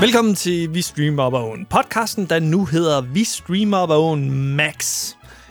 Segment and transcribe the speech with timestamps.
[0.00, 5.08] Velkommen til Vi Streamer Op Own, podcasten, der nu hedder Vi Streamer Op Own Max.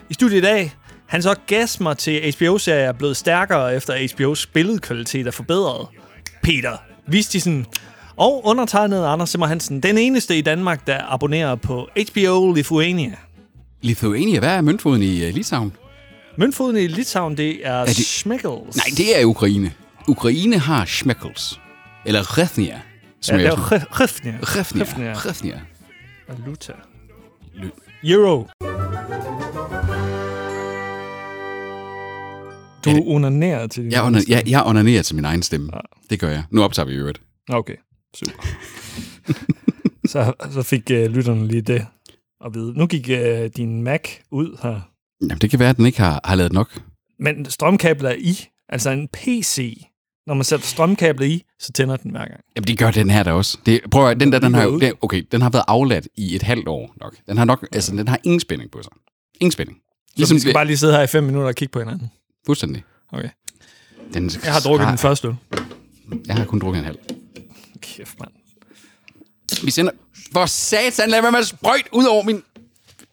[0.09, 0.75] I studiet i dag,
[1.05, 5.87] hans orgasmer til HBO-serier er blevet stærkere efter HBO's billedkvalitet er forbedret.
[6.43, 7.65] Peter Vistisen
[8.17, 13.15] og undertegnet Anders Simmer Hansen, den eneste i Danmark, der abonnerer på HBO Lithuania.
[13.81, 15.73] Lithuania, hvad er møntfoden i uh, Litauen?
[16.37, 17.95] Møntfoden i Litauen, det er, er det...
[17.95, 18.75] Schmeckles.
[18.75, 19.71] Nej, det er Ukraine.
[20.07, 21.59] Ukraine har Schmeckles.
[22.05, 22.81] Eller Rethnia.
[23.27, 24.37] Ja, det er Rethnia.
[24.41, 25.13] Rethnia.
[25.13, 25.61] Rethnia.
[26.27, 26.73] Valuta.
[28.03, 28.47] Euro.
[32.85, 35.71] Du onanerer til din Jeg, under, jeg, jeg onanerer til min egen stemme.
[36.09, 36.43] Det gør jeg.
[36.51, 37.21] Nu optager vi øvrigt.
[37.49, 37.75] Okay,
[38.15, 38.43] super.
[40.07, 41.85] så, så fik uh, lytterne lige det
[42.45, 42.73] at vide.
[42.77, 44.79] Nu gik uh, din Mac ud her.
[45.21, 46.81] Jamen, det kan være, at den ikke har, har lavet nok.
[47.19, 48.35] Men strømkabler er i.
[48.69, 49.83] Altså en PC.
[50.29, 52.41] Når man sætter strømkabler i, så tænder den hver gang.
[52.55, 53.57] Jamen, det gør den her da også.
[53.65, 56.41] Det, prøv at, den der, den har, den, okay, den har været afladt i et
[56.41, 57.15] halvt år nok.
[57.27, 58.91] Den har nok, altså, den har ingen spænding på sig.
[59.41, 59.77] Ingen spænding.
[60.15, 62.11] Ligesom vi skal bare lige sidde her i fem minutter og kigge på hinanden.
[62.45, 62.83] Fuldstændig.
[63.11, 63.29] Okay.
[64.13, 65.35] Den, Jeg har drukket den første øl.
[66.27, 66.97] Jeg har kun drukket en halv.
[67.81, 68.31] Kæft, mand.
[69.63, 69.91] Vi sender...
[70.33, 72.43] For satan, lad være med at sprøjt ud over min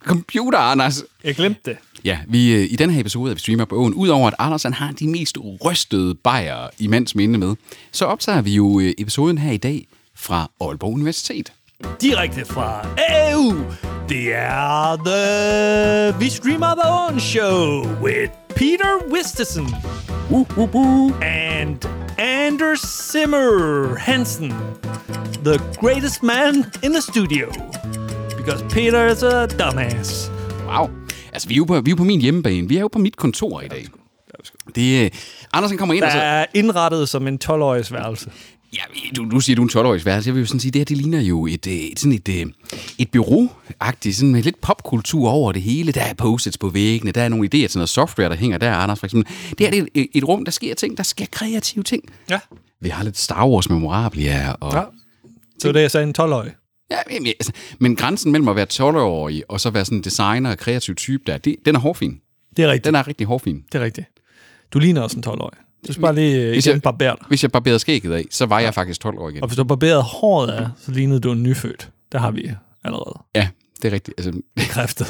[0.05, 1.03] computer, Anders.
[1.25, 1.77] Jeg glemte det.
[2.05, 4.63] Ja, vi, øh, i den her episode af Vi Streamer på Åen, udover at Anders
[4.63, 7.57] han har de mest rystede bajer i mands minde med,
[7.93, 11.53] så optager vi jo øh, episoden her i dag fra Aalborg Universitet.
[12.01, 12.89] Direkte fra
[13.33, 13.55] EU.
[14.09, 19.75] Det er The We Streamer The Own Show with Peter Wistesen.
[20.31, 21.13] Uh, uh, uh.
[21.23, 21.85] and
[22.19, 24.49] Anders Zimmer Hansen,
[25.43, 27.51] the greatest man in the studio.
[28.37, 30.31] Because Peter is a dumbass.
[30.67, 30.91] Wow.
[31.37, 32.69] Altså, vi er, jo på, vi er jo på min hjemmebane.
[32.69, 33.87] Vi er jo på mit kontor i dag.
[34.75, 35.11] Det, øh,
[35.53, 36.19] Andersen kommer ind Der og så...
[36.19, 38.31] er indrettet som en 12-årigs værelse.
[38.77, 38.83] Ja,
[39.17, 40.29] du, du siger, du er en 12-årig værelse.
[40.29, 42.29] Jeg vil jo sådan sige, det her, det ligner jo et, øh, et, sådan et,
[42.29, 42.47] øh,
[42.99, 45.93] et bureau-agtigt, sådan med lidt popkultur over det hele.
[45.93, 48.75] Der er post på væggene, der er nogle idéer til noget software, der hænger der,
[48.75, 49.35] Anders, for eksempel.
[49.51, 52.03] Det her det er et, et rum, der sker ting, der sker kreative ting.
[52.31, 52.39] Ja.
[52.81, 54.73] Vi har lidt Star Wars memorabilia, og...
[54.73, 54.83] ja.
[55.59, 56.51] Så det er så en 12-årig.
[56.91, 60.51] Ja, jamen, altså, men grænsen mellem at være 12-årig og så være sådan en designer
[60.51, 62.21] og kreativ type der, det, den er hårfin.
[62.57, 62.85] Det er rigtigt.
[62.85, 63.65] Den er rigtig hårfin.
[63.73, 64.07] Det er rigtigt.
[64.73, 65.59] Du ligner også en 12-årig.
[65.89, 67.27] Du skal bare lige øh, Hvis igen jeg- barbere dig.
[67.29, 69.43] Hvis jeg barberede skægget af, så var jeg faktisk 12 år igen.
[69.43, 71.91] Og hvis du barberede håret af, så lignede du en nyfødt.
[72.13, 72.51] Der har vi
[72.85, 73.49] allerede Ja,
[73.83, 74.15] det er rigtigt.
[74.19, 75.07] Altså, bekræftet.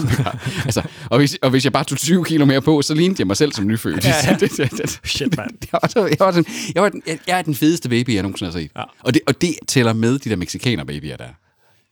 [0.64, 3.26] altså, og, hvis, og hvis jeg bare tog 20 kilo mere på, så lignede jeg
[3.26, 4.04] mig selv som nyfødt.
[4.06, 4.36] Ja, ja.
[4.40, 5.50] det, det, det, Shit, mand.
[5.72, 6.44] jeg, var, jeg, var
[6.74, 8.70] jeg, var den, jeg, jeg er den fedeste baby, jeg nogensinde har set.
[8.76, 8.82] Ja.
[9.02, 11.28] Og, det, og det tæller med de der mexikaner babyer der.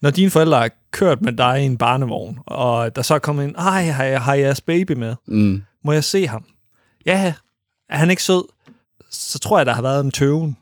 [0.05, 3.55] Når dine forældre har kørt med dig i en barnevogn, og der så kommer en,
[3.59, 5.15] ej, har jeg, har jeg jeres baby med?
[5.27, 5.63] Mm.
[5.85, 6.45] Må jeg se ham?
[7.07, 7.35] Ja,
[7.91, 8.45] er han ikke sød?
[9.11, 10.57] Så tror jeg, der har været en tøven.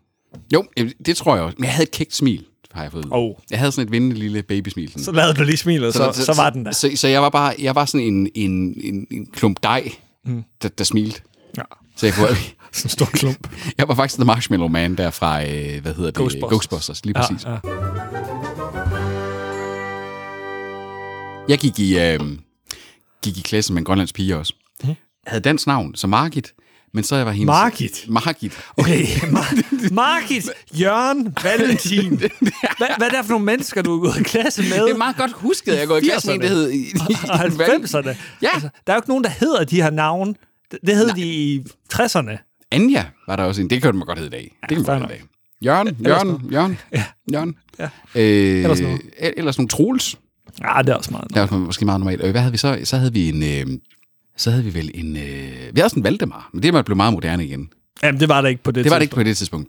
[0.53, 0.65] Jo,
[1.07, 1.57] det tror jeg også.
[1.59, 3.07] Men jeg havde et kægt smil, har jeg fået.
[3.11, 3.35] Oh.
[3.51, 4.89] Jeg havde sådan et vindende lille babysmil.
[4.89, 5.05] Sådan.
[5.05, 6.73] Så lavede du lige smilet, så, så, så var den der.
[6.73, 9.93] Så, så jeg var bare jeg var sådan en, en, en, en klump dej,
[10.25, 10.45] mm.
[10.63, 11.21] der, der smilte.
[11.57, 11.63] Ja.
[11.97, 12.29] Så jeg, kunne,
[12.73, 13.49] Sådan en stor klump.
[13.79, 16.15] jeg var faktisk The Marshmallow Man der fra, øh, hvad hedder det?
[16.15, 16.51] Ghostbusters.
[16.51, 17.45] Ghostbusters, lige præcis.
[17.45, 18.42] Ja, ja.
[21.49, 22.21] Jeg gik i, øh,
[23.23, 24.55] gik i klasse med en grønlandsk pige også.
[24.85, 24.95] Mm.
[25.27, 26.53] Havde dansk navn, så Margit.
[26.95, 27.47] Men så jeg var hendes...
[27.47, 28.05] Margit?
[28.09, 28.53] Margit.
[28.77, 32.09] Okay, Mar- Margit, Jørgen, Valentin.
[32.19, 34.85] Hvad, hvad er det for nogle mennesker, du er gået i klasse med?
[34.85, 36.71] Det er meget godt husket, at jeg går i klasse med en, der hed...
[36.71, 36.93] i- i-
[37.29, 38.17] Og 90'erne.
[38.43, 38.49] Ja.
[38.55, 40.35] Altså, der er jo ikke nogen, der hedder de her navne.
[40.71, 41.61] Det, det hed de i
[41.95, 42.67] 60'erne.
[42.71, 43.71] Anja var der også en.
[43.71, 44.57] Det kan man godt hedde i dag.
[44.69, 45.27] Det kan man godt hedde i dag.
[45.65, 47.05] Jørgen, Jørgen, Jørgen, Ja.
[47.33, 47.55] Jørgen.
[47.79, 47.89] Ja.
[48.15, 49.01] Øh, Ellers noget.
[49.19, 50.17] el- Ellers nogle Troels.
[50.61, 51.35] Ja, det er også meget.
[51.35, 52.21] Det var måske meget normalt.
[52.23, 52.79] Og hvad havde vi så?
[52.85, 53.43] Så havde vi en...
[53.73, 53.79] Øh,
[54.37, 55.17] så havde vi vel en...
[55.17, 57.69] Øh, vi havde også en Valdemar, men det var blevet meget moderne igen.
[58.03, 59.25] Jamen, det var det ikke på det Det var det ikke tidspunkt.
[59.25, 59.69] på det tidspunkt.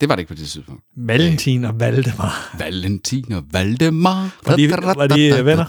[0.00, 0.82] Det var det ikke på det tidspunkt.
[0.96, 2.56] Valentin og Valdemar.
[2.58, 4.36] Valentin og Valdemar.
[4.46, 5.64] Var de- var de, øh, venner?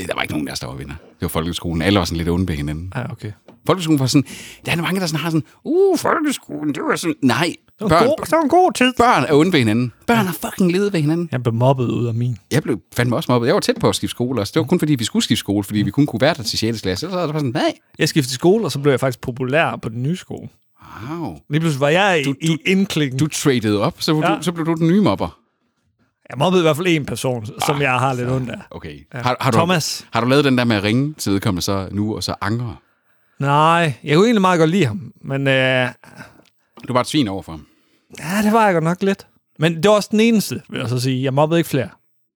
[0.00, 0.94] Øh, Der var ikke nogen af os, der var venner.
[0.94, 1.82] Det var folkeskolen.
[1.82, 2.92] Alle var sådan lidt onde ved hinanden.
[2.96, 3.32] Ja, okay.
[3.66, 4.24] Folkeskolen var sådan...
[4.66, 5.46] Der er mange, der sådan har sådan...
[5.64, 7.14] Uh, folkeskolen, det var sådan...
[7.22, 8.92] Nej, Det var, børn, god, det var en god tid.
[8.98, 9.92] børn er onde ved hinanden.
[10.06, 11.28] Børn har fucking levet ved hinanden.
[11.32, 12.36] Jeg blev mobbet ud af min.
[12.50, 13.46] Jeg blev fandme også mobbet.
[13.46, 14.50] Jeg var tæt på at skifte skole også.
[14.54, 16.58] Det var kun fordi, vi skulle skifte skole, fordi vi kun kunne være der til
[16.58, 16.80] 6.
[16.80, 17.10] klasse.
[17.10, 17.72] Så var det bare sådan, nej.
[17.98, 20.48] Jeg skiftede skole, og så blev jeg faktisk populær på den nye skole.
[21.10, 21.36] Wow.
[21.50, 23.18] Lige pludselig var jeg i, Du- i indklikken.
[23.18, 24.30] Du traded op, så, ja.
[24.30, 24.36] Ja.
[24.36, 25.38] du, så blev du den nye mobber.
[26.30, 28.56] Jeg mobbede i hvert fald en person, som jeg har lidt ondt af.
[28.70, 28.98] Okay.
[29.14, 29.18] Ja.
[29.18, 30.06] Har, har, du, Thomas.
[30.10, 32.76] har du lavet den der med at ringe til vedkommende så nu, og så angre?
[33.40, 35.12] Nej, jeg kunne egentlig meget godt lide ham.
[35.24, 35.88] Men øh,
[36.88, 37.66] Du var et svin overfor ham.
[38.18, 39.26] ja, det var jeg godt nok lidt.
[39.58, 41.22] Men det var også den eneste, vil jeg så sige.
[41.22, 41.88] Jeg mobbede ikke flere.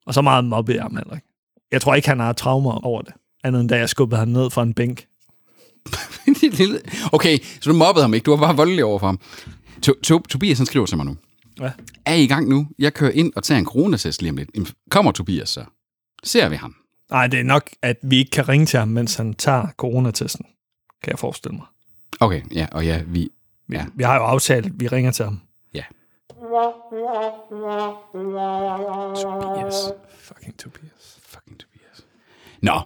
[0.07, 1.27] Og så meget mobbede jeg ham heller ikke.
[1.73, 3.13] Jeg tror ikke, han har traumer over det.
[3.45, 5.07] Andet end da jeg skubbede ham ned fra en bænk.
[7.13, 8.25] okay, så du mobbede ham ikke.
[8.25, 9.21] Du var bare voldelig overfor ham.
[9.83, 11.17] To, to, Tobias han skriver til mig nu.
[11.61, 11.71] Ja.
[12.07, 12.69] er I gang nu.
[12.79, 14.75] Jeg kører ind og tager en coronatest lige om lidt.
[14.91, 15.65] Kommer Tobias så?
[16.25, 16.75] Ser vi ham?
[17.11, 20.47] Nej, det er nok, at vi ikke kan ringe til ham, mens han tager coronatesten,
[21.03, 21.67] kan jeg forestille mig.
[22.21, 23.29] Okay, ja, og ja, vi...
[23.73, 25.41] Ja, Vi har jo aftalt, at vi ringer til ham.
[25.75, 25.83] ja.
[29.23, 29.75] Tobias.
[30.21, 31.19] Fucking Tobias.
[31.29, 32.05] Fucking Tobias.
[32.63, 32.81] Nå,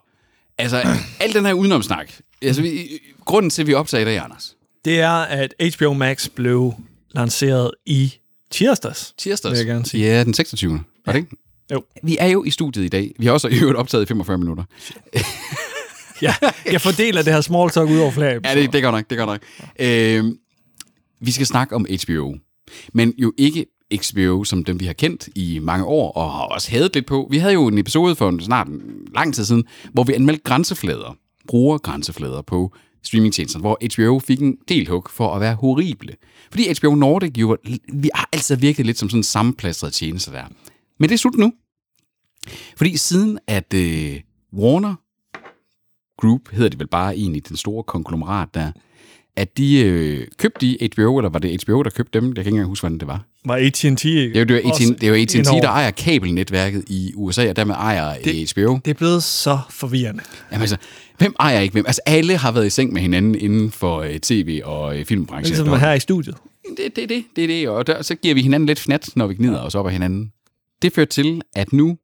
[0.59, 0.83] altså,
[1.21, 2.13] al den her udenomsnak.
[2.43, 2.89] Altså, vi,
[3.25, 4.57] grunden til, at vi optager i dag, Anders.
[4.85, 6.75] Det er, at HBO Max blev
[7.11, 8.15] lanceret i
[8.51, 9.15] tirsdags.
[9.19, 9.53] Tirsdags.
[9.53, 10.07] Vil jeg gerne sige.
[10.07, 10.81] Ja, den 26.
[11.07, 11.37] Var det ikke?
[11.73, 11.85] Jo.
[12.03, 13.13] Vi er jo i studiet i dag.
[13.19, 14.65] Vi har også i øvrigt optaget i 45 minutter.
[16.23, 16.35] Ja,
[16.73, 19.11] jeg fordeler det her small talk ud over flere Ja, det, det er godt nok,
[19.11, 19.43] det er godt nok.
[19.79, 20.25] Øh,
[21.26, 22.37] vi skal snakke om HBO.
[22.93, 26.71] Men jo ikke HBO, som dem vi har kendt i mange år, og har også
[26.71, 27.29] hadet lidt på.
[27.31, 30.43] Vi havde jo en episode for en, snart en lang tid siden, hvor vi anmeldte
[30.43, 31.17] grænseflader,
[31.49, 32.73] bruger grænseflader på
[33.03, 36.17] streamingtjenester, hvor HBO fik en del hug for at være horrible.
[36.50, 37.56] Fordi HBO Nordic jo,
[37.93, 40.44] vi har altså virkelig lidt som sådan en sammenplastret tjeneste der.
[40.99, 41.53] Men det er slut nu.
[42.76, 44.21] Fordi siden at øh,
[44.53, 44.94] Warner
[46.21, 48.73] Group, hedder det vel bare egentlig, den store konglomerat der,
[49.37, 52.29] at de øh, købte de HBO, eller var det HBO, der købte dem?
[52.29, 53.25] Jeg kan ikke engang huske, hvordan det var.
[53.45, 53.95] Var AT&T ikke?
[54.05, 57.49] Det er jo, det også AT&T, det er jo AT&T der ejer kabelnetværket i USA,
[57.49, 58.79] og dermed ejer det, HBO.
[58.85, 60.23] Det er blevet så forvirrende.
[60.53, 60.77] Jamen altså,
[61.19, 61.85] hvem ejer ikke hvem?
[61.87, 65.57] Altså, alle har været i seng med hinanden inden for øh, tv- og øh, filmbranchen.
[65.57, 66.37] Ligesom her i studiet.
[66.77, 69.27] Det, det, det, det, er det, og der, så giver vi hinanden lidt fnat, når
[69.27, 70.33] vi gnider os op af hinanden.
[70.83, 71.97] Det fører til, at nu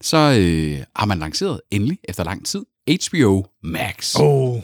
[0.00, 4.16] så øh, har man lanceret endelig, efter lang tid, HBO Max.
[4.20, 4.60] Oh.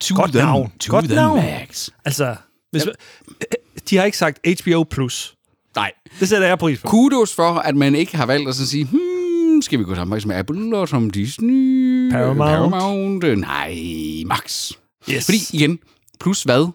[0.00, 0.72] To godt the, navn.
[0.80, 1.36] To Godt the navn.
[1.36, 1.88] Max.
[2.04, 2.36] Altså,
[2.70, 2.82] hvis,
[3.90, 4.84] de har ikke sagt HBO+.
[4.90, 5.34] Plus.
[5.76, 5.92] Nej.
[6.20, 6.88] Det sætter jeg pris på.
[6.88, 10.22] Kudos for, at man ikke har valgt at så sige, hmm, skal vi gå sammen
[10.26, 12.10] med Apple og som Disney?
[12.10, 12.72] Paramount.
[12.72, 13.38] Paramount.
[13.40, 13.78] Nej,
[14.26, 14.72] Max.
[15.10, 15.24] Yes.
[15.24, 15.78] Fordi igen,
[16.20, 16.68] plus hvad?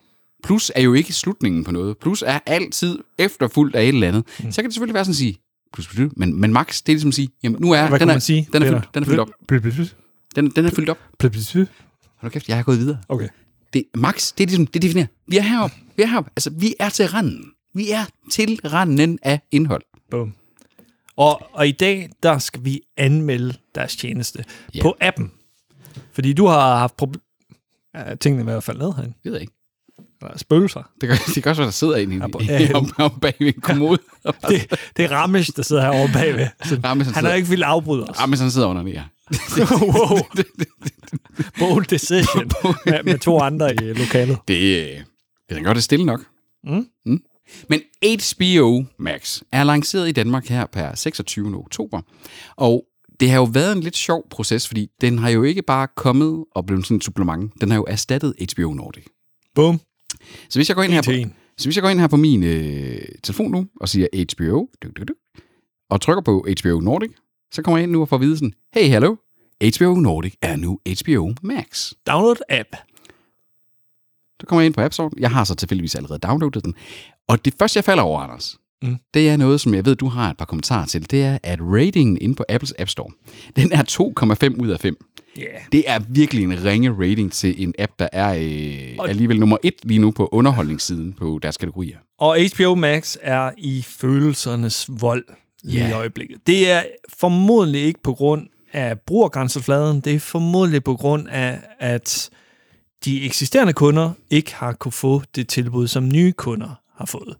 [0.44, 1.98] Plus er jo ikke slutningen på noget.
[1.98, 4.24] Plus er altid efterfulgt af et eller andet.
[4.40, 4.52] Mm.
[4.52, 5.38] Så kan det selvfølgelig være sådan at sige,
[5.74, 8.10] plus, plus, men, men Max, det er ligesom at sige, jamen nu er, Hvad den
[8.10, 8.50] er, sige?
[8.54, 9.30] den er, fyldt, den er fyldt op.
[10.36, 10.98] Den, den er fyldt op.
[12.26, 12.98] Hold kæft, jeg har gået videre.
[13.10, 13.28] Okay.
[13.74, 15.08] Det, Max, det er ligesom, det definerer.
[15.28, 15.76] Vi er heroppe.
[15.98, 16.32] Vi er heroppe.
[16.36, 17.46] Altså, vi er til randen.
[17.74, 19.82] Vi er til randen af indhold.
[20.12, 20.34] Boom.
[21.18, 24.46] Og, og i dag, der skal vi anmelde deres tjeneste
[24.76, 24.82] Ja.
[24.82, 25.32] på appen.
[26.14, 27.22] Fordi du har haft problemer...
[27.96, 29.14] Ja, tingene er i hvert fald ned herinde.
[29.24, 29.54] Det ved jeg ikke.
[30.22, 30.90] Der er spøgelser.
[31.02, 32.74] Det kan, det kan også være, der sidder en i, Ja, på- i, ja.
[32.74, 33.98] om, om bag en kommode.
[34.50, 36.48] Det, det er Ramesh, der sidder herovre bagved.
[36.64, 38.20] Så Ramesh, han han har sidder- ikke vildt afbryde os.
[38.20, 39.04] Rames, han sidder under det, ja.
[39.82, 40.18] Wow.
[41.60, 42.52] Bold decision
[42.86, 44.38] med, med to andre i lokalet.
[44.48, 45.00] Det, øh,
[45.50, 46.26] det er godt, det stille nok.
[46.64, 46.88] Mm.
[47.06, 47.22] Mm.
[47.70, 51.58] Men HBO Max er lanceret i Danmark her per 26.
[51.58, 52.02] oktober.
[52.56, 52.86] Og
[53.20, 56.46] det har jo været en lidt sjov proces, fordi den har jo ikke bare kommet
[56.56, 57.54] og blevet sådan et supplement.
[57.62, 59.06] Den har jo erstattet HBO Nordic.
[59.56, 59.80] Boom.
[60.50, 61.12] Så hvis jeg går ind her på,
[61.58, 64.90] så hvis jeg går ind her på min øh, telefon nu og siger HBO, du,
[64.98, 65.14] du, du,
[65.90, 67.12] og trykker på HBO Nordic,
[67.56, 69.16] så kommer jeg ind nu og får at vide sådan, hey, hallo,
[69.78, 71.92] HBO Nordic er nu HBO Max.
[72.08, 72.70] Download app.
[74.42, 75.12] Så kommer jeg ind på App Store.
[75.20, 76.74] Jeg har så tilfældigvis allerede downloadet den.
[77.28, 78.90] Og det første, jeg falder over, Anders, Mm.
[78.90, 78.98] mm.
[79.14, 81.12] det er noget, som jeg ved, du har et par kommentarer til.
[81.12, 83.12] Det er, at ratingen inde på Apples App Store,
[83.56, 84.98] den er 2,5 ud af 5.
[85.40, 85.48] Yeah.
[85.72, 89.58] Det er virkelig en ringe rating til en app, der er øh, Og- alligevel nummer
[89.64, 91.98] et lige nu på underholdningssiden på deres kategorier.
[92.20, 95.26] Og HBO Max er i følelsernes vold
[95.66, 95.90] lige Ja.
[95.90, 96.48] i øjeblikket.
[96.48, 96.84] Det er
[97.18, 100.00] formodentlig ikke på grund af brugergrænsefladen.
[100.00, 102.30] Det er formodentlig på grund af, at
[103.06, 107.36] de eksisterende kunder ikke har kunne få det tilbud, som nye kunder har fået.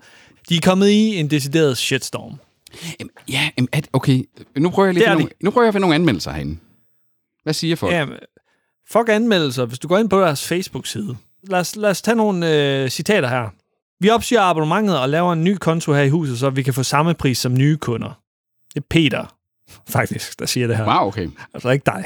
[0.50, 2.34] De er kommet i en decideret shitstorm.
[3.00, 4.24] Jamen, ja, jamen, at, okay.
[4.58, 6.58] Nu prøver jeg lige nogle, nu prøver jeg at finde nogle anmeldelser herinde.
[7.44, 7.94] Hvad siger folk?
[7.94, 8.06] Ja,
[8.92, 9.66] fuck anmeldelser.
[9.66, 11.18] Hvis du går ind på deres Facebook-side.
[11.44, 12.54] Lad os, lad os tage nogle
[12.84, 13.50] øh, citater her.
[14.00, 16.84] Vi opsiger abonnementet og laver en ny konto her i huset, så vi kan få
[16.84, 18.22] samme pris som nye kunder.
[18.74, 19.36] Det er Peter,
[19.90, 20.86] faktisk, der siger det her.
[20.86, 21.30] Wow, okay.
[21.54, 22.06] Altså ikke dig.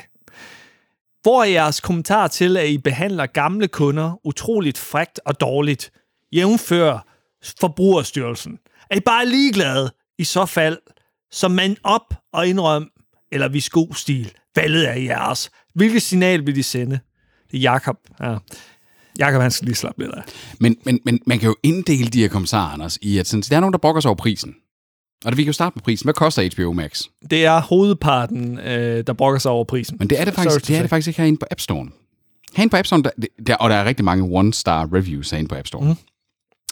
[1.22, 5.92] Hvor er jeres kommentar til, at I behandler gamle kunder utroligt frægt og dårligt,
[6.32, 7.08] jævnfør
[7.60, 8.60] Forbrugerstyrelsen?
[8.90, 10.78] Er I bare ligeglade i så fald,
[11.32, 12.90] som man op og indrøm,
[13.32, 15.52] eller vi god stil, valget er jeres.
[15.76, 17.00] Hvilket signal vil de sende?
[17.52, 17.98] Det er Jakob.
[18.20, 18.38] Ja.
[19.20, 20.22] Jakob, han skal lige slappe lidt af.
[20.60, 23.56] Men, men, men man kan jo inddele de her kommentarer, Anders, i at sådan, der
[23.56, 24.56] er nogen, der brokker sig over prisen.
[25.26, 26.06] Og det, vi kan jo starte med prisen.
[26.06, 27.02] Hvad koster HBO Max?
[27.32, 29.96] Det er hovedparten, øh, der brokker sig over prisen.
[30.00, 31.60] Men det er det Sorry faktisk, to det er det faktisk ikke herinde på App
[31.60, 31.88] Store.
[32.56, 33.10] Herinde på App Store, der,
[33.48, 35.90] der, og der er rigtig mange one-star reviews herinde på App Store.
[35.90, 35.96] Mm.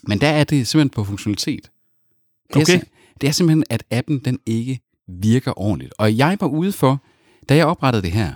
[0.08, 1.70] Men der er det simpelthen på funktionalitet.
[2.54, 2.80] Det er, Okay.
[2.80, 4.80] sim- det er simpelthen, at appen den ikke
[5.22, 5.94] virker ordentligt.
[5.98, 7.04] Og jeg var ude for,
[7.50, 8.34] da jeg oprettede det her,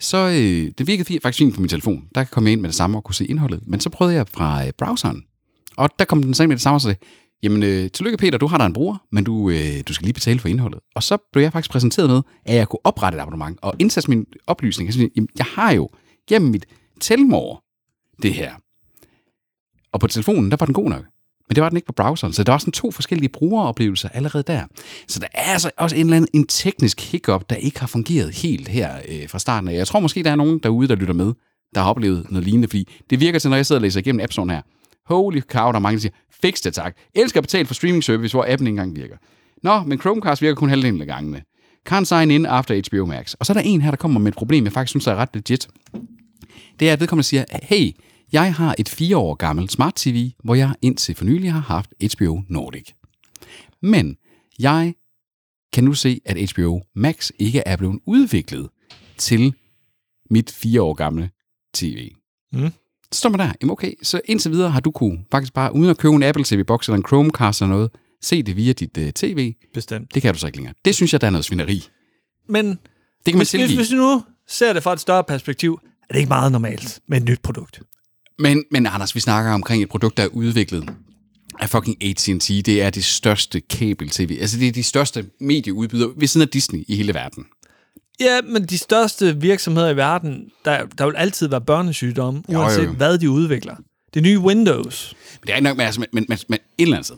[0.00, 2.08] så øh, det virkede faktisk fint på min telefon.
[2.14, 3.60] Der kan komme ind med det samme og kunne se indholdet.
[3.66, 5.24] Men så prøvede jeg fra øh, browseren.
[5.76, 6.96] Og der kom den sammen med det samme og sagde,
[7.42, 10.14] jamen, øh, tillykke Peter, du har der en bruger, men du, øh, du skal lige
[10.14, 10.80] betale for indholdet.
[10.94, 14.10] Og så blev jeg faktisk præsenteret med, at jeg kunne oprette et abonnement og indsætte
[14.10, 14.86] min oplysning.
[14.86, 15.88] Jeg, synes, jamen, jeg har jo
[16.28, 16.66] gennem mit
[17.00, 17.60] Telmore
[18.22, 18.54] det her.
[19.92, 21.04] Og på telefonen, der var den god nok.
[21.48, 24.44] Men det var den ikke på browseren, så der var sådan to forskellige brugeroplevelser allerede
[24.46, 24.62] der.
[25.08, 28.34] Så der er altså også en eller anden en teknisk hiccup, der ikke har fungeret
[28.34, 29.74] helt her øh, fra starten af.
[29.74, 31.32] Jeg tror måske, der er nogen derude, der lytter med,
[31.74, 34.20] der har oplevet noget lignende, fordi det virker til, når jeg sidder og læser igennem
[34.20, 34.60] App her.
[35.06, 36.12] Holy cow, der er mange, der siger,
[36.42, 36.96] fix det tak.
[37.14, 39.16] Elsker at betale for streaming service, hvor appen ikke engang virker.
[39.62, 41.42] Nå, men Chromecast virker kun halvdelen af gangene.
[41.88, 43.34] Can't sign in after HBO Max.
[43.34, 45.14] Og så er der en her, der kommer med et problem, jeg faktisk synes er
[45.14, 45.68] ret legit.
[46.80, 47.92] Det er, at vedkommende siger, hey,
[48.32, 51.94] jeg har et fire år gammelt smart TV, hvor jeg indtil for nylig har haft
[52.14, 52.88] HBO Nordic.
[53.82, 54.16] Men
[54.58, 54.94] jeg
[55.72, 58.68] kan nu se, at HBO Max ikke er blevet udviklet
[59.18, 59.54] til
[60.30, 61.30] mit fire år gamle
[61.74, 62.10] TV.
[62.52, 62.72] Mm.
[63.12, 65.90] Så står man der, jamen okay, så indtil videre har du kunne faktisk bare, uden
[65.90, 67.90] at købe en Apple TV-boks eller en Chromecast eller noget,
[68.22, 69.54] se det via dit uh, tv.
[69.74, 70.14] Bestemt.
[70.14, 70.74] Det kan du så ikke længere.
[70.84, 71.88] Det synes jeg, der er noget svineri.
[72.48, 72.78] Men Det
[73.26, 76.16] kan man hvis, hvis, hvis du nu ser det fra et større perspektiv, er det
[76.18, 77.80] ikke meget normalt med et nyt produkt.
[78.38, 80.88] Men, men Anders, vi snakker omkring et produkt, der er udviklet
[81.60, 82.48] af fucking AT&T.
[82.48, 84.38] Det er det største kabel-tv.
[84.40, 87.44] Altså, det er de største medieudbydere ved siden af Disney i hele verden.
[88.20, 92.60] Ja, men de største virksomheder i verden, der, der vil altid være børnesygdomme, Jo, jo,
[92.60, 92.92] uanset jo.
[92.92, 93.76] hvad de udvikler.
[94.14, 95.14] Det nye Windows.
[95.40, 97.16] Men det er ikke nok med, altså, men, men, men, men et eller andet sted.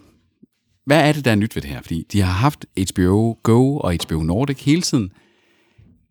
[0.87, 1.83] Hvad er det, der er nyt ved det her?
[1.83, 5.13] Fordi de har haft HBO Go og HBO Nordic hele tiden.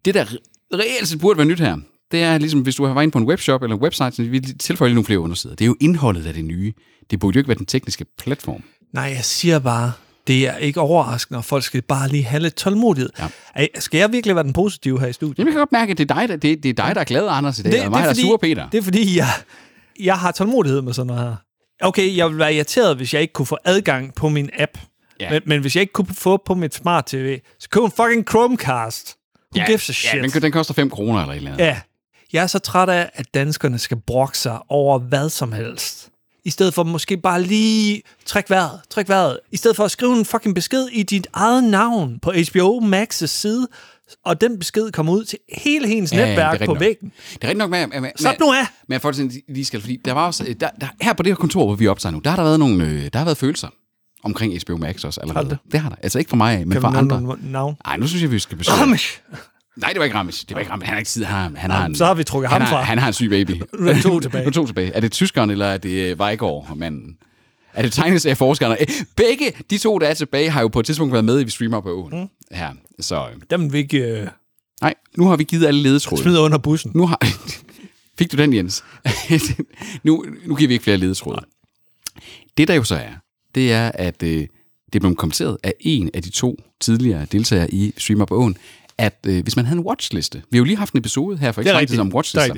[0.06, 0.38] Det, der re-
[0.74, 1.78] reelt set burde være nyt her,
[2.12, 4.24] det er ligesom, hvis du har været inde på en webshop eller en website, så
[4.24, 5.56] vi tilføjer nogle flere undersider.
[5.56, 6.74] Det er jo indholdet af det nye.
[7.12, 8.64] Det burde jo ikke være den tekniske platform.
[8.94, 9.92] Nej, jeg siger bare,
[10.28, 13.10] det er ikke overraskende, og folk skal bare lige have lidt tålmodighed.
[13.56, 13.66] Ja.
[13.80, 15.38] Skal jeg virkelig være den positive her i studiet?
[15.38, 17.02] Jamen, jeg kan godt mærke, at det er dig, der, det, det er, dig, der
[17.02, 18.70] er glad, Anders, i dag, det, og mig, der er sur, Peter.
[18.70, 19.28] Det er fordi, jeg,
[20.00, 21.36] jeg har tålmodighed med sådan noget her.
[21.82, 24.78] Okay, jeg ville være irriteret, hvis jeg ikke kunne få adgang på min app.
[25.20, 25.30] Ja.
[25.30, 28.30] Men, men hvis jeg ikke kunne få på mit smart TV, så køb en fucking
[28.30, 29.16] Chromecast.
[29.56, 30.14] Who gives a shit?
[30.14, 31.66] Ja, den, den koster 5 kroner eller et eller andet.
[31.66, 31.80] Ja.
[32.34, 36.10] Jeg er så træt af, at danskerne skal brokke sig over hvad som helst.
[36.46, 39.40] I stedet for måske bare lige træk vejret, træk vejret.
[39.52, 43.26] I stedet for at skrive en fucking besked i dit eget navn på HBO Max's
[43.26, 43.68] side,
[44.26, 46.80] og den besked kommer ud til hele hendes Ja, netværk er på rigtigt nok.
[46.80, 47.12] væggen.
[47.34, 48.66] Det er rigtig nok med, med, med, Slap nu af!
[48.88, 51.30] Men jeg får det lige skal, fordi der var også, der, der, her på det
[51.32, 53.38] her kontor, hvor vi optager nu, der har der været nogle, øh, der har været
[53.38, 53.68] følelser
[54.24, 55.44] omkring HBO Max også allerede.
[55.48, 55.72] Har det?
[55.72, 55.96] det har der.
[56.04, 57.38] Altså ikke for mig, men Kan for andre.
[57.44, 57.76] navn?
[57.86, 58.78] Nej, nu synes jeg, vi skal besøge.
[59.78, 60.46] Nej, det var ikke Ramis.
[60.46, 60.86] Det var ikke Ramis.
[60.86, 61.24] Han har ikke tid.
[61.24, 62.84] Han har, han har en, så har vi trukket han ham har, fra.
[62.84, 63.52] Han har en syg baby.
[63.80, 64.44] Nu er to tilbage.
[64.44, 64.92] nu er to tilbage.
[64.94, 67.18] Er det tyskeren, eller er det øh, Vejgaard, manden?
[67.74, 68.82] Er det tegneserieforskerne?
[68.82, 71.44] Øh, Begge de to, der er tilbage, har jo på et tidspunkt været med i
[71.44, 72.22] Vi Streamer på åen.
[72.22, 72.28] Mm.
[72.58, 72.70] Her.
[73.00, 74.28] Så øh, Dem vi ikke øh,
[74.82, 76.22] nej, nu har vi givet alle ledetråde.
[76.22, 76.92] smide under bussen.
[76.96, 77.20] Nu har...
[78.20, 78.84] Fik du den, Jens?
[80.04, 81.42] nu, nu giver vi ikke flere ledetråde.
[82.58, 83.12] Det der jo så er,
[83.56, 84.48] det er, at øh,
[84.94, 88.58] det blevet kommenteret af en af de to tidligere deltagere i Stream Up Own,
[88.98, 91.52] at øh, hvis man havde en watchliste, vi har jo lige haft en episode her
[91.52, 92.00] for ikke rigtigt.
[92.00, 92.56] om er watchlister,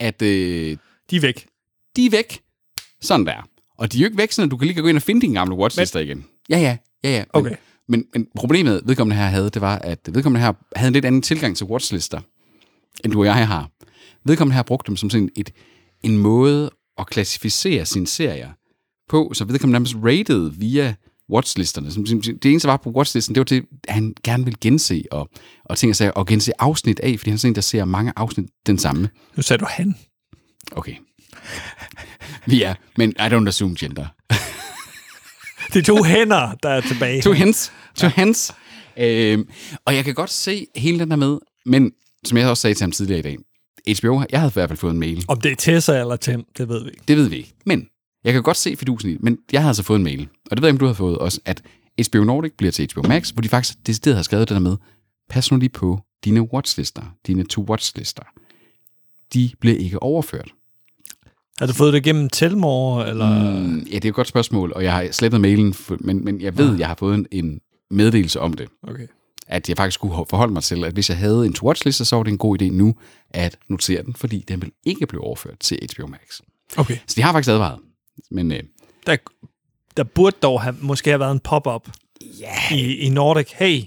[0.00, 0.76] at øh,
[1.10, 1.46] De er væk.
[1.96, 2.40] de er væk.
[3.00, 3.48] Sådan der.
[3.78, 5.34] Og de er jo ikke væk, så du kan lige gå ind og finde dine
[5.34, 6.24] gamle watchlister igen.
[6.50, 7.18] Ja, ja, ja, ja.
[7.18, 7.56] Men, Okay.
[7.88, 11.22] Men, men problemet, vedkommende her havde, det var, at vedkommende her havde en lidt anden
[11.22, 12.20] tilgang til watchlister,
[13.04, 13.70] end du og jeg har.
[14.24, 15.50] Vedkommende her brugte dem som sådan et,
[16.02, 18.50] en måde at klassificere sine serier
[19.08, 20.94] på, så vedkommende nærmest rated via
[21.32, 21.92] watchlisterne.
[21.92, 25.28] Som- Det eneste, der var på watchlisten, det var det, han gerne ville gense og,
[25.64, 27.84] og ting og sager, og gense afsnit af, fordi han er sådan en, der ser
[27.84, 29.08] mange afsnit den samme.
[29.36, 29.94] Nu sagde du han.
[30.72, 30.94] Okay.
[32.46, 34.06] Vi er, men I don't assume gender.
[35.72, 37.22] Det er to hænder, der er tilbage.
[37.22, 37.72] To hands.
[37.96, 38.54] To hands.
[38.98, 39.48] Øhm,
[39.86, 41.92] og jeg kan godt se hele den der med, men
[42.24, 43.36] som jeg også sagde til ham tidligere i dag,
[44.00, 45.24] HBO, jeg havde i hvert fald fået en mail.
[45.28, 47.02] Om det er Tessa eller Tim, det ved vi ikke.
[47.08, 47.54] Det ved vi ikke.
[47.66, 47.86] Men
[48.24, 50.62] jeg kan godt se fidusen i men jeg havde altså fået en mail, og det
[50.62, 51.62] ved jeg, om du har fået også, at
[52.08, 54.76] HBO Nordic bliver til HBO Max, hvor de faktisk decideret har skrevet det der med,
[55.30, 58.22] pas nu lige på dine watchlister, dine to-watch-lister.
[59.34, 60.52] De bliver ikke overført.
[61.58, 63.60] Har du fået det gennem Telmore, eller...
[63.60, 66.58] Mm, ja, det er et godt spørgsmål, og jeg har slettet mailen, men, men jeg
[66.58, 68.68] ved, jeg har fået en, en meddelelse om det.
[68.82, 69.06] Okay.
[69.46, 72.22] at jeg faktisk skulle forholde mig til, at hvis jeg havde en to-watch-liste, så var
[72.22, 72.94] det en god idé nu
[73.30, 76.40] at notere den, fordi den vil ikke blive overført til HBO Max.
[76.76, 76.98] Okay.
[77.06, 77.78] Så de har faktisk advaret.
[78.34, 78.60] Men øh,
[79.06, 79.16] Der,
[79.96, 81.88] der burde dog have, måske have været en pop-up
[82.40, 83.50] ja, i, i Nordic.
[83.54, 83.80] Hey,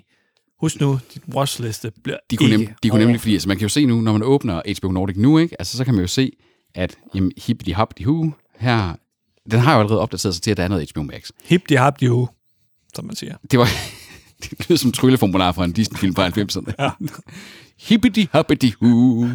[0.59, 3.65] husk nu, dit watchliste bliver de kunne, nem, de kunne nemlig, fordi altså, man kan
[3.65, 5.55] jo se nu, når man åbner HBO Nordic nu, ikke?
[5.61, 6.31] Altså, så kan man jo se,
[6.75, 8.95] at jamen, hippity hop hu her,
[9.51, 11.29] den har jo allerede opdateret sig til, at der er noget HBO Max.
[11.43, 12.29] Hip de hap de hu,
[12.95, 13.35] som man siger.
[13.51, 13.67] Det var
[14.43, 16.73] det lyder som trylleformular fra en Disney-film fra 90'erne.
[16.79, 16.89] Ja.
[17.79, 19.27] hippity hoppity hu.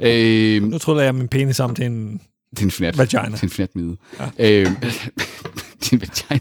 [0.00, 2.20] Øh, Nu tror jeg, min penis sammen til en...
[2.60, 2.98] en fnat.
[2.98, 3.36] Vagina.
[3.36, 3.96] Til en fnat mide.
[4.38, 4.60] Ja.
[4.60, 4.66] Øh,
[5.90, 6.40] din vagina.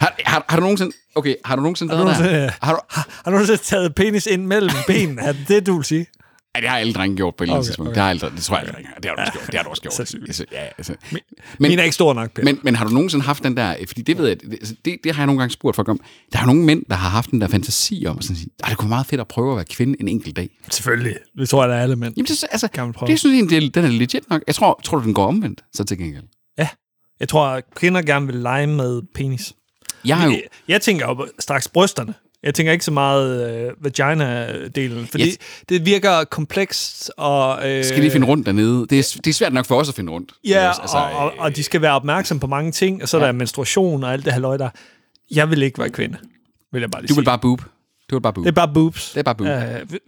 [0.00, 0.92] har, har, har, du nogensinde...
[1.14, 2.14] Okay, har du nogensinde Har du der?
[2.18, 5.22] nogensinde- Har du, Har du nogensinde taget penis ind mellem benene?
[5.22, 6.06] Er det det, du vil sige?
[6.56, 7.88] Ja, det har alle drenge gjort på et eller andet Okay, tidspunkt.
[7.88, 7.94] okay.
[7.94, 8.82] Det har alle, det tror jeg, okay.
[9.02, 9.46] det har du også gjort.
[9.46, 9.94] Det har du også gjort.
[9.94, 10.28] Sandsynligt.
[10.40, 10.94] Altså, ja, altså.
[11.12, 11.20] Men,
[11.58, 12.42] Men- Min er ikke stor nok, Per.
[12.44, 14.96] Men, men har du nogensinde haft den der, fordi det ved jeg, det, altså, det,
[15.04, 16.00] det har jeg nogle gange spurgt folk om,
[16.32, 18.68] der er nogle mænd, der har haft den der fantasi om, at sådan sige, "Ej,
[18.68, 20.48] det kunne være meget fedt at prøve at være kvinde en enkelt dag.
[20.70, 21.16] Selvfølgelig.
[21.38, 22.14] Det tror jeg, der er alle mænd.
[22.16, 23.10] Jamen, det, altså, Kan man prøve.
[23.10, 24.42] det synes jeg egentlig, den er legit nok.
[24.46, 26.24] Jeg tror, tror du, den går omvendt, så til gengæld.
[27.20, 29.52] Jeg tror, at kvinder gerne vil lege med penis.
[30.04, 32.14] Jeg jo, Jeg, jeg tænker jo straks brysterne.
[32.44, 35.38] Jeg tænker ikke så meget øh, vagina-delen, fordi Yes.
[35.68, 37.70] det virker komplekst og...
[37.70, 38.86] Øh, skal lige finde rundt dernede.
[38.90, 40.32] Det er, det er svært nok for os at finde rundt.
[40.48, 43.16] Ja, Altså, altså, og, og, og de skal være opmærksom på mange ting, og så
[43.16, 43.22] ja.
[43.22, 44.68] Der er menstruation og alt det halløj der.
[45.30, 46.18] Jeg vil ikke være kvinde,
[46.72, 47.20] vil jeg bare lige Du sige.
[47.20, 47.62] vil bare boob.
[48.10, 48.44] Du vil bare boob.
[48.44, 49.10] Det er bare boobs.
[49.10, 49.48] Det er bare boob.
[49.48, 49.98] Øh,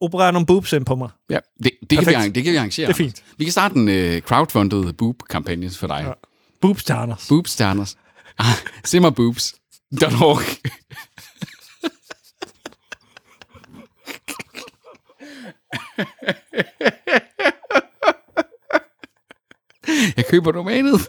[0.00, 1.08] operere nogle boobs ind på mig.
[1.30, 2.86] Ja, det, det, kan vi, det kan vi arrangere.
[2.86, 3.22] Det er fint.
[3.38, 6.04] Vi kan starte en uh, crowdfunded boob-kampagne for dig.
[6.06, 6.12] Ja.
[6.60, 7.26] Boobs til Anders.
[7.28, 7.96] Boobs til Anders.
[8.38, 8.46] Ah,
[8.84, 10.40] Simmerboobs.org.
[20.16, 21.08] Jeg køber domænet.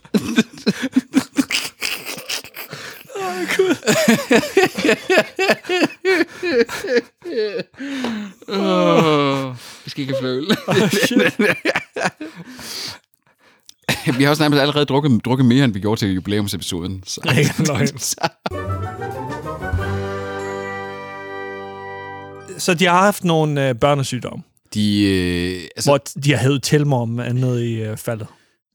[8.47, 9.55] Åh,
[9.85, 10.45] Vi skal ikke have fløl.
[14.17, 17.03] vi har også nærmest allerede drukket, drukket mere, end vi gjorde til jubilæumsepisoden.
[17.05, 17.21] Så.
[17.25, 17.85] Nej.
[22.57, 24.43] Så de har haft nogle øh, børnesygdomme,
[24.73, 28.27] De, øh, altså, hvor de har hævet tilmor andet i øh, faldet.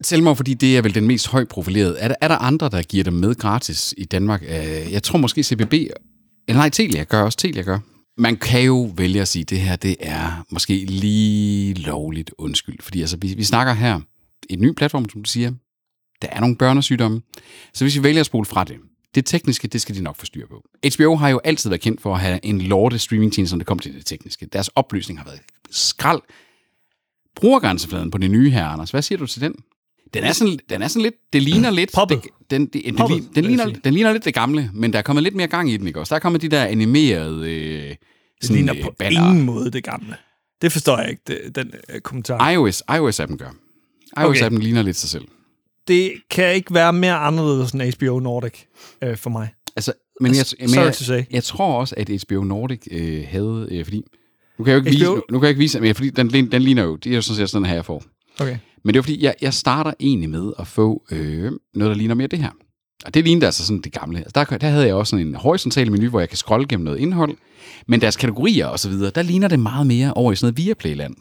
[0.03, 1.97] Selvmord, fordi det er vel den mest højt profilerede.
[1.99, 4.43] Er der, er der andre, der giver dem med gratis i Danmark?
[4.43, 5.93] Øh, jeg tror måske CBB, eller
[6.49, 7.79] øh, nej, Telia gør også, Telia gør.
[8.17, 12.77] Man kan jo vælge at sige, at det her det er måske lige lovligt undskyld.
[12.81, 13.99] Fordi altså, vi, vi snakker her
[14.49, 15.51] en ny platform, som du siger.
[16.21, 17.21] Der er nogle børnesygdomme.
[17.73, 18.77] Så hvis vi vælger at spole fra det,
[19.15, 20.63] det tekniske, det skal de nok få styr på.
[20.95, 23.81] HBO har jo altid været kendt for at have en lorte streamingtjeneste, når det kommer
[23.81, 24.45] til det tekniske.
[24.45, 26.21] Deres opløsning har været skrald.
[27.35, 29.55] Brugergrænsefladen på det nye her, Anders, hvad siger du til den?
[30.13, 31.91] Den er sådan, den er sådan lidt, det ligner lidt...
[31.93, 32.23] Poppet.
[32.23, 34.99] Det, den, det, den, Poppet, den, den, ligner, den ligner lidt det gamle, men der
[34.99, 36.09] er kommet lidt mere gang i den, ikke også?
[36.09, 37.51] Der er kommet de der animerede...
[37.51, 37.95] Øh,
[38.41, 39.29] Det ligner øh, på banner.
[39.29, 40.15] ingen måde det gamle.
[40.61, 42.49] Det forstår jeg ikke, det, den øh, kommentar.
[42.49, 43.49] iOS, iOS-appen gør.
[44.19, 45.25] iOS-appen ligner lidt sig selv.
[45.87, 48.53] Det kan ikke være mere anderledes end HBO Nordic
[49.03, 49.49] øh, for mig.
[49.75, 51.23] Altså, men jeg, men Sorry jeg, to say.
[51.31, 53.67] jeg tror også, at HBO Nordic øh, havde...
[53.71, 54.01] Øh, fordi,
[54.57, 56.09] nu kan jeg jo ikke, vise, HBO nu, nu kan jeg ikke vise, men fordi
[56.09, 56.95] den, den ligner jo...
[56.95, 58.03] Det er jo sådan set sådan her, jeg får.
[58.39, 58.57] Okay.
[58.83, 62.15] Men det er fordi, jeg, jeg starter egentlig med at få øh, noget, der ligner
[62.15, 62.49] mere det her.
[63.05, 64.17] Og det lignede altså sådan det gamle.
[64.19, 66.83] Altså, der, der havde jeg også sådan en horisontal menu, hvor jeg kan scrolle gennem
[66.85, 67.37] noget indhold.
[67.87, 70.65] Men deres kategorier og så videre, der ligner det meget mere over i sådan noget
[70.65, 71.15] Viaplay-land.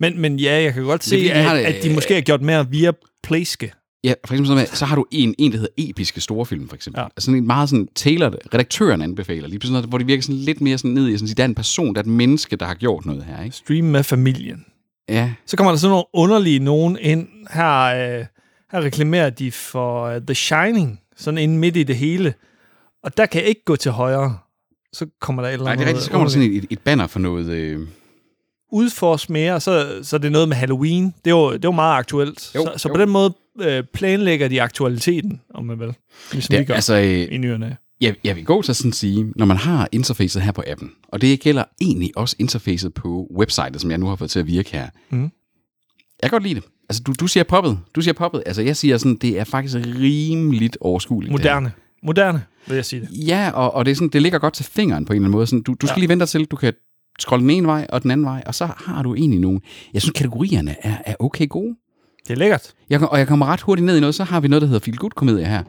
[0.00, 2.14] Men, men ja, jeg kan godt se, fordi, de at, har det- at de måske
[2.14, 3.72] har gjort mere via playske.
[4.04, 6.74] Ja, for eksempel sådan med, så har du en, en der hedder episke storfilm, for
[6.76, 7.00] eksempel.
[7.00, 7.04] Ja.
[7.04, 10.36] Altså sådan en meget sådan tailored, redaktøren anbefaler, lige pludselig noget, hvor det virker sådan
[10.36, 12.56] lidt mere sådan ned i, sådan, at der er en person, der er et menneske,
[12.56, 13.56] der har gjort noget her, ikke?
[13.56, 14.64] Stream med familien.
[15.12, 17.28] Ja, Så kommer der sådan nogle underlige nogen ind.
[17.50, 18.24] Her, øh,
[18.72, 22.34] her reklamerer de for uh, The Shining, sådan ind midt i det hele.
[23.04, 24.38] Og der kan jeg ikke gå til højre.
[24.92, 25.86] Så kommer der et eller Nej, andet.
[25.86, 27.48] det er rigtigt, så kommer der sådan et, et banner for noget...
[27.48, 27.86] Øh,
[28.72, 31.14] udforsk mere, så, så er det noget med Halloween.
[31.24, 32.54] Det er jo, det er jo meget aktuelt.
[32.54, 32.94] Jo, så, så jo.
[32.94, 35.94] på den måde øh, planlægger de aktualiteten, om man vil.
[36.32, 37.76] Ligesom vi det, gør altså, øh, i nyerne.
[38.02, 40.90] Jeg, jeg vil gå til at sådan sige, når man har interfacet her på appen,
[41.08, 44.46] og det gælder egentlig også interfacet på websitet, som jeg nu har fået til at
[44.46, 44.88] virke her.
[45.10, 45.20] Mhm.
[46.22, 46.64] Jeg kan godt lide det.
[46.88, 47.78] Altså, du, du siger poppet.
[47.94, 48.42] Du siger poppet.
[48.46, 51.32] Altså, jeg siger sådan, det er faktisk rimeligt overskueligt.
[51.32, 51.72] Moderne.
[52.02, 53.08] Moderne, vil jeg sige det.
[53.28, 55.36] Ja, og, og det, er sådan, det ligger godt til fingeren på en eller anden
[55.36, 55.46] måde.
[55.46, 56.00] Sådan, du, du skal Ja.
[56.00, 56.72] lige vente til, du kan
[57.20, 59.60] scrolle den ene vej og den anden vej, og så har du egentlig nogle...
[59.94, 61.74] Jeg synes, kategorierne er, er okay gode.
[62.28, 62.72] Det er lækkert.
[62.90, 64.80] Jeg, og jeg kommer ret hurtigt ned i noget, så har vi noget, der hedder
[64.80, 65.62] Feel Good-komedier her.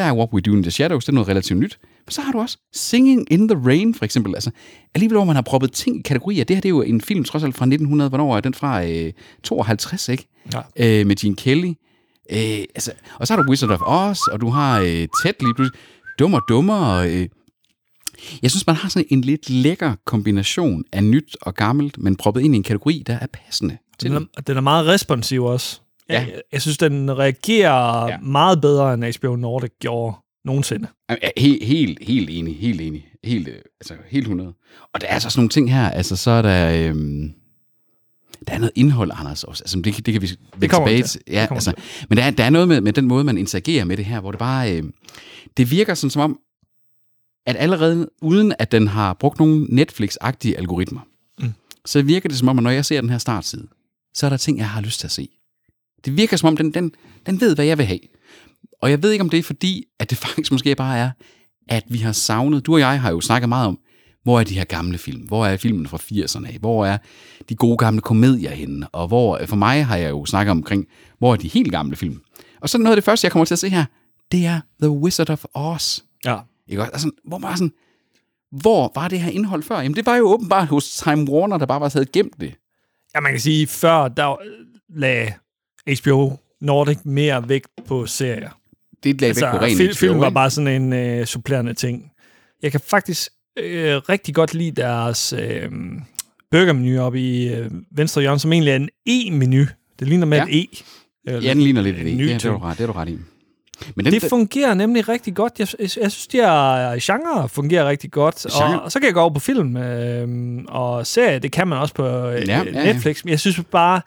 [0.00, 1.78] Der er What We Do in the Shadows, det er noget relativt nyt.
[2.06, 4.34] Men så har du også Singing in the Rain, for eksempel.
[4.34, 4.50] Altså,
[4.94, 6.44] alligevel, hvor man har proppet ting i kategorier.
[6.44, 8.08] Det her det er jo en film, trods alt fra 1900.
[8.08, 8.84] Hvornår er den fra?
[8.84, 10.28] Øh, 52, ikke?
[10.54, 10.60] Ja.
[11.00, 11.72] Øh, med Gene Kelly.
[12.32, 15.54] Øh, altså, og så har du Wizard of Oz, og du har øh, Ted lige
[15.54, 15.80] pludselig.
[16.18, 16.94] Dum og dummer.
[16.94, 17.28] Øh.
[18.42, 22.40] Jeg synes, man har sådan en lidt lækker kombination af nyt og gammelt, men proppet
[22.40, 25.80] ind i en kategori, der er passende til Den er, den er meget responsiv også.
[26.10, 26.20] Ja.
[26.20, 28.18] Jeg, jeg synes, den reagerer ja.
[28.18, 30.88] Meget bedre, end HBO Nordic gjorde nogensinde.
[31.36, 33.06] Helt, helt, helt enig, helt enig.
[33.24, 34.52] Helt, øh, altså, helt 100.
[34.94, 36.88] Og der er altså sådan nogle ting her, altså så er der...
[36.88, 37.32] Øhm,
[38.46, 39.62] der er noget indhold, Anders, også.
[39.64, 41.08] Altså, det, kan- det kan vi vende tilbage til.
[41.08, 41.20] til.
[41.30, 41.72] Ja, altså,
[42.08, 44.20] men der er, der er noget med, med den måde, man interagerer med det her,
[44.20, 44.76] hvor det bare...
[44.76, 44.82] Øh,
[45.56, 46.38] det virker sådan som om,
[47.46, 51.00] at allerede uden at den har brugt nogle Netflix-agtige algoritmer,
[51.40, 51.52] mm.
[51.86, 53.66] så virker det som om, at når jeg ser den her startside,
[54.14, 55.28] så er der ting, jeg har lyst til at se.
[56.04, 56.92] Det virker som om, den, den,
[57.26, 58.00] den ved, hvad jeg vil have.
[58.82, 61.10] Og jeg ved ikke, om det er fordi, at det faktisk måske bare er,
[61.68, 63.78] at vi har savnet, du og jeg har jo snakket meget om,
[64.22, 65.20] hvor er de her gamle film?
[65.20, 66.58] Hvor er filmen fra 80'erne af?
[66.60, 66.98] Hvor er
[67.48, 68.88] de gode gamle komedier henne?
[68.88, 70.86] Og hvor, for mig har jeg jo snakket omkring,
[71.18, 72.20] hvor er de helt gamle film?
[72.60, 73.84] Og så noget af det første, jeg kommer til at se her,
[74.32, 76.00] det er The Wizard of Oz.
[76.24, 76.38] Ja.
[76.68, 76.92] Ikke også?
[76.92, 77.72] Altså, hvor var sådan,
[78.50, 79.80] hvor var det her indhold før?
[79.80, 82.54] Jamen, det var jo åbenbart hos Time Warner, der bare var havde gemt det.
[83.14, 84.36] Ja, man kan sige, før der
[84.88, 85.32] lagde
[86.02, 88.50] HBO Nordic mere vægt på serier.
[89.04, 90.34] Det lagde altså, væk på ren fil- HBO, film var ikke?
[90.34, 92.10] bare sådan en øh, supplerende ting.
[92.62, 95.68] Jeg kan faktisk øh, rigtig godt lide deres øh,
[96.50, 99.64] burgermenu oppe i øh, venstre hjørne, som egentlig er en E-menu.
[99.98, 100.44] Det ligner med Ja.
[100.48, 100.82] et E.
[101.26, 102.12] Eller Ja, den ligner lidt det.
[102.12, 103.18] en Ja, det er du ret, det er du ret i.
[103.96, 105.52] Men den, Det fungerer nemlig rigtig godt.
[105.58, 108.36] Jeg, jeg, jeg synes, de her genre fungerer rigtig godt.
[108.52, 108.78] Genre?
[108.78, 110.28] Og, og så kan jeg gå over på film øh,
[110.68, 111.38] og serie.
[111.38, 112.92] Det kan man også på øh, Ja, ja, ja, ja.
[112.92, 113.24] Netflix.
[113.24, 114.00] Men jeg synes bare,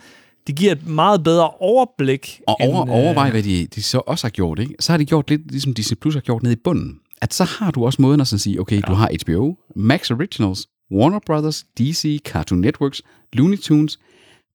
[0.48, 2.42] det giver et meget bedre overblik.
[2.48, 4.60] Og over, end, overvej, hvad de, de så også har gjort.
[4.60, 4.76] Ikke?
[4.80, 7.00] Så har de gjort lidt, ligesom Disney Plus har gjort nede i bunden.
[7.22, 8.82] At så har du også måden at sådan sige, okay, ja.
[8.82, 13.02] du har HBO, Max Originals, Warner Brothers, DC, Cartoon Networks,
[13.34, 14.00] Looney Tunes,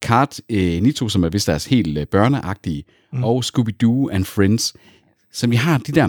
[0.05, 3.25] Cart øh, Nito, som er vist deres helt øh, børneagtige, mm.
[3.25, 4.75] og Scooby-Doo and Friends,
[5.33, 6.09] som vi har de der,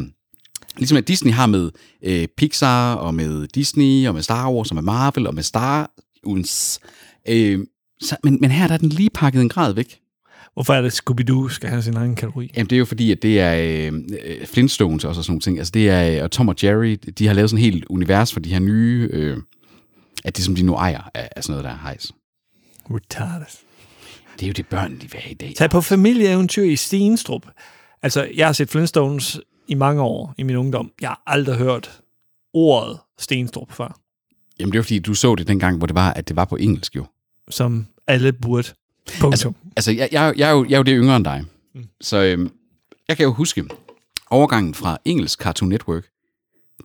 [0.78, 1.72] ligesom at Disney har med
[2.04, 5.92] øh, Pixar, og med Disney, og med Star Wars, og med Marvel, og med Star
[6.28, 6.80] Wars.
[7.28, 7.60] Øh,
[8.02, 10.00] så, men, men her der er den lige pakket en grad væk.
[10.54, 12.52] Hvorfor er det, Scooby-Doo skal have sin egen kategori?
[12.58, 13.56] Jamen, det er jo fordi, at det er
[13.92, 13.94] øh,
[14.26, 15.58] øh, Flintstones også og sådan nogle ting.
[15.58, 18.40] Altså, det er, og Tom og Jerry, de har lavet sådan et helt univers for
[18.40, 19.38] de her nye, øh,
[20.26, 22.12] at det som de nu ejer, af, af sådan noget, der er hejs.
[22.90, 23.46] Retarded.
[24.40, 25.54] Det er jo det, børn, de vil have i dag.
[25.58, 27.48] Tag på familieeventyr i Stenstrup.
[28.02, 30.92] Altså, jeg har set Flintstones i mange år i min ungdom.
[31.02, 32.02] Jeg har aldrig hørt
[32.54, 34.00] ordet Stenstrup før,
[34.60, 36.46] Jamen, det er jo fordi, du så det dengang, hvor det var, at det var
[36.46, 37.06] på engelsk jo.
[37.50, 38.68] Som alle burde.
[39.20, 39.32] Punktum.
[39.32, 41.44] Altså, altså jeg, jeg, jeg, er jo, jeg er jo det yngre end dig.
[41.76, 41.84] Mm.
[42.02, 42.50] Så øh,
[43.08, 43.66] jeg kan jo huske
[44.30, 46.04] overgangen fra engelsk Cartoon Network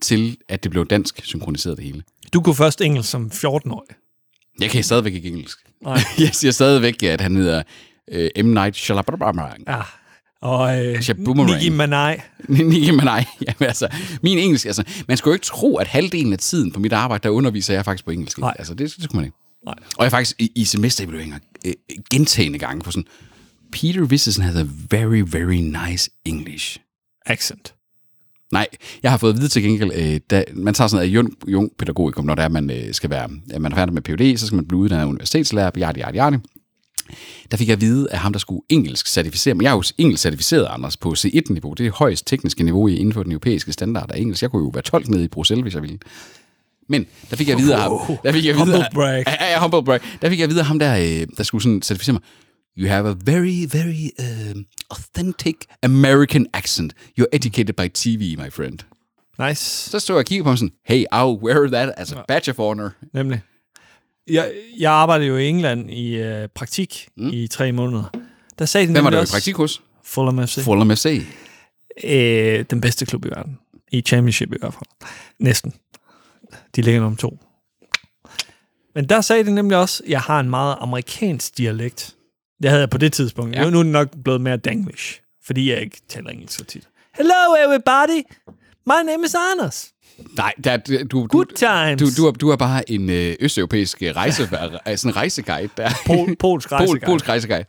[0.01, 2.03] til, at det blev dansk synkroniseret det hele.
[2.33, 3.95] du kunne først engelsk som 14-årig.
[4.59, 5.57] Jeg kan stadigvæk ikke engelsk.
[5.83, 5.99] Nej.
[6.19, 7.63] Jeg siger stadigvæk, at han hedder
[8.11, 8.47] øh, M.
[8.47, 9.63] Night Shyamalan.
[9.67, 9.81] Ja.
[10.41, 10.95] Og øh.
[11.45, 12.21] Nicki Minaj.
[12.47, 13.25] Med nej.
[13.47, 13.87] Jamen, altså,
[14.21, 17.23] min engelsk, altså, man skulle jo ikke tro, at halvdelen af tiden på mit arbejde,
[17.23, 18.37] der underviser jeg faktisk på engelsk.
[18.37, 18.55] Nej.
[18.59, 19.37] Altså, det, det skulle man ikke.
[19.65, 19.75] Nej.
[19.97, 21.73] Og jeg faktisk i, i semesterevalueringer øh,
[22.11, 23.07] gentagende gange på sådan,
[23.71, 25.55] Peter Vissesen has a very, very
[25.89, 26.77] nice English.
[27.25, 27.73] Accent.
[28.51, 28.67] Nej,
[29.03, 31.71] jeg har fået at vide til gengæld, øh, da man tager sådan noget jung, jung
[31.79, 34.45] pædagogikum, når det er, man øh, skal være, at man er færdig med PhD, så
[34.47, 36.37] skal man blive uddannet universitetslærer, yadi, yadi, yadi.
[37.51, 39.83] Der fik jeg at vide, at ham, der skulle engelsk certificere, men jeg er jo
[39.97, 41.73] engelsk certificeret, Anders, på C1-niveau.
[41.73, 44.41] Det er det højst tekniske niveau i- inden for den europæiske standard af engelsk.
[44.41, 45.97] Jeg kunne jo være tolk nede i Bruxelles, hvis jeg ville.
[46.89, 47.91] Men der fik jeg at vide, at ham,
[48.23, 49.23] der fik jeg at vide, Humble brag.
[49.27, 49.99] Ja, ja, humble brag.
[50.21, 52.21] Der fik jeg at vide, at ham der, øh, der skulle sådan certificere mig,
[52.77, 56.93] You have a very, very uh, authentic American accent.
[57.17, 58.79] You're educated by TV, my friend.
[59.39, 59.89] Nice.
[59.89, 62.51] Så stod jeg og kiggede på ham sådan, hey, I'll wear that as a badge
[62.51, 62.89] of honor.
[63.13, 63.41] Nemlig.
[64.27, 67.29] Jeg, jeg arbejdede jo i England i øh, praktik mm.
[67.33, 68.03] i tre måneder.
[68.59, 69.81] Der sagde de Hvem var du i praktik hos?
[70.03, 70.63] Fulham FC.
[70.63, 71.21] Fulham FC.
[72.03, 73.57] Øh, den bedste klub i verden.
[73.91, 75.09] I championship i hvert fald.
[75.39, 75.73] Næsten.
[76.75, 77.39] De ligger nummer to.
[78.95, 82.15] Men der sagde de nemlig også, at jeg har en meget amerikansk dialekt.
[82.61, 83.55] Det havde jeg på det tidspunkt.
[83.55, 83.63] Ja.
[83.63, 83.69] Ja.
[83.69, 86.87] Nu er det nok blevet mere danglish, fordi jeg ikke taler engelsk så tit.
[87.17, 87.33] Hello
[87.65, 88.23] everybody,
[88.85, 89.91] my name is Anders.
[90.37, 92.15] Nej, der, du, du, Good times.
[92.15, 95.69] du, du, du er bare en øh, østeuropæisk rejse, sådan en rejseguide.
[95.77, 95.89] Der.
[96.05, 97.05] Pol, polsk Pol, rejseguide.
[97.05, 97.65] polsk rejseguide.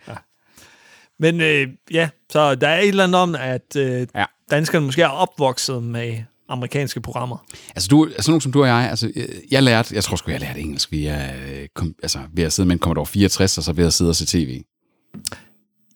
[1.18, 4.24] Men øh, ja, så der er et eller andet om, at øh, Ja.
[4.50, 7.44] danskerne måske er opvokset med amerikanske programmer.
[7.76, 10.30] Altså, du, altså nogen som du og jeg, altså, øh, jeg lærte, jeg tror sgu,
[10.30, 13.64] jeg lærte engelsk via, øh, kom, altså, ved at sidde med en Commodore 64, og
[13.64, 14.60] så ved at sidde og se tv.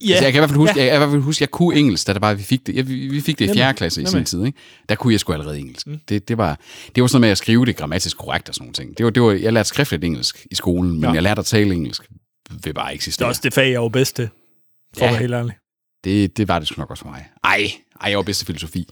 [0.04, 0.84] Ja, Altså, jeg kan i hvert fald huske, ja.
[0.92, 2.76] jeg, jeg, fald huske, jeg kunne engelsk, da det bare, vi fik det.
[2.76, 3.74] Jeg, vi, fik det i Jamen, 4.
[3.74, 4.58] klasse i sin tid, ikke?
[4.88, 5.86] Der kunne jeg sgu allerede engelsk.
[5.86, 5.98] Mm.
[6.08, 6.60] Det, det, var,
[6.94, 8.98] det var sådan med at skrive det grammatisk korrekt og sådan nogle ting.
[8.98, 11.10] Det var, det var, jeg lærte skriftligt engelsk i skolen, men Ja.
[11.12, 12.02] jeg lærte at tale engelsk
[12.64, 13.28] ved bare Det er eksistere.
[13.28, 14.28] også det fag, jeg er jo bedst til,
[14.96, 15.06] for Ja.
[15.06, 15.54] at være helt ærlig.
[16.04, 17.26] Det, det var det sgu nok også for mig.
[17.44, 18.88] Ej, ej jeg var bedst til filosofi.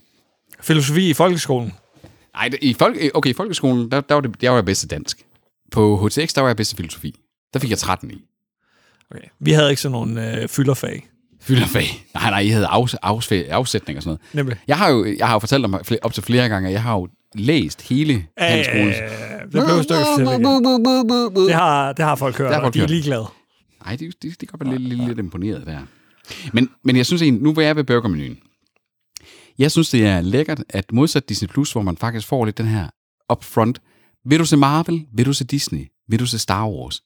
[0.60, 1.72] Filosofi i folkeskolen.
[2.34, 4.90] Ej, det- i, folk, okay, i folkeskolen, der, der var det, jeg var bedst til
[4.90, 5.18] dansk.
[5.72, 7.14] På HTX, der var jeg bedst til filosofi.
[7.54, 8.24] Der fik jeg 13 i.
[9.10, 9.24] Okay.
[9.40, 11.06] Vi havde ikke sådan nogle øh, fylderfag.
[11.40, 11.86] Fylderfag.
[12.14, 14.34] Nej, nej, I havde afs, afs, afsætning og sådan noget.
[14.34, 14.56] Nemlig.
[14.68, 16.82] Jeg har jo jeg har jo fortalt om flere, op til flere gange, at jeg
[16.82, 18.96] har jo læst hele handelsskolens...
[18.96, 20.00] Øh, det blev et stykke.
[21.46, 23.26] Det har, det har folk hørt, Det har folk de er ligeglade.
[23.84, 25.78] Nej, de, de, de kan godt være lidt, lidt, lidt imponeret der.
[26.52, 28.38] Men, men jeg synes egentlig, nu hvor jeg er ved burgermenuen,
[29.58, 32.66] jeg synes, det er lækkert, at modsat Disney+, Plus, hvor man faktisk får lidt den
[32.66, 32.88] her
[33.32, 33.80] upfront,
[34.24, 37.02] vil du se Marvel, vil du se Disney, vil du se Star Wars?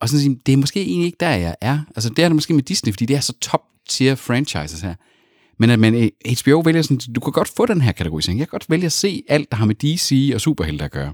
[0.00, 1.78] Og sådan at sige, det er måske egentlig ikke der, jeg er.
[1.96, 4.94] Altså, det er det måske med Disney, fordi det er så top tier franchises her.
[5.58, 6.10] Men at man, eh,
[6.42, 8.38] HBO vælger sådan, du kan godt få den her kategorisering.
[8.38, 11.12] Jeg kan godt vælge at se alt, der har med DC og superhelte at gøre.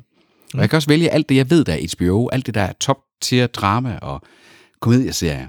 [0.54, 2.28] Og jeg kan også vælge alt det, jeg ved, der er HBO.
[2.28, 4.22] Alt det, der er top tier drama og
[4.80, 5.46] komedieserier.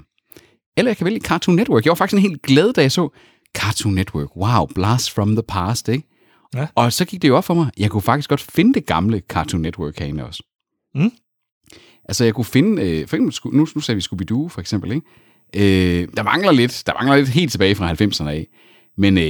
[0.76, 1.84] Eller jeg kan vælge Cartoon Network.
[1.84, 3.08] Jeg var faktisk en helt glad, da jeg så
[3.56, 4.36] Cartoon Network.
[4.36, 6.08] Wow, blast from the past, ikke?
[6.54, 6.66] Ja.
[6.74, 9.22] Og så gik det jo op for mig, jeg kunne faktisk godt finde det gamle
[9.28, 10.42] Cartoon Network herinde også.
[10.94, 11.10] Mm.
[12.04, 15.06] Altså, jeg kunne finde, øh, for eksempel, nu, nu sagde vi Scooby-Doo, for eksempel, ikke?
[16.02, 18.46] Øh, der mangler lidt, der mangler lidt helt tilbage fra 90'erne af.
[18.96, 19.24] Men øh,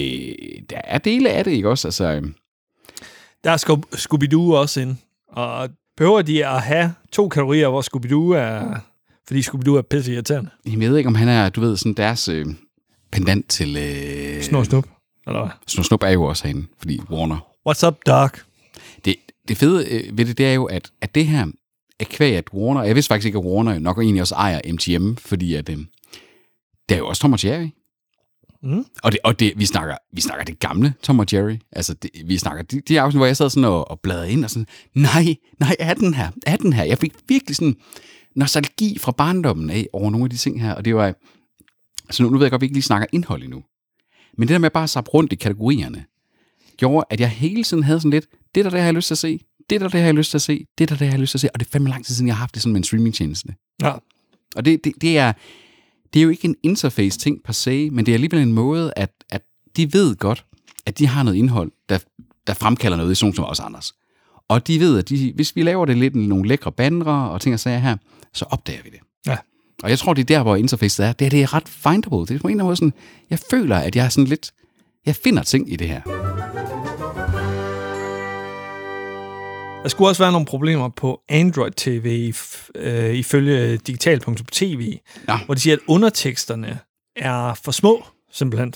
[0.71, 1.89] der er dele af det, ikke også?
[1.89, 2.23] Altså, øh,
[3.45, 4.97] Der er Scoob- Scooby-Doo også ind.
[5.29, 8.81] Og behøver de at have to kategorier, hvor Scooby-Doo er...
[9.27, 10.51] Fordi Scooby-Doo er pisse irriterende.
[10.67, 12.47] jeg ved ikke, om han er, du ved, sådan deres øh,
[13.13, 13.77] pendant til...
[13.77, 14.87] Øh, Snor snup.
[15.27, 15.51] Eller hvad?
[15.67, 17.39] Snor Snup er jo også herinde, fordi Warner.
[17.69, 18.31] What's up, Doc?
[19.05, 19.17] Det,
[19.49, 21.47] det fede øh, ved det, det er jo, at, at det her
[22.01, 22.83] er kvæg, at Warner...
[22.83, 25.77] Jeg vidste faktisk ikke, at Warner nok egentlig også ejer MGM, fordi at, øh,
[26.89, 27.69] det er jo også Tom og Jerry.
[28.63, 28.85] Mm.
[29.03, 31.57] Og, det, og det, vi, snakker, vi snakker det gamle Tom og Jerry.
[31.73, 34.45] Altså, det, vi snakker de, de afsnit, hvor jeg sad sådan og, og bladrede ind
[34.45, 36.29] og sådan, nej, nej, er den her?
[36.47, 36.85] Er den her?
[36.85, 37.77] Jeg fik virkelig sådan
[38.37, 41.15] nostalgi fra barndommen af over nogle af de ting her, og det var...
[42.09, 43.63] Altså, nu, nu ved jeg godt, at vi ikke lige snakker indhold endnu.
[44.37, 46.05] Men det der med bare at sappe rundt i kategorierne,
[46.77, 49.15] gjorde, at jeg hele tiden havde sådan lidt, det der, det har jeg lyst til
[49.15, 49.41] at se,
[49.71, 51.31] det der, det har jeg lyst til at se, det der, det har jeg lyst
[51.31, 52.73] til at se, og det er fandme lang tid siden, jeg har haft det sådan
[52.73, 53.55] med en streamingtjeneste.
[53.83, 53.93] Ja.
[54.57, 55.33] Og det, det, det, er,
[56.15, 59.11] det er jo ikke en interface-ting per se, men det er alligevel en måde, at,
[59.31, 59.43] at
[59.77, 60.45] de ved godt,
[60.87, 61.99] at de har noget indhold, der,
[62.47, 63.95] der fremkalder noget i sådan som os Anders.
[64.49, 67.55] Og de ved, at de, hvis vi laver det lidt nogle lækre bandere og ting
[67.55, 67.97] og sager her,
[68.33, 68.99] så opdager vi det.
[69.27, 69.37] Ja.
[69.83, 71.13] Og jeg tror, det er der, hvor interfacet er.
[71.13, 72.19] Det er, det er ret findable.
[72.19, 72.93] Det er på en eller anden måde sådan,
[73.31, 74.51] jeg føler, at jeg er sådan lidt,
[75.07, 76.01] jeg finder ting i det her.
[79.83, 82.35] Der skulle også være nogle problemer på Android TV,
[82.75, 85.35] øh, ifølge digital.tv, Nå.
[85.47, 86.79] hvor de siger, at underteksterne
[87.17, 88.75] er for små, simpelthen.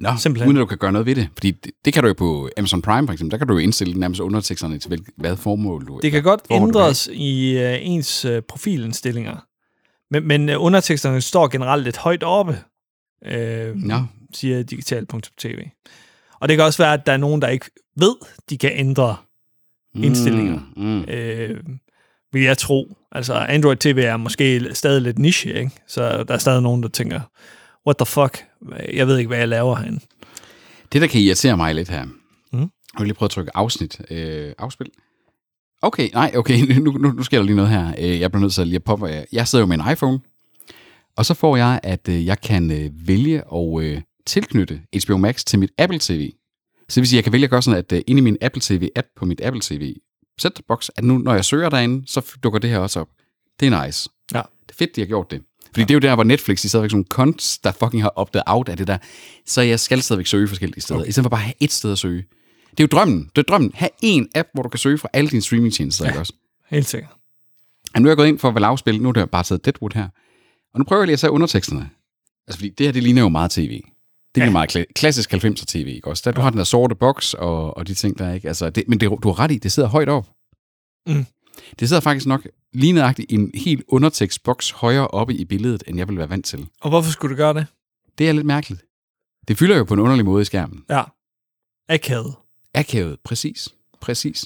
[0.00, 0.48] Nå, Simpelthen.
[0.48, 1.28] uden at du kan gøre noget ved det.
[1.34, 3.30] Fordi det, det kan du jo på Amazon Prime, for eksempel.
[3.30, 6.40] Der kan du jo indstille nærmest underteksterne til, hvilket- hvad formål du Det kan godt
[6.50, 9.36] ændres i øh, ens øh, profilindstillinger,
[10.10, 12.58] men, men øh, underteksterne står generelt lidt højt oppe,
[13.26, 14.02] øh, Nå,
[14.34, 15.58] siger digital.tv.
[16.40, 18.14] Og det kan også være, at der er nogen, der ikke ved,
[18.50, 19.16] de kan ændre
[19.94, 20.60] indstillinger.
[20.76, 21.04] Mm, mm.
[21.04, 21.60] øh,
[22.32, 22.96] vil jeg tro.
[23.12, 25.70] Altså, Android TV er måske stadig lidt niche, ikke?
[25.86, 27.20] Så der er stadig nogen, der tænker,
[27.86, 28.44] what the fuck?
[28.92, 30.00] Jeg ved ikke, hvad jeg laver herinde.
[30.92, 32.04] Det, der kan irritere mig lidt her.
[32.52, 32.58] Mm.
[32.60, 34.00] Jeg vil lige prøve at trykke afsnit.
[34.10, 34.90] Øh, afspil.
[35.82, 37.94] Okay, nej, okay, nu, nu, nu sker der lige noget her.
[37.98, 39.24] Øh, Jeg bliver nødt til at lige at poppe.
[39.32, 40.20] Jeg sidder jo med en iPhone,
[41.16, 45.44] og så får jeg, at øh, jeg kan øh, vælge at øh, tilknytte HBO Max
[45.44, 46.30] til mit Apple TV.
[46.88, 48.22] Så det vil sige, at jeg kan vælge at gøre sådan, at øh, inde i
[48.22, 49.94] min Apple TV-app på mit Apple TV
[50.40, 53.08] set-box, at nu, når jeg søger derinde, så dukker det her også op.
[53.60, 54.08] Det er nice.
[54.34, 54.38] Ja.
[54.38, 55.42] Det er fedt, de har gjort det.
[55.66, 55.84] Fordi ja.
[55.84, 58.68] det er jo der, hvor Netflix, de stadigvæk sådan konts, der fucking har opdaget out
[58.68, 58.98] af det der.
[59.46, 61.08] Så jeg skal stadigvæk søge forskellige steder, okay.
[61.08, 62.24] i stedet for bare at have et sted at søge.
[62.70, 63.30] Det er jo drømmen.
[63.36, 63.72] Det er drømmen.
[63.74, 66.10] Ha' en app, hvor du kan søge fra alle dine streamingtjenester, ja.
[66.10, 66.32] ikke også?
[66.70, 67.10] Helt sikkert.
[67.94, 69.02] Og nu er jeg gået ind for at lavspil.
[69.02, 70.08] Nu er det bare taget Deadwood her.
[70.74, 71.90] Og nu prøver jeg lige at se underteksterne.
[72.46, 73.82] Altså, fordi det her, det ligner jo meget tv.
[74.34, 74.50] Det er ja.
[74.52, 76.22] meget kla- klassisk 90'er tv, ikke også?
[76.26, 78.48] Der, du har den der sorte boks og, og de ting der, ikke?
[78.48, 80.28] Altså, det, men det, du har ret i, det sidder højt op.
[81.06, 81.26] Mm.
[81.80, 86.08] Det sidder faktisk nok lige nøjagtigt en helt undertekstboks højere oppe i billedet, end jeg
[86.08, 86.68] vil være vant til.
[86.80, 87.66] Og hvorfor skulle du gøre det?
[88.18, 88.82] Det er lidt mærkeligt.
[89.48, 90.84] Det fylder jo på en underlig måde i skærmen.
[90.90, 91.02] Ja.
[91.88, 92.34] Akavet.
[92.78, 93.68] Akavet, præcis.
[94.00, 94.44] Præcis.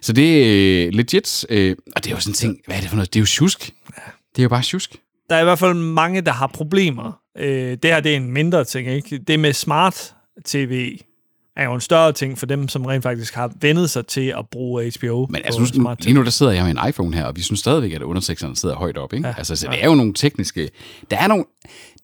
[0.00, 2.80] Så det er øh, legit, øh, og det er jo sådan en ting, hvad er
[2.80, 3.14] det for noget?
[3.14, 3.72] Det er jo tjusk.
[4.36, 4.96] Det er jo bare tjusk.
[5.30, 7.20] Der er i hvert fald mange, der har problemer.
[7.38, 9.18] Øh, det her det er en mindre ting, ikke?
[9.18, 10.98] Det med smart tv
[11.56, 14.48] er jo en større ting for dem, som rent faktisk har vendet sig til at
[14.50, 17.24] bruge HBO Men altså, nu, smart lige nu der sidder jeg med en iPhone her,
[17.24, 19.12] og vi synes stadigvæk, at underteksterne sidder højt op.
[19.12, 19.28] Ikke?
[19.28, 19.72] Ja, altså, så ja.
[19.72, 20.70] det er jo nogle tekniske...
[21.10, 21.44] Der er, nogle,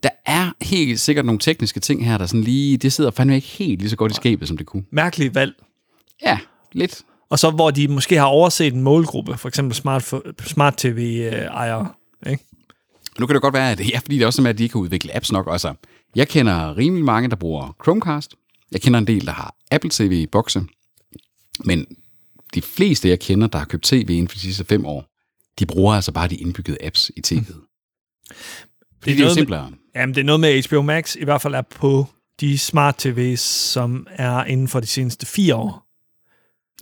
[0.03, 2.77] der er helt sikkert nogle tekniske ting her, der sådan lige...
[2.77, 4.85] Det sidder fandme ikke helt lige så godt i skabet, som det kunne.
[4.93, 5.55] Mærkeligt valg.
[6.23, 6.39] Ja,
[6.73, 7.03] lidt.
[7.31, 10.13] Og så hvor de måske har overset en målgruppe, for eksempel smart,
[10.47, 11.93] smart TV-ejere.
[12.31, 12.45] Ikke?
[13.19, 14.63] Nu kan det godt være, at det er, fordi det er også med, at de
[14.63, 15.49] ikke kan udvikle apps nok.
[15.51, 15.75] Altså,
[16.17, 18.35] jeg kender rimelig mange, der bruger Chromecast.
[18.73, 20.63] Jeg kender en del, der har Apple TV-bokse.
[21.65, 21.87] Men
[22.55, 25.05] de fleste, jeg kender, der har købt tv inden for de sidste fem år,
[25.59, 27.55] de bruger altså bare de indbyggede apps i tv'et.
[28.99, 29.71] Fordi det er, jo noget med- simplere.
[29.95, 32.07] Jamen, det er noget med HBO Max, i hvert fald er på
[32.41, 35.87] de smart TV's, som er inden for de seneste fire år.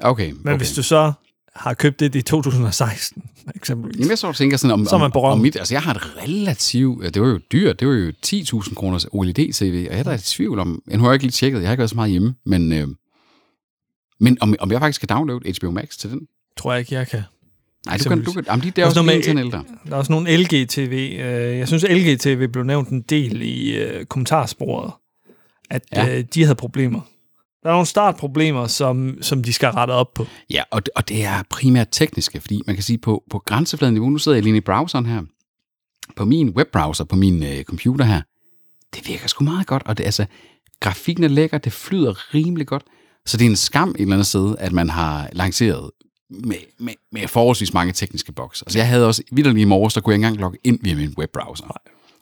[0.02, 0.56] Okay, Men okay.
[0.56, 1.12] hvis du så
[1.54, 3.22] har købt det i 2016,
[3.54, 3.96] eksempelvis.
[3.98, 6.16] Jamen, jeg så tænker sådan om, Så man om, om mit, altså jeg har et
[6.22, 10.14] relativt, det var jo dyrt, det var jo 10.000 kroners OLED-TV, og jeg er da
[10.14, 12.10] i tvivl om, jeg har jo ikke lige tjekket, jeg har ikke været så meget
[12.10, 12.88] hjemme, men, øh,
[14.20, 16.20] men om, om jeg faktisk kan downloade HBO Max til den?
[16.56, 17.22] Tror jeg ikke, jeg kan.
[17.86, 19.64] Nej, du kan, du kan, jamen, de, det er Også også en ældre.
[19.86, 21.18] Der er også nogle LG-TV.
[21.20, 24.92] Øh, Jeg synes, LG-TV blev nævnt en del i øh, kommentarsporet,
[25.70, 26.18] at ja.
[26.18, 27.00] øh, de havde problemer.
[27.62, 30.26] Der er nogle startproblemer, som, som de skal rette op på.
[30.50, 33.94] Ja, og, det- og det er primært tekniske, fordi man kan sige, på, på grænsefladen
[33.94, 35.22] niveau, nu sidder jeg lige i browseren her,
[36.16, 38.22] på min webbrowser, på min øh, computer her,
[38.94, 40.26] det virker sgu meget godt, og det, altså,
[40.80, 42.82] grafikken er lækker, det flyder rimelig godt,
[43.26, 45.90] så det er en skam et eller andet sted, at man har lanceret
[46.30, 48.62] med, med, med forholdsvis mange tekniske boks.
[48.62, 50.78] Altså jeg havde også, vildt lige i morges, der kunne jeg ikke engang logge ind
[50.82, 51.64] via min webbrowser.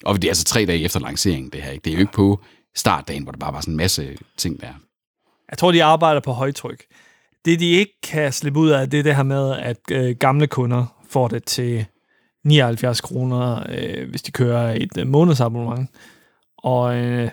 [0.05, 1.71] Og det er altså tre dage efter lanceringen, det her.
[1.71, 1.85] Ikke?
[1.85, 2.41] Det er jo ikke på
[2.77, 4.69] startdagen, hvor der bare var sådan en masse ting der.
[5.51, 6.85] Jeg tror, de arbejder på højtryk.
[7.45, 10.47] Det, de ikke kan slippe ud af, det er det her med, at øh, gamle
[10.47, 11.87] kunder får det til
[12.45, 15.91] 79 kroner, øh, hvis de kører et øh, månedsabonnement.
[16.59, 17.31] Og øh,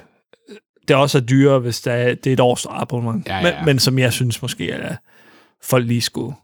[0.87, 3.27] det er også dyrere, hvis det er, det er et års abonnement.
[3.27, 3.55] Ja, ja.
[3.55, 4.97] Men, men som jeg synes måske, at
[5.61, 6.35] folk lige skulle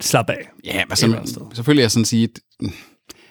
[0.00, 0.50] slappe af.
[0.64, 1.54] Ja, men sted.
[1.54, 2.68] selvfølgelig er sådan sige, at,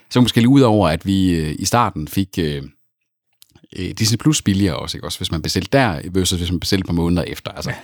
[0.09, 2.63] så måske lige ud over, at vi øh, i starten fik øh,
[3.77, 5.07] øh, Disney Plus billigere også, ikke?
[5.07, 7.51] også hvis man bestilte der, versus hvis man bestilte på måneder efter.
[7.51, 7.75] Altså, ja.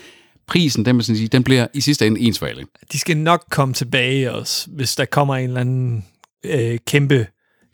[0.48, 2.66] prisen, den, sådan sige, den bliver i sidste ende ens for alle.
[2.92, 6.06] De skal nok komme tilbage også, hvis der kommer en eller anden
[6.46, 7.28] øh, kæmpe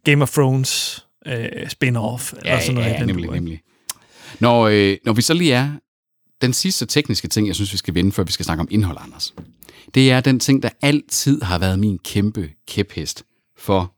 [0.04, 2.34] Game of Thrones øh, spin-off.
[2.38, 3.62] eller sådan noget ja, den nemlig, nemlig.
[4.39, 5.71] Når, øh, når vi så lige er,
[6.41, 8.97] den sidste tekniske ting, jeg synes, vi skal vende, før vi skal snakke om indhold,
[9.02, 9.34] Anders,
[9.95, 13.23] det er den ting, der altid har været min kæmpe kæphest
[13.58, 13.92] for,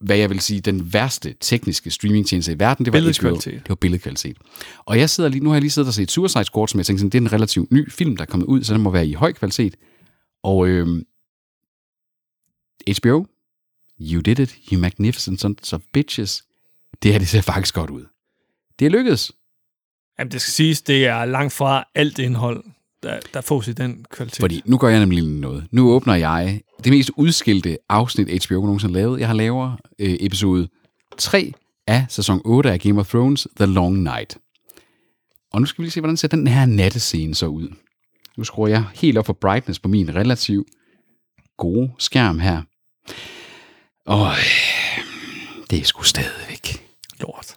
[0.00, 3.52] hvad jeg vil sige, den værste tekniske streamingtjeneste i verden, det var Billedkvalitet.
[3.52, 3.58] HBO.
[3.62, 4.36] Det var billedkvalitet.
[4.84, 6.86] Og jeg sidder lige, nu har jeg lige siddet og set Suicide Squad, som jeg
[6.86, 8.90] tænkte, sådan, det er en relativt ny film, der er kommet ud, så den må
[8.90, 9.76] være i høj kvalitet.
[10.42, 11.02] Og øh,
[12.98, 13.26] HBO,
[14.00, 16.44] you did it, you magnificent sons of bitches.
[17.02, 18.04] Det her, det ser faktisk godt ud.
[18.78, 19.32] Det er lykkedes.
[20.18, 22.64] Jamen, det skal siges, det er langt fra alt indhold,
[23.02, 24.40] der, der fås i den kvalitet.
[24.40, 25.66] Fordi nu gør jeg nemlig noget.
[25.70, 29.20] Nu åbner jeg det mest udskilte afsnit, HBO nogensinde lavet.
[29.20, 30.68] Jeg har lavet øh, episode
[31.18, 31.52] 3
[31.86, 34.38] af sæson 8 af Game of Thrones, The Long Night.
[35.52, 37.68] Og nu skal vi lige se, hvordan ser den her nattescene så ud.
[38.36, 40.68] Nu skruer jeg helt op for brightness på min relativt
[41.56, 42.62] gode skærm her.
[44.06, 44.32] Og
[45.70, 46.84] det er sgu stadigvæk
[47.20, 47.54] Lort.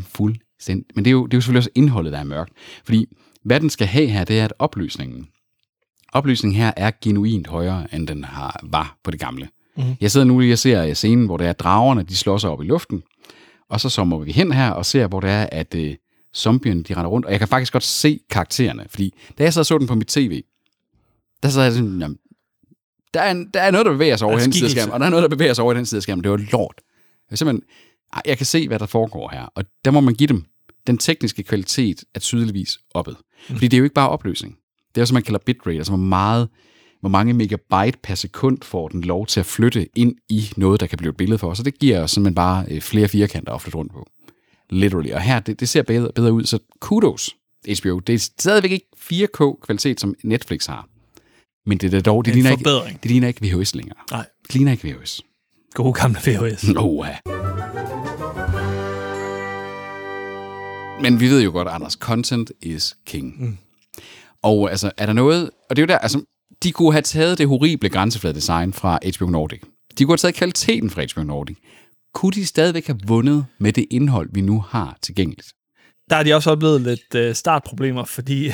[0.00, 0.86] fuldstændig.
[0.94, 2.52] Men det er, jo, det er jo selvfølgelig også indholdet, der er mørkt.
[2.84, 3.06] Fordi
[3.44, 5.28] hvad den skal have her, det er, at opløsningen,
[6.12, 9.48] opløsningen her er genuint højere, end den har, var på det gamle.
[9.76, 9.82] Mm.
[10.00, 12.62] Jeg sidder nu lige og ser scenen, hvor det er dragerne, de slår sig op
[12.62, 13.02] i luften.
[13.70, 15.94] Og så sommer vi hen her og ser, hvor det er, at øh,
[16.36, 17.26] zombierne, de render rundt.
[17.26, 20.06] Og jeg kan faktisk godt se karaktererne, fordi da jeg så så den på mit
[20.08, 20.42] tv,
[21.42, 22.18] der sad jeg sådan, jamen,
[23.14, 24.92] der er, en, der er noget, der bevæger sig over er den side af skærmen,
[24.92, 26.24] og der er noget, der bevæger sig over den side af skærmen.
[26.24, 26.74] Det var lort.
[27.30, 27.62] Jeg, simpelthen,
[28.26, 30.44] jeg kan se, hvad der foregår her, og der må man give dem.
[30.90, 33.16] Den tekniske kvalitet er tydeligvis oppet.
[33.46, 34.56] Fordi det er jo ikke bare opløsning.
[34.94, 36.48] Det er også, man kalder bitrate, altså hvor meget
[37.00, 40.86] hvor mange megabyte per sekund får den lov til at flytte ind i noget, der
[40.86, 41.58] kan blive et billede for os.
[41.58, 44.06] Og det giver os simpelthen bare øh, flere firkanter at flytte rundt på.
[44.70, 45.10] Literally.
[45.12, 47.30] Og her, det, det ser bedre, bedre ud, så kudos
[47.80, 47.98] HBO.
[47.98, 50.88] Det er stadigvæk ikke 4K-kvalitet, som Netflix har.
[51.66, 53.02] Men det er dog, det, En ligner ikke, forbedring.
[53.02, 53.96] det ligner ikke VHS længere.
[54.10, 55.22] Nej, Det ligner ikke VHS.
[55.74, 56.64] gode gamle VHS.
[56.76, 57.12] Oha.
[61.02, 63.44] Men vi ved jo godt, Anders, content is king.
[63.44, 63.58] Mm.
[64.42, 65.50] Og altså, er der noget...
[65.70, 66.22] Og det er jo der, altså,
[66.62, 69.60] de kunne have taget det horrible grænsefladedesign fra HBO Nordic.
[69.98, 71.56] De kunne have taget kvaliteten fra HBO Nordic.
[72.14, 75.52] Kunne de stadigvæk have vundet med det indhold, vi nu har tilgængeligt?
[76.10, 78.50] Der har de også oplevet lidt øh, startproblemer, fordi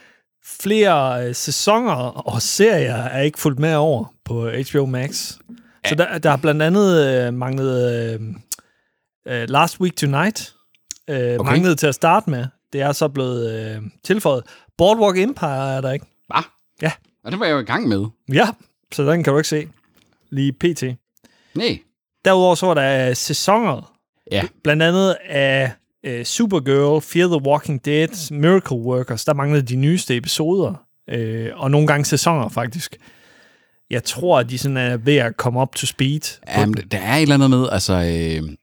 [0.62, 1.94] flere øh, sæsoner
[2.28, 5.32] og serier er ikke fulgt med over på HBO Max.
[5.86, 8.20] Så der, der har blandt andet øh, manglet øh,
[9.28, 10.55] øh, Last Week Tonight.
[11.10, 11.50] Øh, okay.
[11.50, 12.46] Manglet til at starte med.
[12.72, 14.44] Det er så blevet øh, tilføjet.
[14.78, 16.06] Boardwalk Empire er der ikke.
[16.26, 16.42] Hvad?
[16.82, 16.92] Ja.
[17.24, 18.06] Og det var jeg jo i gang med.
[18.32, 18.48] Ja,
[18.92, 19.68] så den kan du ikke se
[20.30, 20.82] lige pt.
[21.54, 21.78] Nej.
[22.24, 23.96] Derudover så var der øh, sæsoner
[24.32, 24.42] Ja.
[24.62, 25.72] Blandt andet af
[26.08, 30.74] uh, Supergirl, Fear the Walking Dead, Miracle Workers, der manglede de nyeste episoder,
[31.14, 32.96] uh, og nogle gange sæsoner faktisk.
[33.90, 37.16] Jeg tror, at de sådan er ved at komme op to speed, Jamen, der er
[37.16, 37.94] et eller andet med, altså...
[37.94, 38.56] Øh,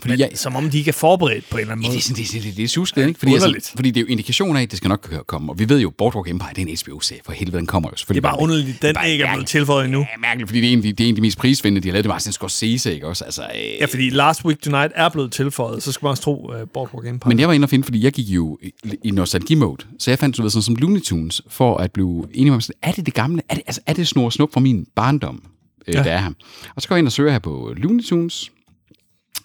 [0.00, 1.96] fordi men, jeg, som om de ikke er forberedt på en eller anden måde.
[1.96, 3.18] det sådan, det, det, er, det er susket, ikke?
[3.18, 5.52] Fordi, altså, fordi det er jo indikationer af, at det skal nok komme.
[5.52, 7.20] Og vi ved jo, Boardwalk Empire, det er en HBO-serie.
[7.24, 8.22] For helvede, den kommer jo Det er selvfølgelig.
[8.22, 9.48] bare underligt, den bare ikke er blevet mærkeligt.
[9.50, 9.98] tilføjet endnu.
[10.00, 11.92] Ja, mærkeligt, fordi det er en, det er en af de mest prisvindende, de har
[11.92, 12.04] lavet.
[12.04, 13.24] Det var Martin Scorsese, ikke også?
[13.24, 13.48] Altså, øh,
[13.80, 17.06] Ja, fordi Last Week Tonight er blevet tilføjet, så skal man også tro uh, Boardwalk
[17.06, 17.28] Empire.
[17.28, 18.72] Men jeg var inde og finde, fordi jeg gik jo i,
[19.04, 19.84] i nostalgi-mode.
[19.98, 22.60] Så jeg fandt, du ved, sådan som Looney Tunes, for at blive enig med.
[22.82, 23.42] Er det det gamle?
[23.48, 25.42] Er det, altså, er det snor snup fra min barndom,
[25.88, 26.02] øh, Ja.
[26.02, 26.30] der er her?
[26.76, 28.50] Og så går jeg ind og søger her på Looney Tunes.